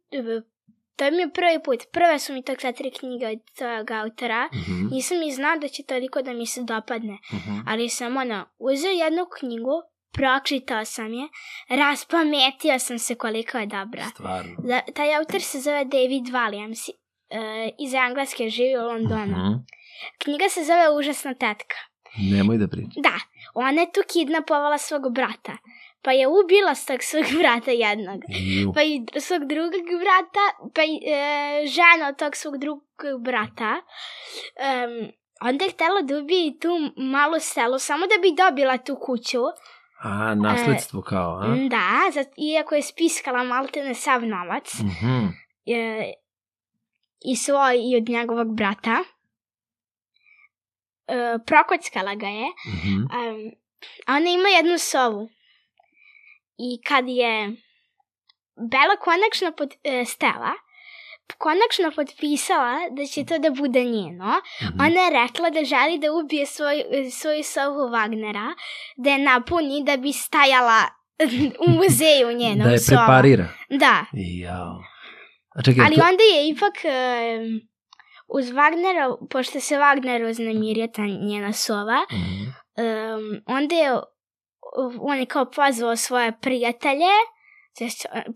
to 1.00 1.12
mi 1.12 1.18
je 1.18 1.30
prvi 1.32 1.60
put. 1.66 1.80
Prve 1.92 2.20
su 2.20 2.34
mi 2.34 2.44
to 2.44 2.56
četiri 2.56 2.92
knjige 2.92 3.28
od 3.28 3.40
tog 3.58 3.92
autora. 3.94 4.50
Mhm, 4.54 4.88
Nisam 4.92 5.18
ni 5.18 5.32
znao 5.32 5.58
da 5.58 5.68
će 5.68 5.84
toliko 5.84 6.22
da 6.22 6.34
mi 6.34 6.46
se 6.46 6.62
dopadne. 6.64 7.18
mhm. 7.34 7.60
Ali 7.68 7.90
sam 7.90 8.18
ono, 8.18 8.46
uzeo 8.60 8.92
jednu 8.92 9.26
knjigu, 9.40 9.82
pročitao 10.12 10.86
sam 10.86 11.14
je, 11.14 11.28
raspametio 11.70 12.80
sam 12.80 13.00
se 13.00 13.16
koliko 13.16 13.58
je 13.58 13.66
dobra. 13.66 14.04
Stvarno. 14.06 14.56
Da, 14.60 14.82
taj 14.96 15.16
autor 15.16 15.42
se 15.42 15.60
zove 15.60 15.86
David 15.86 16.24
Williams, 16.26 16.90
e, 17.30 17.40
iz 17.80 17.94
Engleske 17.96 18.50
živi 18.50 18.78
u 18.78 18.84
Londonu. 18.84 19.38
Mhm. 19.38 19.54
Knjiga 20.18 20.50
se 20.50 20.64
zove 20.64 20.98
Užasna 21.00 21.34
tetka. 21.34 21.76
Nemoj 22.32 22.58
da 22.58 22.68
pričaš. 22.68 22.94
Da, 22.98 23.16
ona 23.54 23.82
je 23.82 23.92
tu 23.92 24.02
kidnapovala 24.14 24.78
svog 24.78 25.14
brata, 25.14 25.58
pa 26.02 26.12
je 26.12 26.28
ubila 26.28 26.76
s 26.76 26.86
tog 26.86 27.04
svog 27.04 27.26
brata 27.42 27.72
jednog. 27.72 28.22
Ju. 28.30 28.74
Pa 28.74 28.82
i 28.84 29.06
svog 29.20 29.46
drugog 29.46 29.86
brata, 30.04 30.72
pa 30.76 30.84
i 30.84 30.96
e, 31.08 31.66
žena 31.68 32.10
od 32.10 32.18
tog 32.18 32.36
svog 32.36 32.58
drugog 32.58 33.24
brata. 33.24 33.72
Um, 33.76 35.12
onda 35.42 35.66
je 35.66 35.72
htjela 35.72 36.02
da 36.02 36.18
ubije 36.18 36.48
i 36.48 36.60
tu 36.60 36.70
malu 36.98 37.40
selu, 37.40 37.80
samo 37.80 38.08
da 38.08 38.22
bi 38.22 38.36
dobila 38.38 38.78
tu 38.78 38.96
kuću. 39.02 39.42
A, 40.04 40.36
nasledstvo 40.36 41.02
kao, 41.02 41.40
a? 41.44 41.56
Da, 41.70 42.12
zat, 42.12 42.28
iako 42.38 42.76
je 42.76 42.82
spiskala 42.82 43.44
maltene 43.44 43.94
sav 43.94 44.26
novac. 44.26 44.74
Mhm. 44.80 45.26
e, 45.66 46.14
i 47.26 47.36
svoj 47.36 47.76
i 47.92 47.98
od 47.98 48.10
njegovog 48.10 48.56
brata. 48.56 49.04
E, 51.08 51.38
prokockala 51.46 52.16
ga 52.16 52.28
je. 52.28 52.48
Mhm. 52.68 52.96
Um, 52.96 53.52
a 54.06 54.16
ona 54.16 54.30
ima 54.30 54.50
jednu 54.50 54.78
sovu. 54.78 55.30
I 56.60 56.82
kad 56.84 57.08
je 57.08 57.56
Bela 58.62 58.96
konačno 58.98 59.52
pod, 59.52 59.74
e, 59.84 60.06
Stella 60.06 60.52
konačno 61.38 61.92
potpisala 61.94 62.76
da 62.92 63.06
će 63.06 63.26
to 63.26 63.38
da 63.40 63.50
bude 63.52 63.84
njeno, 63.86 64.34
Mhm. 64.62 64.82
ona 64.82 65.02
je 65.02 65.10
rekla 65.18 65.50
da 65.50 65.64
želi 65.66 65.98
da 65.98 66.12
ubije 66.14 66.46
svoj, 66.46 66.84
svoju 67.12 67.44
sovu 67.46 67.80
Wagnera, 67.80 68.54
da 68.98 69.10
je 69.10 69.18
napuni 69.20 69.84
da 69.84 69.98
bi 69.98 70.14
stajala 70.14 70.82
u 71.60 71.72
muzeju 71.72 72.32
njenom 72.34 72.60
Da 72.60 72.70
je 72.70 72.80
sova. 72.80 72.98
preparira. 73.00 73.48
Da. 73.72 74.06
Jao. 74.14 74.82
A 75.50 75.62
čekaj, 75.62 75.86
Ali 75.86 75.96
to... 75.96 76.02
onda 76.04 76.24
je 76.26 76.50
ipak 76.50 76.74
em, 76.86 77.62
uz 78.30 78.46
Wagnera, 78.48 79.28
pošto 79.30 79.60
se 79.60 79.76
Wagner 79.76 80.30
uznemirio 80.30 80.88
ta 80.88 81.02
njena 81.02 81.54
sova, 81.54 81.98
Mhm. 82.12 82.44
em, 82.78 83.44
onda 83.48 83.76
je 83.76 83.90
on 85.02 85.18
je 85.18 85.26
kao 85.26 85.46
pozvao 85.46 85.96
svoje 85.96 86.40
prijatelje, 86.42 87.14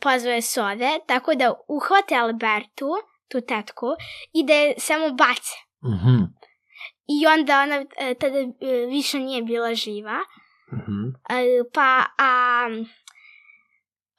pozvao 0.02 0.34
je 0.34 0.42
sove, 0.42 1.00
tako 1.08 1.36
da 1.36 1.54
uhvate 1.68 2.16
Albertu, 2.16 2.90
tu 3.32 3.42
tetku, 3.42 3.88
i 4.34 4.46
da 4.46 4.54
je 4.54 4.76
samo 4.78 5.10
bace. 5.10 5.56
Mhm. 5.86 6.24
I 7.08 7.28
onda 7.28 7.62
ona 7.62 7.86
e, 7.98 8.14
tada 8.14 8.40
e, 8.40 8.86
više 8.90 9.20
nije 9.20 9.44
bila 9.44 9.74
živa. 9.74 10.18
Mhm. 10.74 11.08
E, 11.30 11.64
Pa, 11.74 12.06
a, 12.18 12.68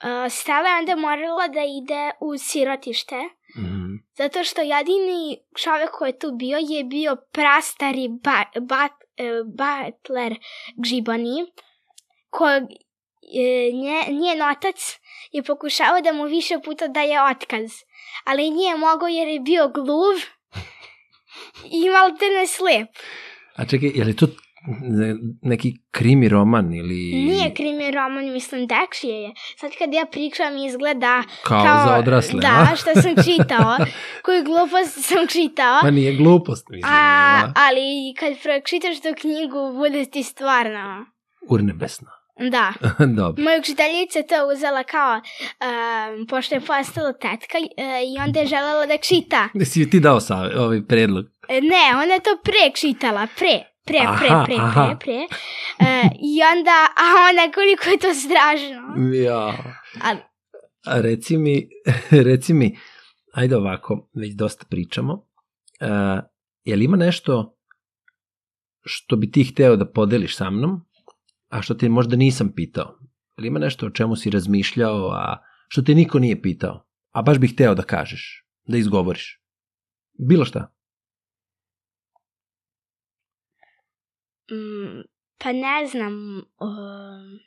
a 0.01 0.29
Stella 0.29 0.69
je 0.69 0.79
onda 0.79 0.97
morala 0.97 1.49
da 1.49 1.61
ide 1.61 2.11
u 2.21 2.39
sirotište, 2.39 3.17
Mhm. 3.57 3.95
Zato 4.17 4.45
što 4.45 4.63
jedini 4.63 5.39
čovjek 5.57 5.91
koji 5.91 6.09
je 6.09 6.19
tu 6.19 6.33
bio 6.33 6.59
je 6.59 6.85
bio 6.85 7.17
prastari 7.33 8.09
ba, 8.09 8.45
bat, 8.61 8.93
Butler 9.45 10.39
Gžibani, 10.77 11.47
kojeg 12.39 12.65
e, 12.65 13.73
nje, 13.73 13.99
njen 14.13 14.43
otac 14.43 14.79
je 15.33 15.43
pokušao 15.43 16.01
da 16.05 16.13
mu 16.13 16.25
više 16.25 16.55
puta 16.65 16.89
daje 16.89 17.23
otkaz, 17.23 17.71
ali 18.25 18.51
nije 18.51 18.77
mogao 18.77 19.09
jer 19.09 19.29
je 19.29 19.41
bio 19.41 19.69
gluv 19.69 20.17
i 21.79 21.91
maltene 21.91 22.47
slep. 22.47 22.89
A 23.57 23.65
čekaj, 23.65 23.91
je 23.95 24.05
li 24.05 24.17
to 24.17 24.27
ne- 24.81 25.17
neki 25.43 25.73
krimi 25.91 26.29
roman 26.29 26.75
ili... 26.75 26.95
Nije 27.15 27.55
krimi 27.55 27.91
roman, 27.91 28.33
mislim, 28.33 28.67
Dekšije 28.67 29.23
je. 29.23 29.33
Sad 29.57 29.71
kad 29.79 29.95
ja 29.95 30.07
pričam 30.13 30.57
izgleda 30.57 31.23
Kao, 31.43 31.87
za 31.87 31.97
odrasle, 31.99 32.41
Da, 32.41 32.69
a? 32.73 32.77
što 32.81 33.03
sam 33.03 33.15
čitao, 33.25 33.77
koju 34.25 34.45
glupost 34.45 35.05
sam 35.05 35.27
čitao. 35.27 35.81
Ma 35.83 35.91
nije 35.91 36.17
glupost, 36.17 36.69
mislim. 36.69 36.93
A, 36.93 37.43
A, 37.45 37.53
ali 37.55 38.15
kad 38.19 38.33
pročitaš 38.43 39.01
tu 39.01 39.09
knjigu, 39.21 39.73
bude 39.73 40.05
ti 40.05 40.23
stvarno... 40.23 41.07
Urnebesno. 41.49 42.09
Da. 42.51 42.73
Dobro. 43.17 43.45
Moja 43.45 43.59
učiteljica 43.59 44.19
je 44.19 44.27
to 44.27 44.49
uzela 44.55 44.83
kao, 44.83 45.15
um, 45.17 46.27
pošto 46.27 46.55
je 46.55 46.61
postala 46.61 47.13
tetka 47.13 47.59
uh, 47.59 47.69
i 48.15 48.21
onda 48.27 48.41
je 48.41 48.47
želela 48.47 48.87
da 48.87 48.97
čita. 48.97 49.49
Da 49.59 49.65
si 49.65 49.91
ti 49.91 50.01
dao 50.01 50.21
sa, 50.21 50.37
ovaj 50.57 50.87
predlog. 50.87 51.25
E, 51.49 51.61
Ne, 51.61 52.03
ona 52.03 52.15
je 52.15 52.21
to 52.21 52.39
pre 52.45 52.73
čitala, 52.75 53.27
pre. 53.39 53.63
Pre, 53.87 53.99
pre, 54.19 54.29
Aha, 54.29 54.45
pre, 54.45 54.55
aha. 54.59 54.87
pre, 54.87 54.97
pre. 54.99 55.15
E, 55.89 56.03
I 56.23 56.41
onda, 56.57 56.87
a 57.03 57.07
ona 57.31 57.53
koliko 57.53 57.89
je 57.89 57.99
to 57.99 58.15
strašno. 58.15 59.13
Ja. 59.25 59.55
Ali, 60.03 60.19
A 60.87 61.01
reci 61.01 61.37
mi, 61.37 61.69
reci 62.11 62.55
mi, 62.55 62.79
ajde 63.33 63.57
ovako, 63.57 64.09
već 64.15 64.33
dosta 64.35 64.65
pričamo. 64.71 65.13
Uh, 65.15 66.25
je 66.65 66.77
li 66.77 66.85
ima 66.85 66.97
nešto 66.97 67.57
što 68.85 69.17
bi 69.17 69.31
ti 69.31 69.45
hteo 69.45 69.77
da 69.77 69.91
podeliš 69.91 70.37
sa 70.37 70.51
mnom, 70.51 70.87
a 71.55 71.63
što 71.63 71.75
te 71.75 71.89
možda 71.89 72.17
nisam 72.17 72.53
pitao? 72.57 72.99
Je 73.37 73.43
li 73.43 73.49
ima 73.49 73.59
nešto 73.59 73.87
o 73.87 73.91
čemu 73.91 74.17
si 74.17 74.31
razmišljao, 74.31 75.11
a 75.13 75.37
što 75.69 75.83
te 75.83 75.95
niko 75.95 76.19
nije 76.19 76.43
pitao, 76.43 76.87
a 77.11 77.23
baš 77.23 77.39
bih 77.39 77.53
hteo 77.53 77.75
da 77.75 77.83
kažeš, 77.83 78.47
da 78.67 78.77
izgovoriš? 78.77 79.41
Bilo 80.19 80.45
šta. 80.45 80.75
mm, 84.51 85.03
pa 85.39 85.53
ne 85.53 85.87
znam, 85.87 86.15
um, 86.39 87.39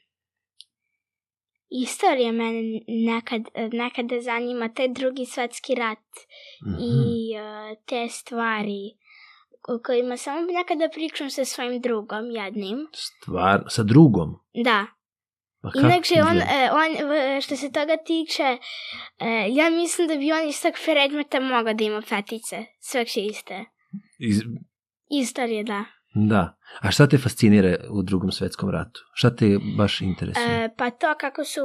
istorija 1.69 2.31
mene 2.31 2.61
nekad, 2.87 3.41
nekada 3.71 4.21
zanima, 4.21 4.73
taj 4.73 4.87
drugi 4.87 5.25
svetski 5.25 5.75
rat. 5.75 6.07
Mhm. 6.67 6.75
i 6.79 7.33
uh, 7.35 7.77
te 7.85 8.07
stvari 8.09 8.97
o 9.67 9.79
kojima 9.85 10.17
samo 10.17 10.41
nekada 10.41 10.89
pričam 10.93 11.29
sa 11.29 11.45
svojim 11.45 11.81
drugom 11.81 12.31
jednim. 12.31 12.87
Stvar, 12.93 13.63
sa 13.69 13.83
drugom. 13.83 14.35
Da. 14.63 14.87
Pa 15.61 15.71
Inače, 15.79 16.13
on, 16.29 16.37
e, 16.37 16.69
on, 16.71 17.41
što 17.41 17.55
se 17.55 17.71
toga 17.71 17.97
tiče, 17.97 18.57
e, 19.19 19.47
ja 19.49 19.69
mislim 19.69 20.07
da 20.07 20.15
bi 20.15 20.31
on 20.31 20.49
iz 20.49 20.61
tog 20.61 20.73
predmeta 20.85 21.39
mogao 21.39 21.73
da 21.73 21.83
ima 21.83 22.01
fetice. 22.01 22.65
Sve 22.79 23.05
iste. 23.15 23.65
Iz, 24.19 24.41
Istorije, 25.09 25.63
da. 25.63 25.85
Da. 26.19 26.53
A 26.79 26.91
šta 26.91 27.07
te 27.07 27.17
fascinira 27.17 27.69
u 27.91 28.03
drugom 28.03 28.31
svetskom 28.31 28.69
ratu? 28.69 29.01
Šta 29.13 29.29
te 29.31 29.45
baš 29.77 30.01
interesuje? 30.01 30.63
E, 30.65 30.69
pa 30.77 30.89
to 30.91 31.13
kako 31.15 31.43
su, 31.43 31.61
e, 31.61 31.63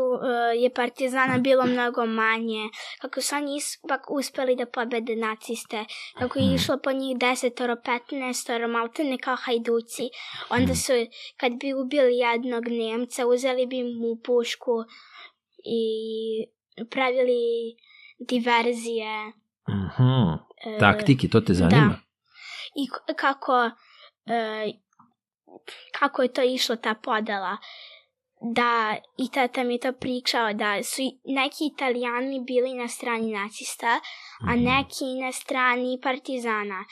je 0.56 0.70
partizana 0.72 1.38
bilo 1.38 1.66
mnogo 1.66 2.06
manje, 2.06 2.68
kako 3.00 3.20
su 3.20 3.34
oni 3.34 3.52
ipak 3.78 4.10
uspeli 4.10 4.56
da 4.56 4.66
pobede 4.66 5.16
naciste, 5.16 5.84
kako 6.14 6.38
je 6.38 6.44
Mhm. 6.44 6.54
išlo 6.54 6.78
po 6.78 6.92
njih 6.92 7.18
desetoro, 7.18 7.76
petnestoro, 7.78 8.68
maltene 8.68 9.18
kao 9.18 9.36
hajduci. 9.36 10.02
Onda 10.50 10.74
su, 10.76 10.92
kad 11.36 11.52
bi 11.52 11.74
ubili 11.74 12.16
jednog 12.16 12.64
Nemca, 12.68 13.26
uzeli 13.26 13.66
bi 13.66 13.76
mu 13.84 14.16
pušku 14.18 14.84
i 15.66 15.82
pravili 16.86 17.42
diverzije. 18.20 19.32
Mhm. 19.68 20.32
e, 20.66 20.78
Taktike, 20.80 21.28
to 21.28 21.40
te 21.40 21.54
zanima? 21.54 21.96
i 22.76 22.88
k- 22.88 23.14
kako 23.16 23.70
e, 24.26 24.72
kako 25.98 26.22
je 26.22 26.32
to 26.32 26.42
išlo 26.42 26.76
ta 26.76 26.94
podela 26.94 27.56
da 28.54 28.96
i 29.18 29.30
tata 29.30 29.64
mi 29.64 29.74
je 29.74 29.80
to 29.80 29.92
pričao 29.92 30.52
da 30.52 30.82
su 30.82 31.02
neki 31.24 31.64
italijani 31.74 32.40
bili 32.40 32.74
na 32.74 32.88
strani 32.88 33.32
nacista 33.32 34.00
a 34.48 34.54
Mhm. 34.54 34.64
neki 34.64 35.04
na 35.24 35.32
strani 35.32 36.00
partizana 36.02 36.84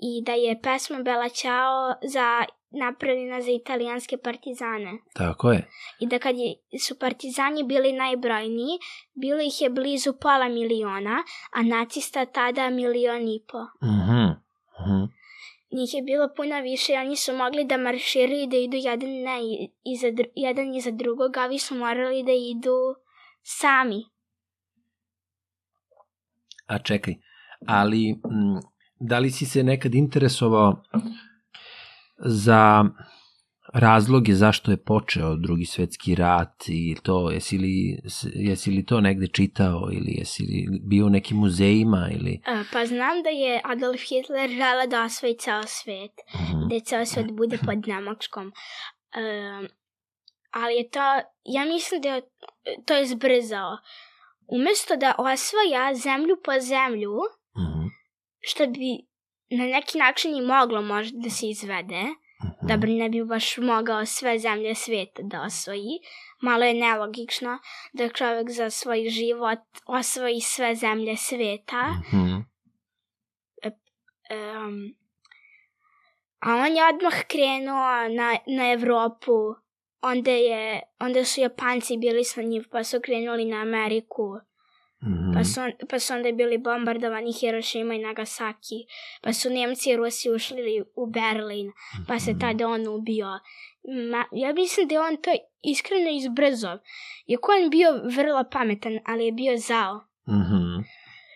i 0.00 0.22
da 0.24 0.32
je 0.32 0.60
pesma 0.62 1.02
Bella 1.02 1.28
Ciao 1.28 1.94
za, 2.02 2.44
napravljena 2.70 3.40
za 3.42 3.50
italijanske 3.50 4.16
partizane. 4.18 4.98
Tako 5.14 5.52
je. 5.52 5.70
I 6.00 6.06
da 6.06 6.18
kad 6.18 6.36
je, 6.36 6.54
su 6.80 6.98
partizani 6.98 7.62
bili 7.64 7.92
najbrojniji, 7.92 8.78
bilo 9.14 9.40
ih 9.40 9.60
je 9.60 9.70
blizu 9.70 10.12
pola 10.20 10.48
miliona, 10.48 11.22
a 11.52 11.62
nacista 11.62 12.26
tada 12.26 12.70
milion 12.70 13.28
i 13.28 13.40
po. 13.48 13.58
Mhm. 13.86 14.24
Mhm. 14.80 15.17
Njih 15.70 15.94
je 15.94 16.02
bilo 16.02 16.28
puno 16.36 16.60
više 16.60 16.92
i 16.92 16.96
oni 16.96 17.16
su 17.16 17.32
mogli 17.32 17.64
da 17.64 17.76
marširaju 17.76 18.42
i 18.42 18.46
da 18.46 18.56
idu 18.56 18.76
jedan, 18.76 19.10
ne, 19.10 19.38
iza, 19.84 20.06
jedan 20.34 20.74
iza 20.74 20.90
drugog, 20.90 21.36
a 21.36 21.46
vi 21.46 21.58
su 21.58 21.74
morali 21.74 22.22
da 22.22 22.32
idu 22.32 22.94
sami. 23.42 24.04
A 26.66 26.78
čekaj, 26.78 27.14
ali 27.66 28.20
da 29.00 29.18
li 29.18 29.30
si 29.30 29.46
se 29.46 29.62
nekad 29.62 29.94
interesovao 29.94 30.82
za 32.18 32.84
razloge 33.72 34.32
zašto 34.34 34.70
je 34.70 34.76
počeo 34.76 35.36
drugi 35.36 35.64
svetski 35.64 36.14
rat 36.14 36.64
i 36.68 36.96
to, 37.02 37.30
jesi 37.30 37.58
li, 37.58 38.00
jesi 38.34 38.70
li 38.70 38.86
to 38.86 39.00
negde 39.00 39.26
čitao 39.26 39.88
ili 39.92 40.12
jesi 40.12 40.42
li 40.42 40.80
bio 40.82 41.06
u 41.06 41.10
nekim 41.10 41.36
muzejima 41.36 42.08
ili... 42.12 42.40
Pa 42.72 42.86
znam 42.86 43.22
da 43.22 43.28
je 43.30 43.60
Adolf 43.64 44.00
Hitler 44.00 44.50
žele 44.50 44.86
da 44.86 45.04
osvoji 45.04 45.34
ceo 45.36 45.62
svet, 45.62 46.12
Mhm. 46.34 46.68
da 46.68 46.80
ceo 46.80 47.04
svet 47.06 47.32
bude 47.32 47.58
pod 47.58 47.88
Nemačkom. 47.88 48.46
Um, 48.46 49.68
ali 50.50 50.74
je 50.74 50.90
to, 50.90 51.00
ja 51.46 51.64
mislim 51.64 52.00
da 52.00 52.08
je 52.08 52.22
to 52.86 52.94
je 52.94 53.06
zbrzao. 53.06 53.78
Umesto 54.48 54.96
da 54.96 55.14
osvaja 55.18 55.94
zemlju 55.94 56.36
po 56.44 56.52
zemlju, 56.60 57.12
Mhm. 57.58 57.86
što 58.40 58.66
bi 58.66 58.90
na 59.50 59.64
neki 59.66 59.98
način 59.98 60.36
i 60.36 60.40
moglo 60.42 60.82
možda 60.82 61.18
da 61.18 61.30
se 61.30 61.48
izvede. 61.48 62.02
Da 62.62 62.76
bi 62.76 62.94
ne 62.94 63.08
bi 63.08 63.24
baš 63.24 63.56
mogao 63.56 64.06
sve 64.06 64.38
zemlje 64.38 64.74
sveta 64.74 65.22
da 65.22 65.42
osvoji. 65.42 65.98
Malo 66.40 66.64
je 66.64 66.74
nelogično 66.74 67.58
da 67.92 68.08
čovjek 68.08 68.50
za 68.50 68.70
svoj 68.70 69.08
život 69.08 69.58
osvoji 69.86 70.40
sve 70.40 70.74
zemlje 70.74 71.16
sveta. 71.16 71.88
Mhm. 72.12 72.34
Um, 74.30 74.94
a 76.40 76.54
on 76.56 76.76
je 76.76 76.88
odmah 76.94 77.24
krenuo 77.28 78.08
na, 78.08 78.36
na 78.46 78.72
Evropu. 78.72 79.54
Onda, 80.00 80.30
je, 80.30 80.82
onda 81.00 81.24
su 81.24 81.40
Japanci 81.40 81.96
bili 81.96 82.24
sa 82.24 82.42
njim, 82.42 82.64
pa 82.70 82.84
su 82.84 83.00
krenuli 83.00 83.44
na 83.44 83.56
Ameriku. 83.56 84.40
Mhm. 85.02 85.32
Pa 85.34 85.44
su, 85.44 85.60
on, 85.60 85.72
pa 85.90 85.98
su 85.98 86.14
onda 86.14 86.32
bili 86.32 86.58
bombardovani 86.58 87.32
Hiroshima 87.32 87.94
i 87.94 87.98
Nagasaki. 87.98 88.86
Pa 89.22 89.32
su 89.32 89.50
Nemci 89.50 89.90
i 89.90 89.96
Rusi 89.96 90.30
ušli 90.30 90.84
u 90.96 91.06
Berlin. 91.06 91.72
Pa 92.08 92.18
se 92.18 92.38
tada 92.40 92.68
on 92.68 92.88
ubio. 92.88 93.26
Ma, 94.10 94.24
ja 94.32 94.52
mislim 94.52 94.88
da 94.88 94.94
je 94.94 95.00
on 95.00 95.16
to 95.16 95.30
iskreno 95.62 96.10
izbrzo. 96.10 96.78
Iako 97.26 97.52
on 97.52 97.70
bio 97.70 98.00
vrlo 98.16 98.44
pametan, 98.52 98.98
ali 99.06 99.24
je 99.24 99.32
bio 99.32 99.56
zao. 99.56 100.00
Mhm. 100.28 100.82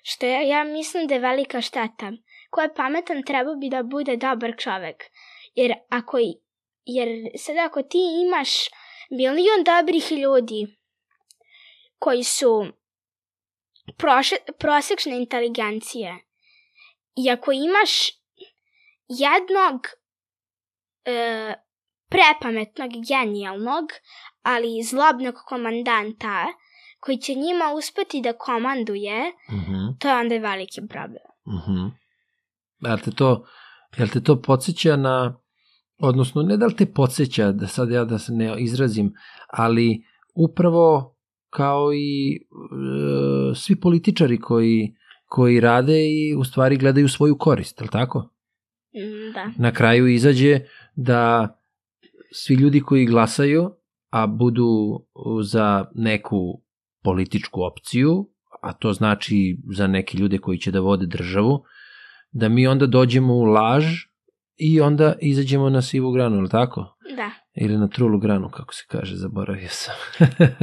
Što 0.02 0.26
ja, 0.26 0.40
ja 0.40 0.64
mislim 0.64 1.06
da 1.06 1.14
je 1.14 1.20
velika 1.20 1.60
šteta. 1.60 2.12
Ko 2.50 2.60
je 2.60 2.74
pametan 2.74 3.22
treba 3.22 3.54
bi 3.54 3.68
da 3.68 3.82
bude 3.82 4.16
dobar 4.16 4.54
čovek. 4.58 5.04
Jer 5.54 5.72
ako, 5.88 6.18
jer 6.84 7.08
sad 7.38 7.56
ako 7.56 7.82
ti 7.82 7.98
imaš 8.26 8.50
milion 9.10 9.64
dobrih 9.64 10.12
ljudi 10.12 10.66
koji 11.98 12.24
su 12.24 12.66
proše, 13.96 14.36
prosečne 14.58 15.16
inteligencije 15.16 16.18
i 17.16 17.30
ako 17.30 17.52
imaš 17.52 17.90
jednog 19.08 19.80
e, 21.04 21.54
prepametnog, 22.08 22.90
genijalnog, 23.08 23.84
ali 24.42 24.82
zlobnog 24.82 25.34
komandanta 25.46 26.46
koji 27.00 27.18
će 27.18 27.34
njima 27.34 27.72
uspeti 27.76 28.20
da 28.20 28.32
komanduje, 28.32 29.32
Mhm. 29.52 29.98
to 29.98 30.08
je 30.08 30.14
onda 30.16 30.36
veliki 30.36 30.80
problem. 30.88 31.22
Mhm. 31.48 31.86
Jel 32.80 32.98
te 33.04 33.10
to, 33.10 33.44
jel 33.98 34.08
te 34.08 34.22
to 34.22 34.42
podsjeća 34.42 34.96
na, 34.96 35.40
odnosno 35.98 36.42
ne 36.42 36.56
da 36.56 36.66
li 36.66 36.76
te 36.76 36.86
podsjeća, 36.92 37.52
da 37.52 37.66
sad 37.66 37.90
ja 37.90 38.04
da 38.04 38.18
se 38.18 38.32
ne 38.32 38.54
izrazim, 38.58 39.12
ali 39.48 40.04
upravo 40.34 41.16
kao 41.50 41.92
i 41.94 42.36
e, 42.36 42.42
svi 43.54 43.76
političari 43.80 44.40
koji, 44.40 44.94
koji 45.26 45.60
rade 45.60 46.06
i 46.06 46.34
u 46.34 46.44
stvari 46.44 46.76
gledaju 46.76 47.08
svoju 47.08 47.38
korist, 47.38 47.80
je 47.80 47.84
li 47.84 47.90
tako? 47.90 48.18
Mm, 48.94 49.32
Da. 49.34 49.52
Na 49.56 49.72
kraju 49.72 50.06
izađe 50.06 50.60
da 50.96 51.48
svi 52.32 52.54
ljudi 52.54 52.80
koji 52.80 53.06
glasaju, 53.06 53.70
a 54.10 54.26
budu 54.26 55.00
za 55.42 55.84
neku 55.94 56.62
političku 57.02 57.62
opciju, 57.62 58.30
a 58.62 58.72
to 58.72 58.92
znači 58.92 59.58
za 59.72 59.86
neke 59.86 60.18
ljude 60.18 60.38
koji 60.38 60.58
će 60.58 60.70
da 60.70 60.80
vode 60.80 61.06
državu, 61.06 61.64
da 62.32 62.48
mi 62.48 62.66
onda 62.66 62.86
dođemo 62.86 63.34
u 63.34 63.42
laž 63.42 63.84
i 64.62 64.80
onda 64.80 65.14
izađemo 65.20 65.70
na 65.70 65.82
sivu 65.82 66.12
granu, 66.12 66.36
je 66.36 66.42
li 66.42 66.48
tako? 66.50 66.96
Da. 67.16 67.30
Ili 67.54 67.76
na 67.78 67.88
trulu 67.88 68.18
granu, 68.18 68.50
kako 68.50 68.74
se 68.74 68.84
kaže, 68.88 69.16
zaboravio 69.16 69.68
sam. 69.68 69.94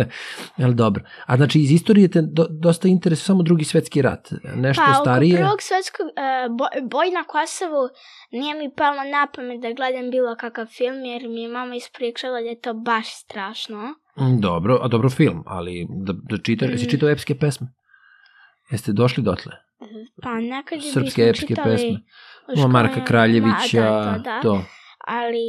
Jel 0.58 0.74
dobro. 0.74 1.04
A 1.26 1.38
znači 1.38 1.60
iz 1.60 1.72
istorije 1.72 2.08
te 2.08 2.22
do, 2.22 2.48
dosta 2.50 2.88
interesuje 2.88 3.26
samo 3.26 3.44
drugi 3.44 3.64
svetski 3.64 4.02
rat. 4.02 4.30
Nešto 4.56 4.84
Pa, 4.86 4.94
starije? 4.94 5.36
oko 5.36 5.44
prvog 5.44 5.62
svetskog 5.62 6.06
uh, 6.08 6.58
boj, 6.58 6.90
boj 6.90 7.12
na 7.12 7.24
Kosovu 7.24 7.90
nije 8.32 8.56
mi 8.56 8.76
palo 8.76 9.04
na 9.12 9.28
pamet 9.36 9.62
da 9.62 9.74
gledam 9.74 10.12
bilo 10.12 10.36
kakav 10.36 10.66
film, 10.66 11.06
jer 11.06 11.28
mi 11.28 11.42
je 11.42 11.50
mama 11.50 11.76
ispričala 11.76 12.42
da 12.42 12.48
je 12.50 12.60
to 12.62 12.74
baš 12.74 13.16
strašno. 13.24 13.94
Mm, 14.20 14.40
Dobro, 14.40 14.80
a 14.82 14.88
dobro 14.88 15.10
film, 15.10 15.44
ali 15.46 15.88
da, 15.90 16.14
da 16.14 16.38
čita, 16.38 16.66
Mm. 16.66 16.70
jesi 16.72 16.90
čitao 16.90 17.10
epske 17.10 17.36
pesme? 17.36 17.68
Jeste 18.72 18.92
došli 18.92 19.24
dotle? 19.24 19.52
Pa 20.24 20.34
nekad 20.34 20.80
Srpske 20.94 21.22
epske 21.30 21.48
čitali 21.48 21.72
pesme. 21.76 22.00
Ima 22.56 22.68
Marka 22.68 23.06
Kraljevića, 23.06 23.82
da, 23.82 24.12
da, 24.12 24.22
da. 24.24 24.42
to, 24.42 24.64
Ali 25.08 25.40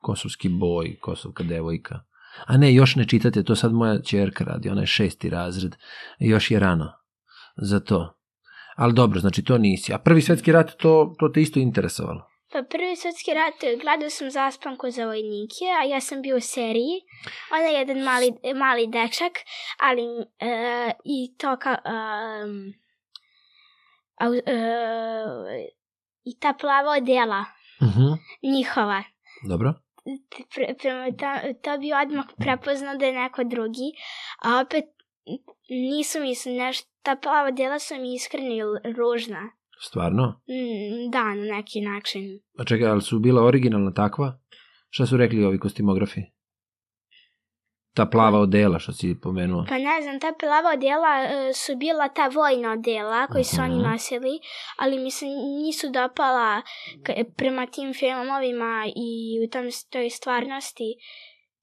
Kosovski 0.00 0.48
boj, 0.48 0.96
Kosovka 1.00 1.44
devojka. 1.44 2.00
A 2.46 2.56
ne, 2.56 2.74
još 2.74 2.96
ne 2.96 3.08
čitate, 3.08 3.42
to 3.42 3.56
sad 3.56 3.72
moja 3.72 4.02
čerka 4.02 4.44
radi, 4.44 4.68
ona 4.68 4.80
je 4.80 4.86
šesti 4.86 5.30
razred, 5.30 5.76
još 6.18 6.50
je 6.50 6.60
rano 6.60 6.92
za 7.56 7.80
to. 7.80 8.16
Ali 8.76 8.94
dobro, 8.94 9.20
znači 9.20 9.44
to 9.44 9.58
nisi. 9.58 9.92
A 9.94 9.98
prvi 9.98 10.22
svetski 10.22 10.52
rat, 10.52 10.76
to, 10.76 11.14
to 11.18 11.28
te 11.28 11.42
isto 11.42 11.58
interesovalo. 11.58 12.26
Pa 12.52 12.62
prvi 12.62 12.96
svetski 12.96 13.30
rat 13.34 13.80
gledao 13.82 14.10
sam 14.10 14.30
zaspanku 14.30 14.90
za 14.90 15.06
vojnike, 15.06 15.64
a 15.80 15.84
ja 15.84 16.00
sam 16.00 16.22
bio 16.22 16.36
u 16.36 16.40
seriji. 16.40 17.00
On 17.52 17.60
je 17.60 17.78
jedan 17.78 17.98
mali, 17.98 18.32
mali 18.54 18.86
dečak, 18.86 19.32
ali 19.80 20.02
e, 20.38 20.90
i 21.04 21.36
to 21.38 21.56
kao... 21.56 21.76
Au, 24.20 24.34
e, 24.34 24.40
I 26.24 26.38
ta 26.38 26.52
plava 26.52 26.90
odela 26.92 27.44
Mhm. 27.82 28.06
njihova. 28.56 29.02
Dobro. 29.48 29.74
Pre, 30.54 30.74
prema 30.74 31.06
to, 31.10 31.26
to 31.54 31.78
bi 31.78 31.92
odmah 31.94 32.24
prepoznao 32.38 32.96
da 32.96 33.06
je 33.06 33.12
neko 33.14 33.44
drugi, 33.44 33.88
a 34.42 34.60
opet 34.60 34.84
nisu 35.70 36.20
mi 36.20 36.34
se 36.34 36.50
nešto, 36.50 36.88
ta 37.02 37.16
plava 37.16 37.50
dela 37.50 37.78
su 37.78 37.94
mi 37.94 38.14
iskreno 38.14 38.54
i 38.54 38.60
ružna. 38.92 39.50
Stvarno? 39.80 40.40
Mm, 40.46 41.10
Da, 41.10 41.24
na 41.24 41.46
neki 41.46 41.80
način. 41.82 42.22
A 42.58 42.64
čekaj, 42.64 42.86
ali 42.86 43.02
su 43.02 43.18
bila 43.18 43.44
originalna 43.44 43.92
takva? 43.92 44.38
Šta 44.88 45.06
su 45.06 45.16
rekli 45.16 45.44
ovi 45.44 45.58
kostimografi? 45.58 46.20
Ta 47.94 48.06
plava 48.06 48.38
odela 48.38 48.78
što 48.78 48.92
si 48.92 49.20
pomenuo. 49.22 49.64
Pa 49.68 49.78
ne 49.78 50.02
znam, 50.02 50.20
ta 50.20 50.32
plava 50.40 50.70
odela 50.74 51.22
e, 51.22 51.52
su 51.52 51.76
bila 51.76 52.08
ta 52.08 52.28
vojna 52.28 52.72
odela 52.72 53.26
koji 53.26 53.44
su 53.44 53.62
oni 53.62 53.82
nosili, 53.82 54.40
ali 54.76 54.98
mi 54.98 55.10
se 55.10 55.26
nisu 55.64 55.90
dopala 55.90 56.62
prema 57.36 57.66
tim 57.66 57.94
filmovima 57.94 58.84
i 58.96 59.38
u 59.46 59.50
tom, 59.50 59.64
toj 59.90 60.10
stvarnosti. 60.10 60.94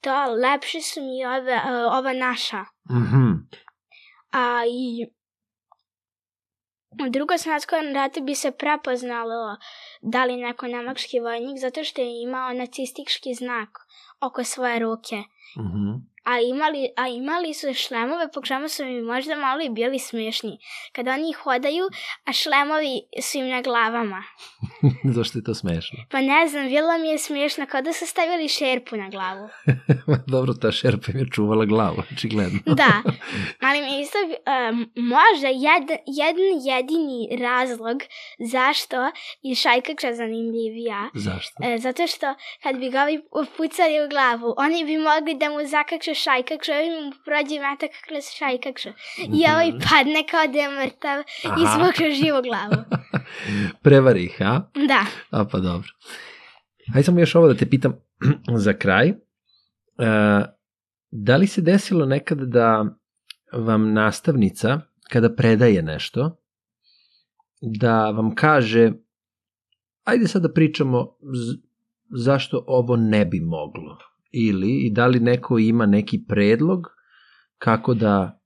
To 0.01 0.25
lepše 0.25 0.82
su 0.82 1.01
mi 1.01 1.25
ove, 1.25 1.53
e, 1.53 1.86
ova 1.91 2.13
naša. 2.13 2.65
Mhm. 2.91 3.32
A 4.32 4.63
i 4.65 5.07
u 7.05 7.09
drugom 7.09 7.38
svjetskom 7.38 7.80
ratu 7.93 8.23
bi 8.23 8.36
se 8.36 8.51
prepoznalo 8.51 9.57
da 10.01 10.25
li 10.25 10.38
neko 10.38 10.67
nemački 10.67 11.19
vojnik 11.19 11.59
zato 11.59 11.84
što 11.84 12.01
je 12.01 12.21
imao 12.21 12.53
nacistički 12.53 13.34
znak 13.34 13.69
oko 14.21 14.43
svoje 14.43 14.80
ruke. 14.80 15.15
Mhm. 15.57 15.89
A 16.28 16.39
imali, 16.39 16.89
a 16.95 17.07
imali 17.07 17.53
su 17.53 17.73
šlemove 17.73 18.32
po 18.34 18.41
čemu 18.41 18.69
su 18.69 18.86
mi 18.86 19.01
možda 19.01 19.36
malo 19.36 19.61
i 19.61 19.69
bili 19.69 19.99
smešni. 19.99 20.57
Kada 20.91 21.11
oni 21.11 21.34
hodaju, 21.34 21.86
a 22.25 22.34
šlemovi 22.34 23.01
su 23.21 23.38
im 23.38 23.49
na 23.49 23.61
glavama. 23.61 24.23
Zašto 25.15 25.38
je 25.38 25.43
to 25.43 25.53
smešno? 25.55 25.97
Pa 26.11 26.21
ne 26.21 26.47
znam, 26.47 26.67
bilo 26.67 26.97
mi 26.97 27.07
je 27.07 27.17
smiješno 27.17 27.65
kao 27.65 27.82
da 27.82 27.93
su 27.93 28.05
stavili 28.05 28.47
šerpu 28.47 28.97
na 28.97 29.09
glavu. 29.09 29.49
Dobro, 30.34 30.53
ta 30.53 30.71
šerpa 30.71 31.11
im 31.11 31.19
je 31.19 31.25
čuvala 31.32 31.65
glavu, 31.65 32.03
očigledno. 32.11 32.59
Da, 32.65 33.01
ali 33.67 33.82
mi 33.82 34.01
isto 34.01 34.17
um, 34.17 34.91
možda 34.95 35.47
jed, 35.47 35.99
jedan 36.05 36.51
jedini 36.65 37.38
razlog 37.41 37.97
zašto 38.39 39.11
je 39.41 39.55
šajkača 39.55 40.13
zanimljivija. 40.13 41.09
Zašto? 41.13 41.55
E, 41.63 41.78
zato 41.78 42.07
što 42.07 42.36
kad 42.63 42.78
bi 42.78 42.89
ga 42.89 43.03
ovi 43.03 43.21
pucali 43.57 44.05
u 44.05 44.09
glavu, 44.09 44.53
oni 44.57 44.86
bi 44.86 44.97
mogli 44.97 45.34
da 45.36 45.49
mu 45.49 45.65
zakakšu 45.65 46.16
šajkakšu, 46.24 46.72
ovi 46.72 46.89
mu 47.05 47.11
prođe 47.26 47.59
metak 47.59 47.91
kroz 48.07 48.24
šajkakšu. 48.38 48.89
I 49.38 49.39
ovaj 49.53 49.72
padne 49.72 50.22
kao 50.32 50.47
da 50.53 50.59
je 50.59 50.70
mrtav 50.70 51.20
i 51.43 51.47
Mhm. 51.47 51.65
Smokne 51.76 52.11
živu 52.11 52.41
glavu. 52.41 52.84
Prevari 53.84 54.24
ih, 54.26 54.38
a? 54.41 54.61
Da. 54.88 55.05
A 55.30 55.45
pa 55.51 55.59
dobro. 55.59 55.89
Hajde 56.93 57.05
samo 57.05 57.20
još 57.20 57.36
ovo 57.36 57.47
da 57.47 57.53
te 57.55 57.70
pitam 57.70 57.93
za 58.65 58.74
kraj. 58.74 59.07
E, 59.09 59.15
da 61.11 61.36
li 61.38 61.47
se 61.47 61.61
desilo 61.61 62.05
nekad 62.05 62.38
da 62.38 62.86
vam 63.53 63.93
nastavnica, 63.93 64.80
kada 65.09 65.36
predaje 65.36 65.82
nešto, 65.82 66.38
da 67.61 68.09
vam 68.09 68.36
kaže 68.36 68.91
ajde 70.03 70.28
sad 70.28 70.41
da 70.41 70.53
pričamo 70.53 71.18
zašto 72.18 72.63
ovo 72.68 72.95
ne 72.95 73.26
bi 73.26 73.39
moglo? 73.39 73.97
Ili 74.32 74.86
i 74.86 74.89
da 74.89 75.07
li 75.07 75.19
neko 75.19 75.59
ima 75.59 75.86
neki 75.86 76.25
predlog 76.28 76.88
kako 77.57 77.93
da 77.93 78.39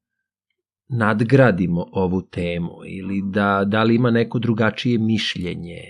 nadgradimo 0.88 1.86
ovu 1.92 2.22
temu 2.22 2.72
ili 2.88 3.22
da, 3.26 3.64
da 3.68 3.84
li 3.84 3.96
ima 3.96 4.12
neko 4.12 4.40
drugačije 4.40 4.98
mišljenje 4.98 5.82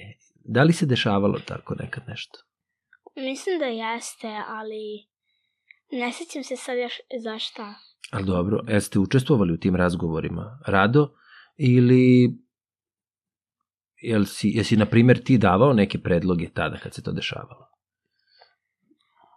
Da 0.43 0.63
li 0.63 0.73
se 0.73 0.85
dešavalo 0.85 1.39
tako 1.39 1.75
nekad 1.75 2.03
nešto? 2.07 2.39
Mislim 3.15 3.59
da 3.59 3.65
jeste, 3.65 4.27
ali 4.47 5.07
ne 5.91 6.11
sjećam 6.13 6.43
se 6.43 6.55
sad 6.55 6.77
još 6.77 6.93
za 7.23 7.39
šta. 7.39 7.73
Ali 8.11 8.25
dobro, 8.25 8.59
jeste 8.67 8.99
učestvovali 8.99 9.53
u 9.53 9.57
tim 9.57 9.75
razgovorima 9.75 10.59
rado 10.67 11.13
ili 11.57 12.31
jel 14.01 14.25
si, 14.25 14.47
jesi 14.47 14.77
na 14.77 14.85
primjer 14.85 15.23
ti 15.23 15.37
davao 15.37 15.73
neke 15.73 15.99
predloge 15.99 16.49
tada 16.49 16.77
kad 16.77 16.93
se 16.93 17.03
to 17.03 17.11
dešavalo? 17.11 17.70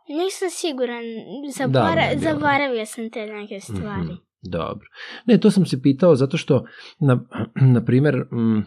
Nisam 0.08 0.50
siguran, 0.50 1.04
zabora, 1.56 2.08
bilo. 2.10 2.20
zaboravio 2.20 2.86
sam 2.86 3.10
te 3.10 3.26
neke 3.26 3.60
stvari. 3.60 4.02
Mhm, 4.02 4.14
Dobro. 4.42 4.86
Ne, 5.26 5.38
to 5.38 5.50
sam 5.50 5.66
se 5.66 5.82
pitao 5.82 6.14
zato 6.14 6.36
što, 6.36 6.64
na, 7.00 7.24
na 7.74 7.84
primjer, 7.84 8.14
mm, 8.16 8.64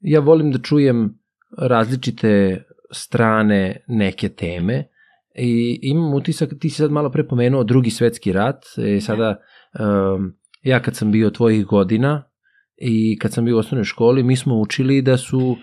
ja 0.00 0.20
volim 0.20 0.52
da 0.52 0.58
čujem 0.58 1.18
različite 1.58 2.62
strane 2.92 3.84
neke 3.88 4.28
teme 4.28 4.88
i 5.34 5.80
imam 5.82 6.14
utisak, 6.14 6.50
ti 6.60 6.70
si 6.70 6.76
sad 6.76 6.90
malo 6.90 7.10
pre 7.10 7.26
pomenuo 7.28 7.64
drugi 7.64 7.90
svetski 7.90 8.32
rat, 8.32 8.64
e, 8.78 9.00
sada 9.00 9.36
um, 9.80 10.32
ja 10.62 10.82
kad 10.82 10.96
sam 10.96 11.12
bio 11.12 11.30
tvojih 11.30 11.66
godina 11.66 12.30
i 12.76 13.18
kad 13.18 13.32
sam 13.32 13.44
bio 13.44 13.56
u 13.56 13.58
osnovnoj 13.58 13.84
školi, 13.84 14.22
mi 14.22 14.36
smo 14.36 14.60
učili 14.60 15.02
da 15.02 15.16
su 15.16 15.56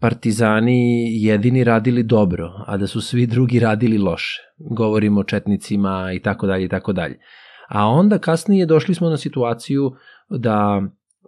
partizani 0.00 1.08
jedini 1.22 1.64
radili 1.64 2.02
dobro, 2.02 2.50
a 2.66 2.76
da 2.76 2.86
su 2.86 3.00
svi 3.00 3.26
drugi 3.26 3.60
radili 3.60 3.98
loše. 3.98 4.42
Govorimo 4.58 5.20
o 5.20 5.24
četnicima 5.24 6.12
i 6.14 6.22
tako 6.22 6.46
dalje 6.46 6.64
i 6.64 6.68
tako 6.68 6.92
dalje. 6.92 7.18
A 7.68 7.86
onda 7.86 8.18
kasnije 8.18 8.66
došli 8.66 8.94
smo 8.94 9.08
na 9.10 9.16
situaciju 9.16 9.92
da, 10.30 10.82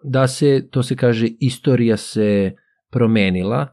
da 0.05 0.29
se, 0.29 0.69
to 0.71 0.83
se 0.83 0.97
kaže, 0.97 1.29
istorija 1.41 1.97
se 1.97 2.57
promenila, 2.91 3.67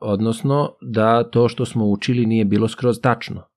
odnosno 0.00 0.76
da 0.80 1.30
to 1.30 1.48
što 1.48 1.64
smo 1.64 1.86
učili 1.86 2.26
nije 2.26 2.44
bilo 2.44 2.68
skroz 2.68 3.00
tačno. 3.00 3.51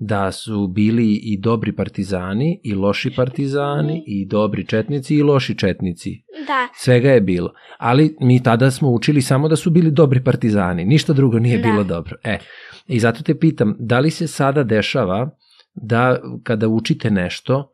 Da 0.00 0.32
su 0.32 0.68
bili 0.68 1.14
i 1.14 1.38
dobri 1.40 1.72
partizani, 1.76 2.60
i 2.64 2.74
loši 2.74 3.10
partizani, 3.16 4.04
i 4.06 4.26
dobri 4.26 4.66
četnici, 4.66 5.14
i 5.16 5.22
loši 5.22 5.58
četnici. 5.58 6.10
Da, 6.46 6.68
Svega 6.74 7.10
je 7.10 7.20
bilo. 7.20 7.52
Ali 7.78 8.16
mi 8.20 8.42
tada 8.42 8.70
smo 8.70 8.90
učili 8.90 9.22
samo 9.22 9.48
da 9.48 9.56
su 9.56 9.70
bili 9.70 9.90
dobri 9.90 10.24
partizani. 10.24 10.84
Ništa 10.84 11.12
drugo 11.12 11.38
nije 11.38 11.58
Da. 11.58 11.68
bilo 11.68 11.84
dobro. 11.84 12.16
E, 12.24 12.38
i 12.86 13.00
zato 13.00 13.22
te 13.22 13.38
pitam, 13.38 13.76
da 13.78 13.98
li 13.98 14.10
se 14.10 14.26
sada 14.26 14.62
dešava 14.62 15.30
da 15.74 16.20
kada 16.42 16.68
učite 16.68 17.10
nešto, 17.10 17.70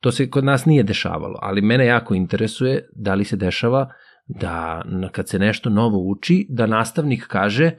to 0.00 0.12
se 0.12 0.30
kod 0.30 0.44
nas 0.44 0.64
nije 0.66 0.82
dešavalo, 0.82 1.38
ali 1.42 1.62
mene 1.62 1.86
jako 1.86 2.14
interesuje 2.14 2.88
da 2.96 3.14
li 3.14 3.24
se 3.24 3.36
dešava 3.36 3.88
da 4.26 4.82
kad 5.12 5.28
se 5.28 5.38
nešto 5.38 5.70
novo 5.70 5.98
uči, 5.98 6.46
da 6.50 6.66
nastavnik 6.66 7.26
kaže, 7.26 7.70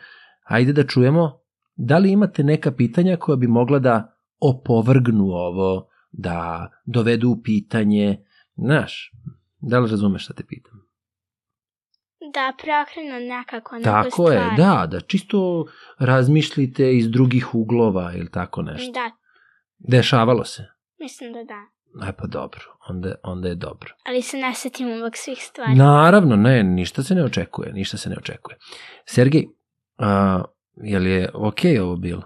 ajde 0.44 0.74
da 0.74 0.84
čujemo, 0.84 1.40
da 1.78 1.98
li 1.98 2.12
imate 2.12 2.44
neka 2.44 2.72
pitanja 2.72 3.18
koja 3.18 3.36
bi 3.36 3.48
mogla 3.48 3.80
da 3.80 4.18
opovrgnu 4.40 5.26
ovo, 5.26 5.88
da 6.12 6.70
dovedu 6.86 7.30
u 7.30 7.42
pitanje, 7.44 8.26
znaš, 8.56 9.12
da 9.60 9.80
li 9.80 9.90
razumeš 9.90 10.24
šta 10.24 10.34
te 10.34 10.44
pitam? 10.48 10.88
da 12.34 12.54
preokrenu 12.64 13.28
nekako 13.28 13.76
neku 13.76 13.84
Tako 13.84 14.10
stvar. 14.10 14.32
je, 14.34 14.58
da, 14.58 14.88
da 14.92 15.00
čisto 15.00 15.66
razmišljite 16.00 16.98
iz 16.98 17.12
drugih 17.12 17.56
uglova 17.56 18.14
ili 18.16 18.32
tako 18.32 18.62
nešto. 18.62 18.92
Da, 18.92 19.12
Dešavalo 19.78 20.44
se. 20.46 20.66
mislim 21.00 21.34
da 21.34 21.44
da. 21.44 21.78
E 22.10 22.14
pa 22.18 22.28
dobro, 22.28 22.62
onda, 22.90 23.16
onda 23.24 23.48
je 23.48 23.56
dobro. 23.56 23.94
Ali 24.06 24.22
se 24.22 24.38
ne 24.38 24.54
setim 24.54 24.88
uvek 24.88 25.18
svih 25.18 25.44
stvari. 25.44 25.76
Naravno, 25.76 26.36
ne, 26.36 26.64
ništa 26.64 27.04
se 27.04 27.16
ne 27.16 27.24
očekuje, 27.24 27.74
ništa 27.74 27.98
se 27.98 28.10
ne 28.10 28.16
očekuje. 28.18 28.58
Sergej, 29.06 29.48
a, 29.98 30.44
je 30.84 31.00
li 31.00 31.10
je 31.10 31.30
okej 31.34 31.80
ovo 31.80 31.96
bilo? 31.96 32.24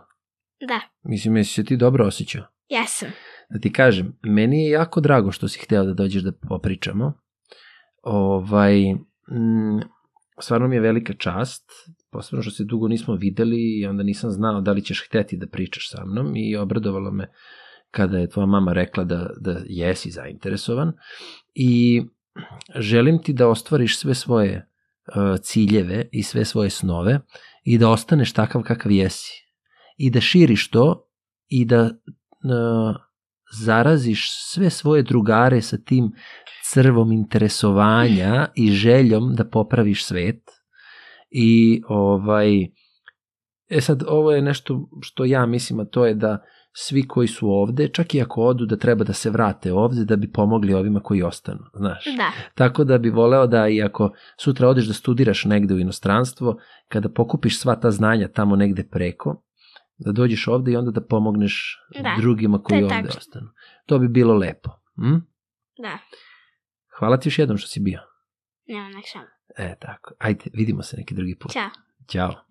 Da, 0.67 0.81
Mislim, 1.03 1.37
jesi 1.37 1.53
se 1.53 1.63
ti 1.63 1.77
dobro 1.77 2.05
osjećao? 2.05 2.43
jesam. 2.71 3.09
Da 3.49 3.59
ti 3.59 3.73
kažem, 3.73 4.17
meni 4.23 4.63
je 4.63 4.69
jako 4.69 5.01
drago 5.01 5.31
što 5.31 5.47
si 5.47 5.59
hteo 5.59 5.83
da 5.83 5.93
dođeš 5.93 6.23
da 6.23 6.31
popričamo. 6.49 7.13
Ovaj, 8.03 8.93
mm, 8.93 9.79
stvarno 10.39 10.67
mi 10.67 10.75
je 10.75 10.81
velika 10.81 11.13
čast, 11.13 11.71
posebno 12.11 12.41
što 12.41 12.51
se 12.51 12.63
dugo 12.63 12.87
nismo 12.87 13.15
videli 13.15 13.79
i 13.79 13.85
onda 13.85 14.03
nisam 14.03 14.29
znao 14.29 14.61
da 14.61 14.71
li 14.71 14.81
ćeš 14.81 15.05
hteti 15.07 15.37
da 15.37 15.47
pričaš 15.47 15.91
sa 15.91 16.05
mnom 16.05 16.35
i 16.35 16.55
obradovalo 16.55 17.11
me 17.11 17.31
kada 17.91 18.17
je 18.17 18.29
tvoja 18.29 18.45
mama 18.45 18.73
rekla 18.73 19.03
da, 19.03 19.29
da 19.39 19.61
jesi 19.65 20.11
zainteresovan 20.11 20.93
i 21.53 22.03
želim 22.75 23.23
ti 23.23 23.33
da 23.33 23.47
ostvariš 23.47 23.99
sve 23.99 24.15
svoje 24.15 24.67
uh, 25.07 25.39
ciljeve 25.41 26.09
i 26.11 26.23
sve 26.23 26.45
svoje 26.45 26.69
snove 26.69 27.19
i 27.63 27.77
da 27.77 27.89
ostaneš 27.89 28.33
takav 28.33 28.61
kakav 28.61 28.91
jesi. 28.91 29.33
I 29.97 30.09
da 30.09 30.21
širiš 30.21 30.69
to 30.69 31.07
i 31.47 31.65
da 31.65 31.83
uh, 31.83 32.95
zaraziš 33.63 34.29
sve 34.31 34.69
svoje 34.69 35.03
drugare 35.03 35.61
sa 35.61 35.77
tim 35.77 36.11
crvom 36.71 37.11
interesovanja 37.11 38.47
i 38.55 38.71
željom 38.71 39.35
da 39.35 39.49
popraviš 39.49 40.05
svet. 40.05 40.43
I 41.29 41.81
ovaj 41.87 42.63
e 43.69 43.81
sad 43.81 44.03
ovo 44.07 44.31
je 44.31 44.41
nešto 44.41 44.89
što 45.01 45.25
ja 45.25 45.45
mislim 45.45 45.79
a 45.79 45.85
to 45.85 46.05
je 46.05 46.13
da 46.13 46.43
svi 46.73 47.07
koji 47.07 47.27
su 47.27 47.49
ovde, 47.49 47.87
čak 47.87 48.15
i 48.15 48.21
ako 48.21 48.41
odu 48.41 48.65
da 48.65 48.77
treba 48.77 49.03
da 49.03 49.13
se 49.13 49.29
vrate 49.29 49.73
ovde 49.73 50.05
da 50.05 50.15
bi 50.15 50.31
pomogli 50.31 50.73
ovima 50.73 50.99
koji 50.99 51.23
ostanu, 51.23 51.59
znaš. 51.73 52.05
Da, 52.17 52.31
Tako 52.55 52.83
da 52.83 52.97
bi 52.97 53.09
voleo 53.09 53.47
da 53.47 53.67
i 53.67 53.81
ako 53.81 54.11
sutra 54.37 54.67
odeš 54.67 54.85
da 54.87 54.93
studiraš 54.93 55.45
negde 55.45 55.73
u 55.73 55.79
inostranstvo, 55.79 56.57
kada 56.87 57.09
pokupiš 57.09 57.59
sva 57.59 57.75
ta 57.75 57.91
znanja 57.91 58.27
tamo 58.27 58.55
negde 58.55 58.83
preko, 58.83 59.43
da 59.97 60.11
dođeš 60.11 60.47
ovde 60.47 60.71
i 60.71 60.75
onda 60.75 60.91
da 60.91 61.01
pomogneš 61.01 61.77
Da, 62.03 62.15
drugima 62.19 62.63
koji 62.63 62.83
ovde 62.83 62.95
tačno. 62.95 63.17
ostanu. 63.17 63.47
To 63.85 63.99
bi 63.99 64.07
bilo 64.07 64.33
lepo. 64.33 64.69
Hm? 64.95 65.15
da. 65.77 65.97
Hvala 66.99 67.17
ti 67.17 67.29
još 67.29 67.39
jednom 67.39 67.57
što 67.57 67.67
si 67.67 67.79
bio. 67.79 67.99
Nema 68.67 68.89
nek 68.89 69.05
šama. 69.13 69.27
E, 69.57 69.75
tako. 69.79 70.13
Ajde, 70.19 70.45
vidimo 70.53 70.83
se 70.83 70.97
neki 70.97 71.15
drugi 71.15 71.35
put. 71.35 71.51
Ćao. 71.51 71.69
Ćao. 72.07 72.50